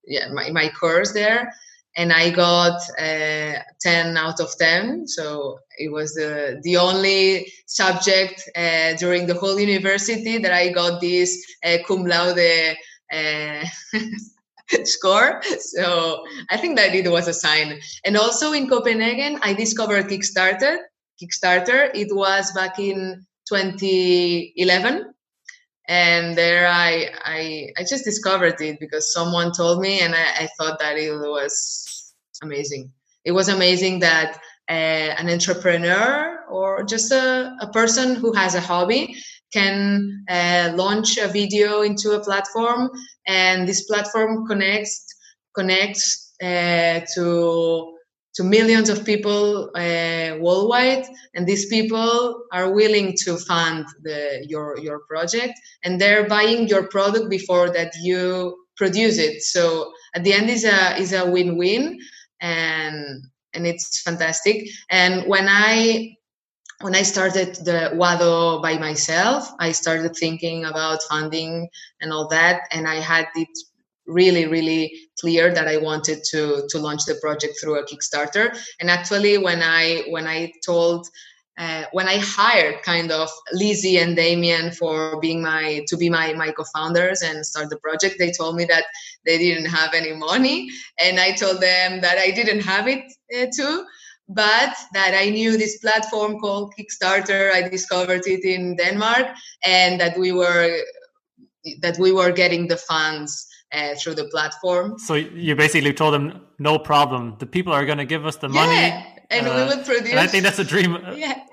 yeah 0.06 0.28
my, 0.32 0.52
my 0.52 0.70
course 0.70 1.14
there 1.14 1.52
and 1.96 2.12
i 2.12 2.30
got 2.30 2.82
uh, 3.00 3.54
10 3.82 4.18
out 4.18 4.40
of 4.40 4.50
10 4.58 5.08
so 5.08 5.60
it 5.78 5.92
was 5.92 6.14
the 6.14 6.60
the 6.64 6.78
only 6.78 7.52
subject 7.66 8.44
uh, 8.56 8.94
during 8.96 9.26
the 9.28 9.34
whole 9.36 9.60
university 9.60 10.38
that 10.38 10.52
i 10.54 10.70
got 10.70 11.02
this 11.02 11.46
uh, 11.66 11.78
cum 11.88 12.06
laude 12.06 12.76
uh, 13.14 13.64
score. 14.84 15.42
So 15.60 16.24
i 16.50 16.58
think 16.58 16.76
that 16.78 16.96
it 16.96 17.10
was 17.12 17.28
a 17.28 17.34
sign. 17.34 17.80
And 18.04 18.18
also 18.18 18.52
in 18.54 18.68
copenhagen 18.68 19.40
i 19.44 19.54
discovered 19.54 20.06
kickstarter. 20.08 20.78
Kickstarter 21.22 21.92
it 21.94 22.10
was 22.12 22.52
back 22.54 22.80
in 22.80 23.26
2011 23.48 25.14
and 25.88 26.36
there 26.36 26.68
I, 26.68 27.12
I 27.24 27.70
i 27.78 27.82
just 27.84 28.04
discovered 28.04 28.60
it 28.60 28.80
because 28.80 29.14
someone 29.14 29.52
told 29.52 29.82
me 29.82 30.00
and 30.02 30.16
i, 30.16 30.44
I 30.44 30.50
thought 30.58 30.80
that 30.80 30.98
it 30.98 31.12
was 31.14 31.85
amazing. 32.42 32.92
It 33.24 33.32
was 33.32 33.50
amazing 33.50 34.00
that 34.00 34.40
uh, 34.70 34.72
an 35.20 35.30
entrepreneur 35.30 36.44
or 36.50 36.84
just 36.84 37.12
a, 37.12 37.56
a 37.62 37.68
person 37.68 38.16
who 38.16 38.34
has 38.34 38.56
a 38.56 38.62
hobby 38.62 39.16
can 39.54 40.26
uh, 40.30 40.74
launch 40.76 41.18
a 41.18 41.28
video 41.28 41.82
into 41.82 42.12
a 42.12 42.24
platform 42.24 42.90
and 43.28 43.68
this 43.68 43.86
platform 43.86 44.46
connects 44.48 45.06
connects 45.56 46.34
uh, 46.44 47.00
to 47.16 47.92
to 48.36 48.44
millions 48.44 48.90
of 48.90 49.06
people 49.06 49.72
uh, 49.76 50.36
worldwide 50.40 51.06
and 51.36 51.48
these 51.48 51.68
people 51.68 52.44
are 52.52 52.74
willing 52.74 53.16
to 53.18 53.38
fund 53.38 53.86
the, 54.04 54.46
your 54.50 54.78
your 54.80 55.00
project 55.08 55.54
and 55.84 56.02
they're 56.02 56.28
buying 56.28 56.68
your 56.68 56.88
product 56.88 57.30
before 57.30 57.70
that 57.70 57.94
you 58.02 58.58
produce 58.76 59.18
it. 59.18 59.42
So 59.42 59.92
at 60.16 60.24
the 60.24 60.34
end 60.34 60.50
is 60.50 60.66
a 60.66 60.98
is 60.98 61.14
a 61.14 61.30
win-win 61.30 62.00
and 62.46 63.24
and 63.54 63.66
it's 63.66 64.02
fantastic. 64.02 64.68
And 64.90 65.28
when 65.28 65.48
i 65.48 66.16
when 66.82 66.94
i 66.94 67.04
started 67.04 67.56
the 67.70 67.80
wado 68.02 68.62
by 68.62 68.78
myself 68.78 69.50
i 69.60 69.72
started 69.72 70.14
thinking 70.14 70.66
about 70.66 71.02
funding 71.04 71.70
and 72.02 72.12
all 72.12 72.28
that 72.28 72.64
and 72.72 72.86
i 72.86 72.96
had 72.96 73.28
it 73.36 73.54
really 74.08 74.46
really 74.46 74.84
clear 75.22 75.54
that 75.54 75.70
i 75.70 75.78
wanted 75.78 76.20
to 76.32 76.68
to 76.70 76.78
launch 76.78 77.06
the 77.06 77.16
project 77.22 77.54
through 77.58 77.80
a 77.80 77.86
kickstarter. 77.90 78.46
And 78.80 78.90
actually 78.90 79.38
when 79.38 79.62
i 79.64 80.04
when 80.10 80.28
i 80.28 80.52
told 80.66 81.08
uh, 81.58 81.84
when 81.94 82.08
I 82.08 82.18
hired 82.18 82.82
kind 82.84 83.12
of 83.12 83.30
Lizzie 83.54 83.98
and 83.98 84.16
Damien 84.16 84.72
for 84.72 85.20
being 85.22 85.42
my 85.42 85.84
to 85.88 85.98
be 85.98 86.10
my 86.10 86.34
my 86.34 86.52
co-founders 86.52 87.22
and 87.22 87.46
start 87.46 87.70
the 87.70 87.78
project, 87.78 88.16
they 88.20 88.32
told 88.32 88.56
me 88.56 88.66
that 88.66 88.86
they 89.26 89.38
didn't 89.38 89.68
have 89.68 89.94
any 89.94 90.14
money, 90.14 90.70
and 91.00 91.20
I 91.20 91.32
told 91.32 91.62
them 91.62 92.02
that 92.02 92.18
I 92.18 92.32
didn't 92.32 92.62
have 92.62 92.88
it 92.88 93.04
uh, 93.34 93.48
too, 93.56 93.86
but 94.28 94.76
that 94.94 95.14
I 95.16 95.30
knew 95.30 95.58
this 95.58 95.78
platform 95.78 96.40
called 96.40 96.74
Kickstarter. 96.78 97.52
I 97.54 97.70
discovered 97.70 98.24
it 98.28 98.44
in 98.44 98.76
Denmark, 98.76 99.28
and 99.64 100.00
that 100.02 100.18
we 100.18 100.34
were 100.34 100.78
that 101.82 101.98
we 101.98 102.12
were 102.12 102.32
getting 102.32 102.68
the 102.68 102.78
funds 102.78 103.48
uh, 103.72 103.96
through 103.96 104.16
the 104.16 104.26
platform. 104.26 104.98
So 105.00 105.16
you 105.16 105.56
basically 105.56 105.94
told 105.94 106.14
them, 106.14 106.42
no 106.60 106.78
problem. 106.78 107.36
The 107.40 107.46
people 107.46 107.74
are 107.74 107.86
going 107.86 107.98
to 107.98 108.06
give 108.06 108.26
us 108.26 108.38
the 108.38 108.50
money. 108.50 109.15
And 109.30 109.48
uh, 109.48 109.52
we 109.52 109.76
will 109.76 109.84
produce. 109.84 110.12
And 110.12 110.20
I 110.20 110.28
think 110.28 110.44
that's 110.44 110.60
a 110.60 110.64
dream. 110.64 110.98
yeah. 111.16 111.44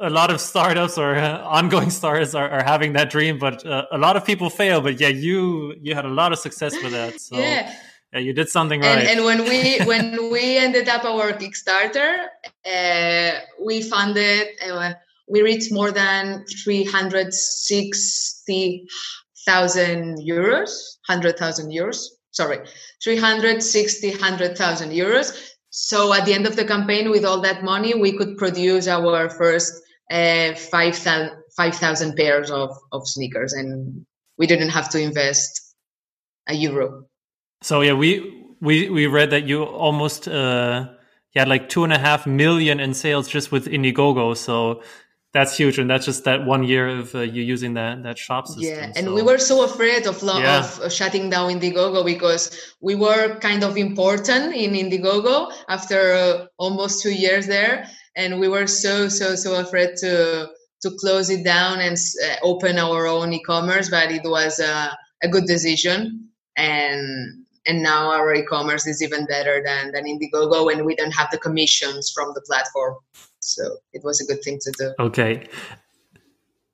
A 0.00 0.08
lot 0.08 0.30
of 0.30 0.40
startups 0.40 0.96
or 0.96 1.14
uh, 1.14 1.42
ongoing 1.44 1.90
startups 1.90 2.34
are, 2.34 2.48
are, 2.48 2.62
having 2.62 2.94
that 2.94 3.10
dream, 3.10 3.38
but 3.38 3.66
uh, 3.66 3.84
a 3.92 3.98
lot 3.98 4.16
of 4.16 4.24
people 4.24 4.48
fail. 4.48 4.80
But 4.80 4.98
yeah, 4.98 5.08
you 5.08 5.74
you 5.82 5.94
had 5.94 6.06
a 6.06 6.14
lot 6.20 6.32
of 6.32 6.38
success 6.38 6.74
with 6.82 6.92
that. 6.92 7.20
So 7.20 7.36
yeah. 7.36 7.74
yeah 8.12 8.20
you 8.20 8.32
did 8.32 8.48
something 8.48 8.80
right. 8.80 8.98
And, 8.98 9.08
and 9.08 9.24
when 9.26 9.44
we 9.44 9.78
when 9.84 10.30
we 10.32 10.56
ended 10.56 10.88
up 10.88 11.04
our 11.04 11.32
Kickstarter, 11.32 12.28
uh, 12.64 13.40
we 13.62 13.82
funded. 13.82 14.48
Uh, 14.66 14.94
we 15.28 15.42
reached 15.42 15.70
more 15.70 15.92
than 15.92 16.44
three 16.64 16.82
hundred 16.84 17.34
sixty 17.34 18.86
thousand 19.44 20.18
euros, 20.18 20.70
hundred 21.06 21.36
thousand 21.36 21.70
euros. 21.70 22.06
Sorry, 22.32 22.58
360, 23.02 24.10
100,000 24.10 24.90
euros. 24.90 25.36
So 25.70 26.12
at 26.12 26.26
the 26.26 26.34
end 26.34 26.46
of 26.46 26.56
the 26.56 26.64
campaign, 26.64 27.10
with 27.10 27.24
all 27.24 27.40
that 27.42 27.62
money, 27.62 27.94
we 27.94 28.12
could 28.12 28.36
produce 28.36 28.88
our 28.88 29.30
first 29.30 29.72
uh, 30.10 30.54
5,000 30.54 31.30
5, 31.56 32.16
pairs 32.16 32.50
of, 32.50 32.76
of 32.92 33.06
sneakers, 33.06 33.52
and 33.52 34.04
we 34.36 34.46
didn't 34.46 34.70
have 34.70 34.90
to 34.90 35.00
invest 35.00 35.74
a 36.48 36.54
euro. 36.54 37.04
So 37.62 37.82
yeah, 37.82 37.92
we 37.92 38.44
we 38.60 38.90
we 38.90 39.06
read 39.06 39.30
that 39.30 39.44
you 39.46 39.62
almost 39.62 40.26
uh, 40.26 40.88
you 41.32 41.38
had 41.38 41.48
like 41.48 41.68
two 41.68 41.84
and 41.84 41.92
a 41.92 41.98
half 41.98 42.26
million 42.26 42.80
in 42.80 42.94
sales 42.94 43.28
just 43.28 43.52
with 43.52 43.66
Indiegogo. 43.66 44.36
So 44.36 44.82
that's 45.32 45.56
huge 45.56 45.78
and 45.78 45.88
that's 45.88 46.06
just 46.06 46.24
that 46.24 46.44
one 46.44 46.64
year 46.64 46.88
of 46.88 47.14
uh, 47.14 47.20
you 47.20 47.42
using 47.42 47.74
that 47.74 48.02
that 48.02 48.18
shop 48.18 48.46
system 48.46 48.64
yeah 48.64 48.92
and 48.96 49.06
so. 49.06 49.14
we 49.14 49.22
were 49.22 49.38
so 49.38 49.64
afraid 49.64 50.06
of, 50.06 50.22
lo- 50.22 50.38
yeah. 50.38 50.58
of 50.58 50.92
shutting 50.92 51.30
down 51.30 51.50
indiegogo 51.50 52.04
because 52.04 52.74
we 52.80 52.94
were 52.94 53.38
kind 53.38 53.62
of 53.62 53.76
important 53.76 54.54
in 54.54 54.72
indiegogo 54.72 55.52
after 55.68 56.12
uh, 56.14 56.46
almost 56.58 57.02
two 57.02 57.12
years 57.12 57.46
there 57.46 57.88
and 58.16 58.40
we 58.40 58.48
were 58.48 58.66
so 58.66 59.08
so 59.08 59.34
so 59.36 59.60
afraid 59.60 59.96
to 59.96 60.48
to 60.82 60.90
close 60.98 61.30
it 61.30 61.44
down 61.44 61.80
and 61.80 61.96
uh, 62.24 62.36
open 62.42 62.78
our 62.78 63.06
own 63.06 63.32
e-commerce 63.32 63.88
but 63.88 64.10
it 64.10 64.22
was 64.24 64.58
a, 64.58 64.96
a 65.22 65.28
good 65.28 65.44
decision 65.44 66.28
and 66.56 67.44
and 67.66 67.82
now 67.82 68.10
our 68.10 68.34
e-commerce 68.34 68.86
is 68.86 69.02
even 69.02 69.26
better 69.26 69.62
than 69.64 69.92
than 69.92 70.04
indiegogo 70.06 70.72
and 70.72 70.84
we 70.84 70.96
don't 70.96 71.12
have 71.12 71.30
the 71.30 71.38
commissions 71.38 72.10
from 72.12 72.32
the 72.34 72.40
platform 72.40 72.96
so 73.40 73.76
it 73.92 74.02
was 74.04 74.20
a 74.20 74.24
good 74.24 74.42
thing 74.42 74.58
to 74.60 74.72
do. 74.72 74.94
Okay. 74.98 75.48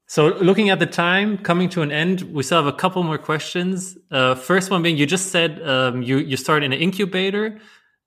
So 0.08 0.28
looking 0.28 0.70
at 0.70 0.78
the 0.78 0.86
time 0.86 1.38
coming 1.38 1.68
to 1.70 1.82
an 1.82 1.90
end, 1.90 2.22
we 2.22 2.42
still 2.44 2.62
have 2.62 2.72
a 2.72 2.76
couple 2.76 3.02
more 3.02 3.18
questions. 3.18 3.98
Uh, 4.10 4.36
first 4.36 4.70
one 4.70 4.82
being, 4.82 4.96
you 4.96 5.06
just 5.06 5.32
said 5.32 5.60
um, 5.62 6.02
you 6.02 6.18
you 6.18 6.36
start 6.36 6.62
in 6.62 6.72
an 6.72 6.78
incubator. 6.78 7.58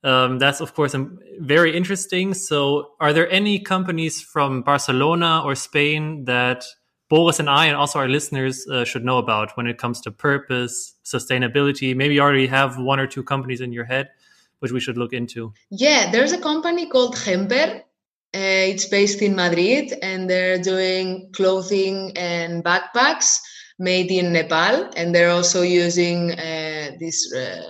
Um, 0.01 0.39
that's 0.39 0.61
of 0.61 0.73
course 0.73 0.95
very 1.39 1.75
interesting. 1.75 2.33
So, 2.33 2.91
are 3.01 3.11
there 3.11 3.29
any 3.29 3.59
companies 3.59 4.21
from 4.21 4.61
Barcelona 4.61 5.41
or 5.43 5.55
Spain 5.55 6.23
that 6.23 6.63
Boris 7.09 7.39
and 7.39 7.49
I, 7.49 7.65
and 7.65 7.75
also 7.75 7.99
our 7.99 8.07
listeners, 8.07 8.65
uh, 8.67 8.85
should 8.85 9.03
know 9.03 9.17
about 9.17 9.57
when 9.57 9.67
it 9.67 9.77
comes 9.77 9.99
to 10.01 10.11
purpose, 10.11 10.95
sustainability? 11.03 11.93
Maybe 11.93 12.13
you 12.15 12.21
already 12.21 12.47
have 12.47 12.77
one 12.77 12.99
or 12.99 13.07
two 13.07 13.23
companies 13.23 13.59
in 13.59 13.73
your 13.73 13.83
head, 13.83 14.09
which 14.59 14.71
we 14.71 14.79
should 14.79 14.97
look 14.97 15.11
into. 15.11 15.51
Yeah, 15.69 16.11
there's 16.11 16.31
a 16.31 16.39
company 16.39 16.87
called 16.87 17.17
Hemper 17.17 17.83
Uh, 18.31 18.69
it's 18.69 18.85
based 18.85 19.21
in 19.23 19.35
Madrid, 19.35 19.91
and 20.03 20.29
they're 20.29 20.59
doing 20.61 21.31
clothing 21.33 22.11
and 22.15 22.63
backpacks 22.63 23.39
made 23.79 24.11
in 24.11 24.31
Nepal, 24.31 24.89
and 24.95 25.15
they're 25.15 25.31
also 25.31 25.63
using 25.63 26.33
uh, 26.33 26.91
these 26.99 27.33
uh, 27.33 27.63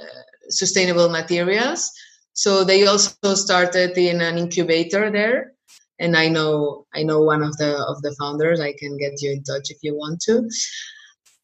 sustainable 0.50 1.08
materials. 1.10 1.90
So 2.34 2.66
they 2.66 2.86
also 2.86 3.36
started 3.36 3.98
in 3.98 4.20
an 4.22 4.38
incubator 4.38 5.10
there, 5.10 5.54
and 5.98 6.18
I 6.18 6.28
know 6.28 6.86
I 6.94 7.04
know 7.04 7.22
one 7.22 7.42
of 7.42 7.56
the 7.58 7.78
of 7.88 8.02
the 8.02 8.14
founders. 8.20 8.60
I 8.60 8.74
can 8.74 8.98
get 8.98 9.22
you 9.22 9.32
in 9.32 9.44
touch 9.44 9.72
if 9.72 9.78
you 9.82 9.96
want 9.96 10.20
to. 10.22 10.50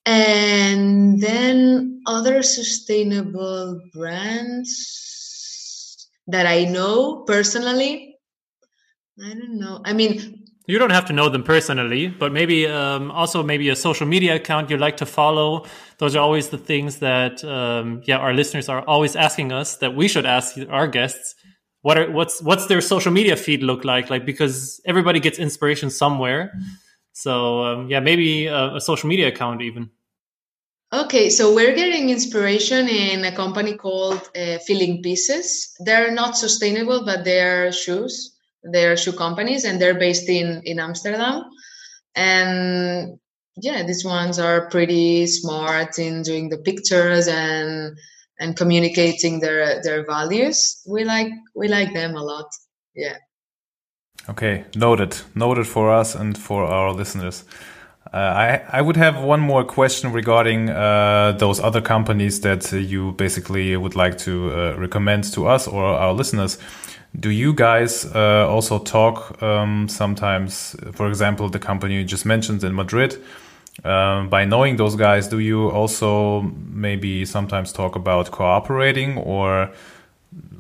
And 0.06 1.22
then 1.22 2.02
other 2.06 2.44
sustainable 2.44 3.82
brands 3.94 4.78
that 6.28 6.46
I 6.46 6.66
know 6.66 7.24
personally. 7.26 8.15
I 9.24 9.34
don't 9.34 9.58
know. 9.60 9.82
I 9.86 9.94
mean, 9.94 10.46
you 10.68 10.80
don't 10.80 10.90
have 10.90 11.06
to 11.06 11.14
know 11.14 11.30
them 11.30 11.44
personally, 11.44 12.08
but 12.08 12.34
maybe 12.34 12.68
um, 12.68 13.12
also 13.12 13.44
maybe 13.44 13.70
a 13.70 13.76
social 13.76 14.08
media 14.08 14.36
account 14.36 14.70
you 14.70 14.78
like 14.78 14.98
to 14.98 15.06
follow. 15.06 15.66
Those 16.00 16.16
are 16.16 16.20
always 16.20 16.50
the 16.50 16.58
things 16.58 17.00
that 17.00 17.44
um, 17.44 18.02
yeah 18.06 18.18
our 18.18 18.34
listeners 18.34 18.68
are 18.68 18.82
always 18.82 19.16
asking 19.16 19.52
us 19.52 19.78
that 19.78 19.96
we 19.96 20.08
should 20.08 20.26
ask 20.26 20.58
our 20.70 20.88
guests. 20.88 21.36
What 21.82 21.98
are 21.98 22.12
what's 22.12 22.42
what's 22.42 22.66
their 22.66 22.82
social 22.82 23.12
media 23.12 23.38
feed 23.38 23.64
look 23.64 23.86
like? 23.86 24.10
Like 24.10 24.26
because 24.26 24.82
everybody 24.86 25.20
gets 25.20 25.40
inspiration 25.40 25.90
somewhere. 25.90 26.52
So 27.14 27.64
um, 27.64 27.90
yeah, 27.90 28.00
maybe 28.02 28.48
a, 28.48 28.76
a 28.76 28.82
social 28.82 29.08
media 29.08 29.28
account 29.28 29.62
even. 29.62 29.92
Okay, 30.92 31.30
so 31.30 31.54
we're 31.54 31.76
getting 31.76 32.10
inspiration 32.10 32.88
in 32.88 33.26
a 33.26 33.36
company 33.36 33.76
called 33.76 34.30
uh, 34.36 34.60
Filling 34.60 35.02
Pieces. 35.02 35.76
They're 35.80 36.12
not 36.12 36.38
sustainable, 36.38 37.04
but 37.06 37.24
they're 37.24 37.72
shoes 37.72 38.35
they're 38.72 38.98
shoe 38.98 39.14
companies 39.14 39.64
and 39.64 39.82
they're 39.82 40.00
based 40.00 40.30
in 40.30 40.62
in 40.66 40.80
Amsterdam. 40.80 41.44
And 42.16 43.20
yeah, 43.58 43.84
these 43.84 44.04
ones 44.04 44.40
are 44.40 44.70
pretty 44.70 45.28
smart 45.28 46.00
in 46.00 46.24
doing 46.24 46.50
the 46.50 46.58
pictures 46.58 47.28
and 47.28 47.98
and 48.40 48.56
communicating 48.58 49.40
their 49.40 49.82
their 49.82 50.06
values. 50.06 50.82
We 50.88 51.04
like 51.06 51.32
we 51.56 51.68
like 51.68 51.94
them 51.94 52.16
a 52.16 52.24
lot. 52.24 52.48
Yeah. 52.96 53.18
Okay, 54.30 54.66
noted. 54.76 55.18
Noted 55.36 55.68
for 55.68 55.94
us 55.94 56.16
and 56.16 56.38
for 56.38 56.64
our 56.64 56.92
listeners. 56.92 57.46
Uh, 58.14 58.18
I 58.18 58.62
I 58.78 58.82
would 58.82 58.98
have 58.98 59.22
one 59.22 59.40
more 59.40 59.64
question 59.64 60.12
regarding 60.12 60.70
uh, 60.70 61.34
those 61.38 61.60
other 61.60 61.82
companies 61.82 62.42
that 62.42 62.72
you 62.72 63.12
basically 63.14 63.76
would 63.76 63.96
like 63.96 64.18
to 64.20 64.52
uh, 64.52 64.76
recommend 64.78 65.24
to 65.34 65.48
us 65.48 65.68
or 65.68 65.84
our 65.84 66.14
listeners. 66.14 66.58
Do 67.20 67.30
you 67.30 67.54
guys 67.54 68.06
uh, 68.14 68.48
also 68.50 68.80
talk 68.80 69.42
um, 69.42 69.88
sometimes, 69.88 70.76
for 70.94 71.08
example, 71.08 71.50
the 71.50 71.60
company 71.60 71.96
you 71.96 72.04
just 72.04 72.26
mentioned 72.26 72.64
in 72.64 72.76
Madrid? 72.76 73.22
Um, 73.84 74.30
by 74.30 74.46
knowing 74.46 74.78
those 74.78 74.96
guys, 74.96 75.28
do 75.28 75.40
you 75.40 75.70
also 75.70 76.42
maybe 76.70 77.26
sometimes 77.26 77.72
talk 77.72 77.96
about 77.96 78.32
cooperating 78.32 79.18
or 79.18 79.72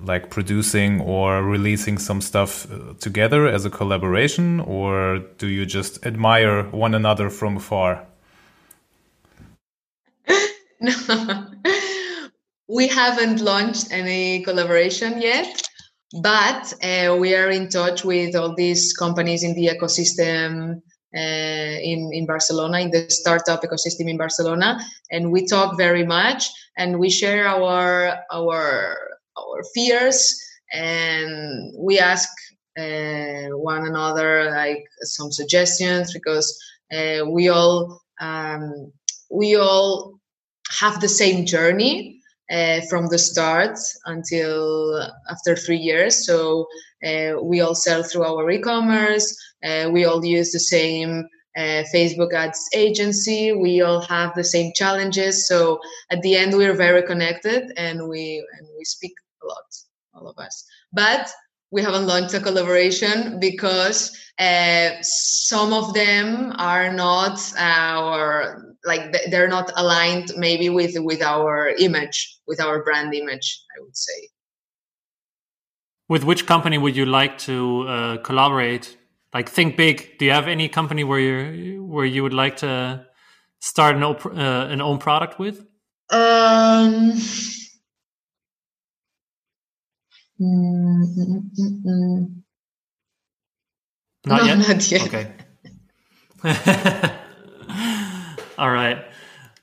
like 0.03 0.30
producing 0.30 1.01
or 1.01 1.41
releasing 1.43 1.97
some 1.97 2.22
stuff 2.22 2.72
uh, 2.72 2.93
together 2.99 3.47
as 3.47 3.66
a 3.66 3.70
collaboration, 3.70 4.60
or 4.62 5.20
do 5.38 5.47
you 5.47 5.66
just 5.66 6.06
admire 6.06 6.64
one 6.64 6.93
another 6.93 7.30
from 7.30 7.58
afar? 7.58 8.06
no, 10.80 11.47
we 12.68 12.88
haven't 12.88 13.41
launched 13.41 13.91
any 13.91 14.43
collaboration 14.43 15.22
yet 15.22 15.62
but 16.22 16.74
uh, 16.84 17.16
we 17.18 17.36
are 17.36 17.49
in 17.49 17.70
touch 17.70 18.05
with 18.05 18.36
all 18.36 18.55
these 18.55 18.93
companies 18.93 19.43
in 19.43 19.53
the 19.53 19.68
ecosystem 19.68 20.82
uh, 21.16 21.20
in, 21.20 22.09
in 22.13 22.26
Barcelona, 22.26 22.80
in 22.80 22.91
the 22.91 23.09
startup 23.09 23.61
ecosystem 23.63 24.09
in 24.09 24.18
Barcelona, 24.18 24.80
and 25.11 25.32
we 25.32 25.45
talk 25.45 25.78
very 25.78 26.05
much 26.05 26.49
and 26.78 26.99
we 26.99 27.09
share 27.09 27.47
our 27.47 28.18
our 28.32 28.97
our 29.38 29.63
fears 29.74 30.41
and 30.74 31.74
we 31.78 31.99
ask 31.99 32.30
uh, 32.78 33.49
one 33.55 33.86
another 33.86 34.51
like 34.51 34.86
some 35.01 35.32
suggestions 35.32 36.13
because 36.13 36.57
uh, 36.93 37.26
we 37.28 37.49
all 37.49 38.01
um, 38.22 38.91
we 39.30 39.55
all 39.55 40.20
have 40.80 40.99
the 41.01 41.09
same 41.09 41.45
journey 41.45 42.14
uh, 42.51 42.81
from 42.89 43.07
the 43.07 43.17
start 43.17 43.77
until 44.05 45.01
after 45.29 45.55
three 45.55 45.77
years. 45.77 46.25
So 46.25 46.67
uh, 47.05 47.33
we 47.41 47.61
all 47.61 47.75
sell 47.75 48.03
through 48.03 48.25
our 48.25 48.49
e-commerce. 48.49 49.35
Uh, 49.63 49.89
we 49.91 50.05
all 50.05 50.23
use 50.23 50.51
the 50.51 50.59
same 50.59 51.27
uh, 51.57 51.83
Facebook 51.93 52.33
ads 52.33 52.69
agency. 52.73 53.53
We 53.53 53.81
all 53.81 54.01
have 54.01 54.35
the 54.35 54.43
same 54.43 54.73
challenges. 54.75 55.47
So 55.47 55.79
at 56.11 56.21
the 56.21 56.35
end, 56.35 56.55
we 56.55 56.65
are 56.65 56.73
very 56.73 57.03
connected 57.03 57.71
and 57.77 58.07
we 58.07 58.45
and 58.57 58.67
we 58.77 58.83
speak 58.83 59.13
a 59.43 59.47
lot, 59.47 59.65
all 60.13 60.27
of 60.27 60.37
us. 60.37 60.65
But 60.91 61.29
we 61.76 61.82
haven't 61.82 62.07
launched 62.07 62.34
a 62.34 62.39
collaboration 62.39 63.38
because 63.38 64.17
uh, 64.39 64.91
some 65.01 65.73
of 65.73 65.93
them 65.93 66.53
are 66.57 66.91
not 66.93 67.38
our 67.57 68.73
like 68.86 69.13
they're 69.30 69.49
not 69.49 69.69
aligned 69.76 70.32
maybe 70.38 70.69
with 70.69 70.95
with 70.99 71.21
our 71.21 71.69
image 71.88 72.17
with 72.47 72.61
our 72.61 72.82
brand 72.86 73.13
image 73.13 73.47
i 73.78 73.82
would 73.84 73.97
say. 73.97 74.19
With 76.07 76.23
which 76.23 76.45
company 76.45 76.78
would 76.78 76.95
you 76.95 77.05
like 77.05 77.38
to 77.49 77.88
uh, 77.88 78.17
collaborate? 78.17 78.95
Like 79.34 79.49
think 79.49 79.76
big. 79.76 80.17
Do 80.17 80.26
you 80.26 80.32
have 80.32 80.47
any 80.47 80.69
company 80.69 81.03
where 81.03 81.19
you 81.19 81.84
where 81.84 82.05
you 82.05 82.23
would 82.23 82.38
like 82.43 82.57
to 82.57 83.05
start 83.59 83.95
an, 83.97 84.03
uh, 84.03 84.73
an 84.73 84.82
own 84.82 84.97
product 84.99 85.39
with? 85.39 85.65
Um 86.11 87.19
mm, 90.39 91.03
mm, 91.17 91.83
mm, 91.86 92.36
not, 94.25 94.41
no, 94.41 94.47
yet? 94.47 94.57
not 94.57 94.91
yet 94.91 95.05
okay 95.05 95.31
All 98.57 98.69
right. 98.69 99.03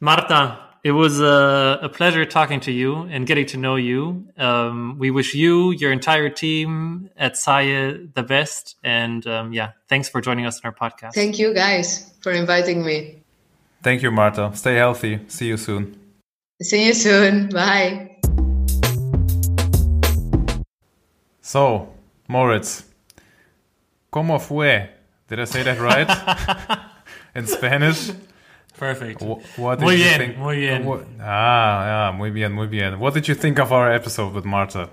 Marta, 0.00 0.58
it 0.84 0.92
was 0.92 1.20
a, 1.20 1.78
a, 1.82 1.88
pleasure 1.88 2.24
talking 2.24 2.60
to 2.60 2.72
you 2.72 3.02
and 3.02 3.26
getting 3.26 3.46
to 3.46 3.56
know 3.56 3.76
you. 3.76 4.26
Um, 4.36 4.98
we 4.98 5.10
wish 5.10 5.34
you, 5.34 5.70
your 5.70 5.92
entire 5.92 6.28
team 6.28 7.08
at 7.16 7.36
Saye 7.36 8.06
the 8.14 8.22
best. 8.22 8.76
And 8.82 9.26
um, 9.26 9.52
yeah, 9.52 9.72
thanks 9.88 10.08
for 10.08 10.20
joining 10.20 10.44
us 10.44 10.60
in 10.60 10.66
our 10.66 10.74
podcast. 10.74 11.14
Thank 11.14 11.38
you 11.38 11.54
guys 11.54 12.12
for 12.20 12.32
inviting 12.32 12.84
me. 12.84 13.22
Thank 13.82 14.02
you, 14.02 14.10
Marta. 14.10 14.50
Stay 14.54 14.74
healthy. 14.74 15.20
See 15.28 15.46
you 15.46 15.56
soon. 15.56 15.98
See 16.60 16.86
you 16.86 16.94
soon. 16.94 17.48
Bye. 17.48 18.08
So, 21.44 21.92
Moritz, 22.28 22.84
¿cómo 24.12 24.40
fue? 24.40 24.88
Did 25.28 25.40
I 25.40 25.44
say 25.44 25.64
that 25.64 25.80
right? 25.80 26.78
in 27.34 27.48
Spanish? 27.48 28.12
Perfect. 28.78 29.20
what 29.20 29.80
did 29.80 29.84
muy 29.84 29.94
you 29.94 30.04
bien, 30.04 30.18
think? 30.18 30.38
Muy 30.38 30.56
bien. 30.56 30.86
Ah, 31.20 32.10
yeah, 32.10 32.16
muy 32.16 32.30
bien, 32.30 32.52
muy 32.52 32.68
bien. 32.68 33.00
What 33.00 33.14
did 33.14 33.26
you 33.26 33.34
think 33.34 33.58
of 33.58 33.72
our 33.72 33.90
episode 33.92 34.32
with 34.34 34.44
Marta? 34.44 34.88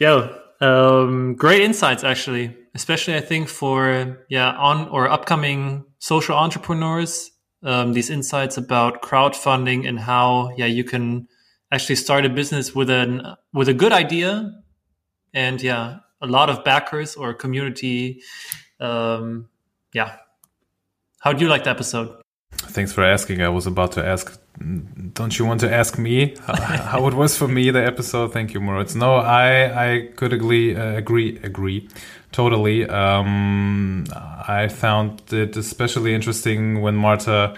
Yeah, 0.00 0.28
um, 0.62 1.34
great 1.34 1.60
insights 1.60 2.04
actually, 2.04 2.56
especially 2.74 3.14
I 3.14 3.20
think 3.20 3.48
for 3.48 4.18
yeah 4.30 4.52
on 4.52 4.88
or 4.88 5.08
upcoming 5.10 5.84
social 5.98 6.36
entrepreneurs. 6.36 7.30
Um, 7.62 7.92
these 7.92 8.10
insights 8.10 8.56
about 8.56 9.02
crowdfunding 9.02 9.86
and 9.86 10.00
how 10.00 10.52
yeah 10.56 10.66
you 10.66 10.84
can 10.84 11.28
actually 11.70 11.96
start 11.96 12.24
a 12.24 12.30
business 12.30 12.74
with 12.74 12.88
an 12.88 13.22
with 13.52 13.68
a 13.68 13.74
good 13.74 13.92
idea 13.92 14.50
and 15.34 15.62
yeah 15.62 15.98
a 16.24 16.26
lot 16.26 16.50
of 16.50 16.64
backers 16.64 17.14
or 17.16 17.34
community. 17.34 18.22
Um, 18.80 19.48
yeah, 19.92 20.16
how 21.20 21.32
do 21.32 21.44
you 21.44 21.50
like 21.50 21.64
the 21.64 21.70
episode? 21.70 22.16
Thanks 22.52 22.92
for 22.92 23.04
asking. 23.04 23.42
I 23.42 23.48
was 23.48 23.66
about 23.66 23.92
to 23.92 24.04
ask. 24.04 24.40
Don't 25.12 25.38
you 25.38 25.44
want 25.44 25.60
to 25.60 25.72
ask 25.72 25.98
me 25.98 26.36
how 26.46 27.06
it 27.08 27.14
was 27.14 27.36
for 27.36 27.48
me 27.48 27.70
the 27.70 27.84
episode? 27.84 28.32
Thank 28.32 28.54
you, 28.54 28.60
Moritz. 28.60 28.94
No, 28.94 29.16
I 29.16 29.92
I 29.92 30.08
could 30.16 30.32
agree 30.32 30.76
uh, 30.76 30.96
agree 30.96 31.38
agree 31.42 31.88
totally. 32.32 32.86
Um, 32.88 34.04
I 34.48 34.68
found 34.68 35.22
it 35.32 35.56
especially 35.56 36.14
interesting 36.14 36.80
when 36.80 36.96
Marta 36.96 37.54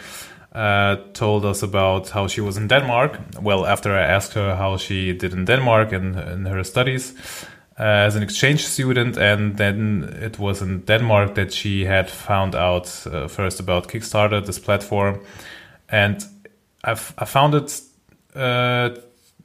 uh, 0.52 0.96
told 1.12 1.44
us 1.44 1.62
about 1.62 2.10
how 2.10 2.26
she 2.26 2.40
was 2.40 2.56
in 2.56 2.68
Denmark. 2.68 3.18
Well, 3.40 3.66
after 3.66 3.94
I 3.94 4.02
asked 4.02 4.32
her 4.34 4.56
how 4.56 4.76
she 4.78 5.12
did 5.12 5.32
in 5.32 5.44
Denmark 5.44 5.92
and 5.92 6.18
in 6.18 6.46
her 6.46 6.64
studies 6.64 7.14
uh, 7.78 8.06
as 8.06 8.16
an 8.16 8.22
exchange 8.22 8.66
student, 8.66 9.16
and 9.16 9.56
then 9.56 10.16
it 10.22 10.38
was 10.38 10.62
in 10.62 10.80
Denmark 10.80 11.34
that 11.34 11.52
she 11.52 11.84
had 11.84 12.10
found 12.10 12.54
out 12.54 13.06
uh, 13.06 13.28
first 13.28 13.60
about 13.60 13.88
Kickstarter, 13.88 14.44
this 14.44 14.58
platform, 14.58 15.20
and 15.88 16.24
I've, 16.84 17.14
I 17.18 17.24
found 17.24 17.54
it 17.54 17.80
uh, 18.34 18.90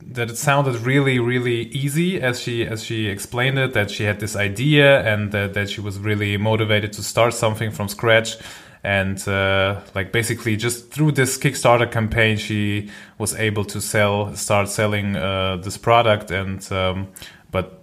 that 0.03 0.29
it 0.29 0.37
sounded 0.37 0.75
really 0.77 1.19
really 1.19 1.63
easy 1.67 2.21
as 2.21 2.41
she 2.41 2.65
as 2.65 2.83
she 2.83 3.07
explained 3.07 3.59
it 3.59 3.73
that 3.73 3.91
she 3.91 4.03
had 4.03 4.19
this 4.19 4.35
idea 4.35 5.01
and 5.01 5.31
that, 5.31 5.53
that 5.53 5.69
she 5.69 5.79
was 5.79 5.99
really 5.99 6.37
motivated 6.37 6.91
to 6.93 7.03
start 7.03 7.33
something 7.33 7.69
from 7.69 7.87
scratch 7.87 8.37
and 8.83 9.27
uh, 9.27 9.79
like 9.93 10.11
basically 10.11 10.55
just 10.55 10.91
through 10.91 11.11
this 11.11 11.37
Kickstarter 11.37 11.91
campaign, 11.91 12.37
she 12.37 12.89
was 13.17 13.35
able 13.35 13.63
to 13.65 13.79
sell, 13.79 14.35
start 14.35 14.69
selling 14.69 15.15
uh, 15.15 15.57
this 15.57 15.77
product. 15.77 16.31
And 16.31 16.71
um, 16.71 17.09
but 17.51 17.80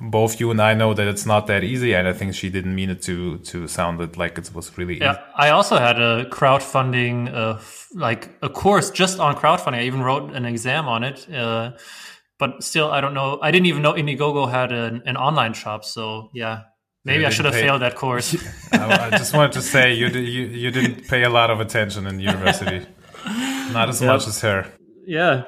both 0.00 0.40
you 0.40 0.50
and 0.50 0.60
I 0.60 0.74
know 0.74 0.94
that 0.94 1.06
it's 1.06 1.26
not 1.26 1.46
that 1.46 1.64
easy, 1.64 1.94
and 1.94 2.06
I 2.06 2.12
think 2.12 2.34
she 2.34 2.50
didn't 2.50 2.74
mean 2.74 2.90
it 2.90 3.02
to 3.02 3.38
to 3.38 3.66
sound 3.68 4.00
it 4.00 4.16
like 4.16 4.38
it 4.38 4.50
was 4.54 4.76
really. 4.78 4.98
Yeah, 5.00 5.12
easy. 5.12 5.20
I 5.36 5.50
also 5.50 5.76
had 5.78 6.00
a 6.00 6.24
crowdfunding, 6.26 7.34
uh, 7.34 7.60
like 7.94 8.30
a 8.42 8.48
course 8.48 8.90
just 8.90 9.18
on 9.18 9.36
crowdfunding. 9.36 9.78
I 9.78 9.82
even 9.82 10.02
wrote 10.02 10.32
an 10.32 10.44
exam 10.44 10.88
on 10.88 11.04
it. 11.04 11.28
Uh, 11.32 11.72
but 12.38 12.62
still, 12.64 12.90
I 12.90 13.00
don't 13.00 13.14
know. 13.14 13.38
I 13.40 13.50
didn't 13.50 13.66
even 13.66 13.82
know 13.82 13.92
Indiegogo 13.92 14.50
had 14.50 14.72
an, 14.72 15.02
an 15.06 15.16
online 15.16 15.54
shop. 15.54 15.84
So 15.84 16.30
yeah, 16.34 16.62
Maybe 17.04 17.26
I 17.26 17.30
should 17.30 17.44
have 17.44 17.54
pay. 17.54 17.62
failed 17.62 17.82
that 17.82 17.96
course. 17.96 18.34
I, 18.72 19.10
just 19.10 19.34
wanted 19.34 19.52
to 19.52 19.62
say 19.62 19.92
you, 19.92 20.08
you 20.08 20.46
you 20.46 20.70
didn't 20.70 21.06
pay 21.06 21.22
a 21.24 21.28
lot 21.28 21.50
of 21.50 21.60
attention 21.60 22.06
in 22.06 22.18
university, 22.18 22.86
not 23.72 23.90
as 23.90 24.00
yep. 24.00 24.08
much 24.08 24.26
as 24.26 24.40
her. 24.40 24.66
Yeah. 25.06 25.44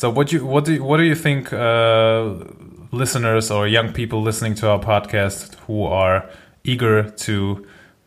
So 0.00 0.08
what 0.08 0.32
you 0.32 0.46
what 0.46 0.64
do 0.64 0.72
you, 0.72 0.82
what 0.82 0.96
do 0.96 1.02
you 1.02 1.14
think 1.14 1.52
uh, 1.52 2.32
listeners 2.90 3.50
or 3.50 3.68
young 3.68 3.92
people 3.92 4.22
listening 4.22 4.54
to 4.54 4.70
our 4.70 4.78
podcast 4.78 5.56
who 5.66 5.84
are 5.84 6.26
eager 6.64 7.10
to 7.26 7.66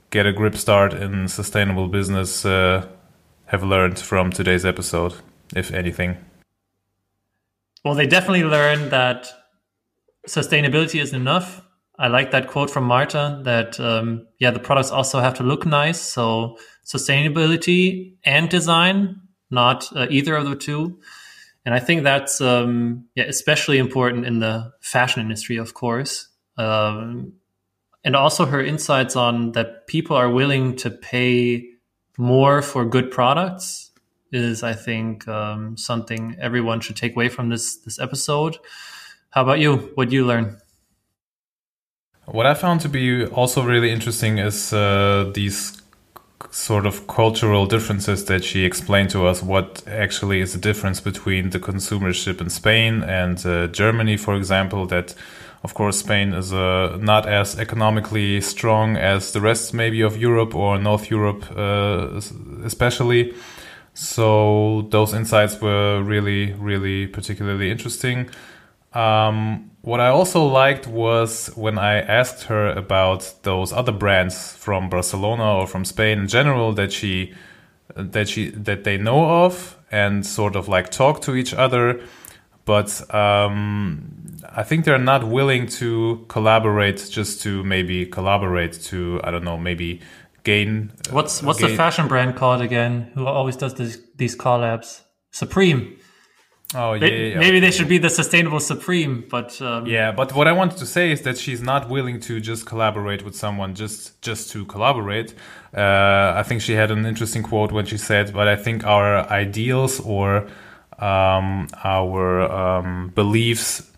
get 0.10 0.26
a 0.26 0.34
grip 0.34 0.56
start 0.56 0.96
in 0.96 1.28
sustainable 1.28 1.88
business 1.88 2.48
uh, 2.48 2.88
have 3.46 3.62
learned 3.62 4.00
from 4.00 4.32
today's 4.32 4.66
episode, 4.66 5.14
if 5.56 5.72
anything? 5.72 6.18
Well, 7.86 7.94
they 7.94 8.08
definitely 8.08 8.46
learned 8.46 8.90
that 8.90 9.32
sustainability 10.28 11.00
is 11.00 11.14
enough 11.14 11.62
I 12.00 12.08
like 12.08 12.32
that 12.32 12.48
quote 12.48 12.72
from 12.72 12.86
Marta 12.86 13.40
that 13.44 13.80
um, 13.80 14.26
yeah, 14.40 14.50
the 14.50 14.60
products 14.60 14.90
also 14.90 15.20
have 15.20 15.36
to 15.36 15.44
look 15.44 15.64
nice. 15.64 16.02
So 16.02 16.58
sustainability 16.84 18.16
and 18.26 18.50
design, 18.50 19.22
not 19.52 19.96
uh, 19.96 20.08
either 20.10 20.36
of 20.36 20.50
the 20.50 20.56
two. 20.56 20.98
And 21.66 21.74
I 21.74 21.80
think 21.80 22.04
that's 22.04 22.42
um, 22.42 23.06
yeah, 23.16 23.24
especially 23.24 23.78
important 23.78 24.26
in 24.26 24.40
the 24.40 24.74
fashion 24.82 25.22
industry, 25.22 25.58
of 25.58 25.74
course. 25.74 26.28
Um, 26.58 27.34
and 28.04 28.16
also 28.16 28.46
her 28.46 28.62
insights 28.62 29.16
on 29.16 29.54
that 29.54 29.88
people 29.88 30.16
are 30.16 30.30
willing 30.30 30.76
to 30.78 30.90
pay 30.90 31.70
more 32.18 32.62
for 32.62 32.86
good 32.86 33.12
products 33.12 33.92
is, 34.32 34.64
I 34.64 34.74
think, 34.74 35.28
um, 35.28 35.78
something 35.78 36.36
everyone 36.40 36.82
should 36.82 36.98
take 36.98 37.14
away 37.14 37.30
from 37.30 37.50
this 37.50 37.78
this 37.78 38.00
episode. 38.00 38.58
How 39.30 39.44
about 39.44 39.60
you? 39.60 39.92
What 39.96 40.12
you 40.12 40.26
learn? 40.26 40.58
What 42.26 42.46
I 42.46 42.54
found 42.54 42.82
to 42.82 42.90
be 42.90 43.26
also 43.26 43.64
really 43.64 43.92
interesting 43.92 44.38
is 44.38 44.74
uh, 44.74 45.32
these 45.34 45.82
sort 46.52 46.86
of 46.86 47.08
cultural 47.08 47.66
differences 47.66 48.26
that 48.26 48.44
she 48.44 48.64
explained 48.66 49.10
to 49.12 49.26
us. 49.26 49.42
What 49.42 49.84
actually 49.88 50.42
is 50.42 50.54
the 50.54 50.60
difference 50.60 51.02
between 51.02 51.50
the 51.50 51.60
consumership 51.60 52.42
in 52.42 52.50
Spain 52.50 53.04
and 53.04 53.44
uh, 53.46 53.68
Germany, 53.68 54.18
for 54.18 54.36
example? 54.36 54.86
That, 54.88 55.16
of 55.64 55.74
course, 55.74 56.00
Spain 56.00 56.34
is 56.34 56.54
uh, 56.54 56.98
not 57.02 57.28
as 57.28 57.58
economically 57.58 58.42
strong 58.42 58.98
as 58.98 59.32
the 59.32 59.42
rest, 59.42 59.74
maybe 59.74 60.02
of 60.02 60.18
Europe 60.18 60.56
or 60.56 60.78
North 60.78 61.10
Europe, 61.10 61.46
uh, 61.56 62.20
especially. 62.64 63.34
So 63.94 64.88
those 64.90 65.14
insights 65.14 65.62
were 65.62 66.02
really, 66.02 66.54
really 66.54 67.08
particularly 67.08 67.70
interesting. 67.72 68.30
Um, 68.94 69.72
what 69.82 70.00
I 70.00 70.08
also 70.08 70.46
liked 70.46 70.88
was 70.88 71.48
when 71.56 71.78
I 71.78 72.00
asked 72.00 72.44
her 72.44 72.70
about 72.70 73.34
those 73.44 73.74
other 73.74 73.92
brands 73.92 74.54
from 74.54 74.90
Barcelona 74.90 75.56
or 75.56 75.68
from 75.68 75.84
Spain 75.84 76.20
in 76.20 76.28
general 76.28 76.74
that 76.74 76.94
she 76.94 77.34
that 77.96 78.30
she 78.30 78.50
that 78.52 78.84
they 78.84 78.98
know 78.98 79.44
of 79.46 79.78
and 79.92 80.26
sort 80.26 80.56
of 80.56 80.68
like 80.68 80.90
talk 80.90 81.22
to 81.24 81.36
each 81.36 81.54
other, 81.54 82.02
but 82.66 83.14
um, 83.14 84.40
I 84.50 84.64
think 84.64 84.86
they're 84.86 84.98
not 84.98 85.28
willing 85.28 85.68
to 85.80 86.26
collaborate 86.30 87.08
just 87.12 87.42
to 87.42 87.64
maybe 87.64 88.06
collaborate 88.06 88.74
to 88.84 89.20
I 89.24 89.32
don't 89.32 89.44
know 89.44 89.58
maybe 89.58 90.02
gain. 90.44 90.92
What's 91.10 91.42
what's 91.44 91.60
gain. 91.60 91.72
the 91.72 91.76
fashion 91.76 92.08
brand 92.08 92.36
called 92.36 92.62
again? 92.62 93.12
Who 93.16 93.28
always 93.28 93.56
does 93.56 93.74
this, 93.76 94.00
these 94.16 94.36
collabs? 94.36 95.02
Supreme. 95.32 95.98
Oh 96.76 96.94
yeah, 96.94 97.08
yeah, 97.08 97.40
maybe 97.40 97.60
they 97.60 97.72
should 97.72 97.88
be 97.88 97.98
the 97.98 98.10
sustainable 98.10 98.60
supreme, 98.60 99.26
but 99.30 99.62
um, 99.62 99.86
yeah. 99.86 100.12
But 100.12 100.34
what 100.34 100.48
I 100.48 100.54
wanted 100.54 100.78
to 100.80 100.86
say 100.86 101.12
is 101.12 101.22
that 101.22 101.38
she's 101.38 101.62
not 101.62 101.90
willing 101.90 102.20
to 102.22 102.40
just 102.40 102.66
collaborate 102.66 103.24
with 103.24 103.36
someone 103.36 103.76
just 103.76 104.20
just 104.22 104.52
to 104.52 104.66
collaborate. 104.66 105.34
Uh, 105.76 106.34
I 106.36 106.44
think 106.44 106.62
she 106.62 106.74
had 106.74 106.90
an 106.92 107.06
interesting 107.06 107.44
quote 107.44 107.72
when 107.72 107.86
she 107.86 107.98
said, 107.98 108.34
"But 108.34 108.48
I 108.48 108.56
think 108.56 108.86
our 108.86 109.30
ideals 109.30 110.00
or 110.00 110.48
um, 111.00 111.68
our 111.84 112.52
um, 112.52 113.12
beliefs 113.14 113.92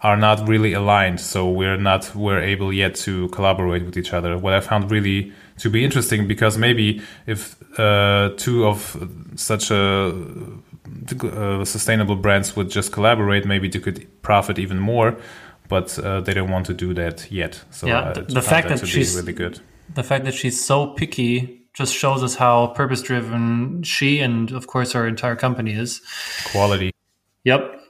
are 0.00 0.16
not 0.16 0.48
really 0.48 0.72
aligned, 0.72 1.20
so 1.20 1.50
we're 1.50 1.76
not 1.76 2.14
we're 2.14 2.40
able 2.40 2.72
yet 2.72 2.94
to 3.06 3.28
collaborate 3.28 3.84
with 3.84 3.98
each 3.98 4.12
other." 4.14 4.38
What 4.38 4.54
I 4.54 4.60
found 4.60 4.90
really 4.90 5.32
to 5.58 5.68
be 5.68 5.84
interesting 5.84 6.26
because 6.26 6.56
maybe 6.58 7.02
if 7.26 7.56
uh, 7.78 8.30
two 8.36 8.66
of 8.66 8.96
such 9.36 9.70
a 9.70 10.12
uh, 11.12 11.64
sustainable 11.64 12.16
brands 12.16 12.56
would 12.56 12.70
just 12.70 12.92
collaborate, 12.92 13.44
maybe 13.44 13.68
they 13.68 13.78
could 13.78 14.06
profit 14.22 14.58
even 14.58 14.78
more. 14.78 15.16
But 15.66 15.98
uh, 15.98 16.20
they 16.20 16.34
don't 16.34 16.50
want 16.50 16.66
to 16.66 16.74
do 16.74 16.92
that 16.94 17.30
yet. 17.32 17.64
So 17.70 17.86
yeah, 17.86 18.12
the, 18.12 18.22
the 18.22 18.42
fact 18.42 18.68
that, 18.68 18.80
that 18.80 18.86
she's 18.86 19.16
really 19.16 19.32
good. 19.32 19.60
The 19.94 20.02
fact 20.02 20.24
that 20.26 20.34
she's 20.34 20.62
so 20.62 20.88
picky 20.88 21.64
just 21.72 21.94
shows 21.94 22.22
us 22.22 22.34
how 22.36 22.68
purpose 22.68 23.02
driven 23.02 23.82
she 23.82 24.20
and 24.20 24.52
of 24.52 24.66
course 24.66 24.92
her 24.92 25.06
entire 25.06 25.36
company 25.36 25.72
is. 25.72 26.00
Quality. 26.52 26.92
Yep. 27.44 27.80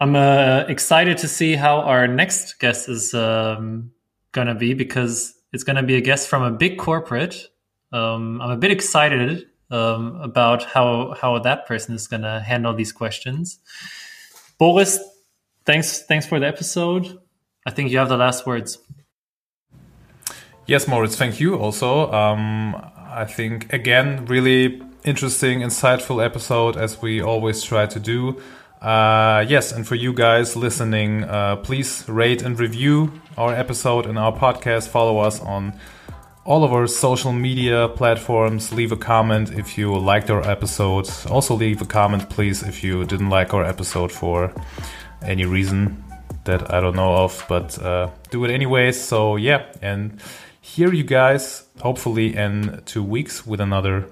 I'm 0.00 0.16
uh, 0.16 0.64
excited 0.68 1.18
to 1.18 1.28
see 1.28 1.54
how 1.54 1.80
our 1.80 2.06
next 2.06 2.58
guest 2.58 2.88
is 2.88 3.14
um, 3.14 3.90
going 4.32 4.48
to 4.48 4.54
be 4.54 4.74
because 4.74 5.34
it's 5.52 5.64
going 5.64 5.76
to 5.76 5.82
be 5.82 5.96
a 5.96 6.00
guest 6.00 6.28
from 6.28 6.42
a 6.42 6.50
big 6.50 6.78
corporate. 6.78 7.48
Um, 7.92 8.40
I'm 8.40 8.50
a 8.50 8.56
bit 8.56 8.70
excited 8.70 9.46
um, 9.74 10.16
about 10.20 10.62
how 10.64 11.14
how 11.20 11.38
that 11.40 11.66
person 11.66 11.94
is 11.94 12.06
going 12.06 12.22
to 12.22 12.40
handle 12.40 12.74
these 12.74 12.92
questions. 12.92 13.58
Boris, 14.58 14.98
thanks 15.64 16.02
thanks 16.02 16.26
for 16.26 16.38
the 16.38 16.46
episode. 16.46 17.18
I 17.66 17.70
think 17.70 17.90
you 17.90 17.98
have 17.98 18.08
the 18.08 18.16
last 18.16 18.46
words. 18.46 18.78
Yes, 20.66 20.88
Moritz, 20.88 21.16
thank 21.16 21.40
you. 21.40 21.56
Also, 21.58 22.10
um, 22.12 22.74
I 22.96 23.24
think 23.26 23.72
again, 23.72 24.24
really 24.26 24.82
interesting, 25.04 25.60
insightful 25.60 26.24
episode 26.24 26.76
as 26.76 27.02
we 27.02 27.20
always 27.20 27.62
try 27.62 27.86
to 27.86 28.00
do. 28.00 28.40
Uh, 28.80 29.44
yes, 29.48 29.72
and 29.72 29.86
for 29.86 29.94
you 29.94 30.12
guys 30.12 30.56
listening, 30.56 31.24
uh, 31.24 31.56
please 31.56 32.04
rate 32.08 32.42
and 32.42 32.58
review 32.58 33.12
our 33.36 33.54
episode 33.54 34.06
and 34.06 34.18
our 34.18 34.32
podcast. 34.32 34.88
Follow 34.88 35.18
us 35.18 35.40
on 35.40 35.78
all 36.44 36.62
of 36.64 36.72
our 36.72 36.86
social 36.86 37.32
media 37.32 37.88
platforms. 37.88 38.72
Leave 38.72 38.92
a 38.92 38.96
comment 38.96 39.52
if 39.52 39.78
you 39.78 39.96
liked 39.96 40.30
our 40.30 40.42
episode. 40.42 41.08
Also, 41.30 41.54
leave 41.54 41.80
a 41.80 41.86
comment, 41.86 42.28
please, 42.28 42.62
if 42.62 42.84
you 42.84 43.04
didn't 43.04 43.30
like 43.30 43.54
our 43.54 43.64
episode 43.64 44.12
for 44.12 44.52
any 45.22 45.44
reason 45.44 46.04
that 46.44 46.72
I 46.72 46.80
don't 46.80 46.96
know 46.96 47.14
of, 47.16 47.44
but 47.48 47.78
uh, 47.82 48.10
do 48.30 48.44
it 48.44 48.50
anyways. 48.50 49.00
So, 49.00 49.36
yeah, 49.36 49.64
and 49.80 50.20
hear 50.60 50.92
you 50.92 51.04
guys 51.04 51.64
hopefully 51.80 52.36
in 52.36 52.82
two 52.84 53.02
weeks 53.02 53.46
with 53.46 53.60
another 53.60 54.06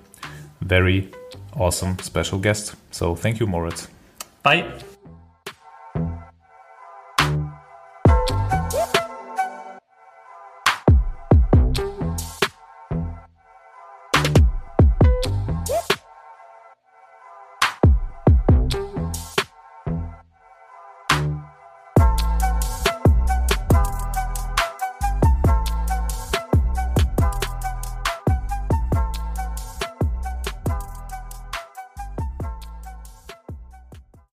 very 0.61 1.11
awesome 1.55 1.99
special 1.99 2.39
guest. 2.39 2.75
So, 2.91 3.15
thank 3.15 3.41
you, 3.41 3.47
Moritz. 3.47 3.89
Bye. 4.43 4.92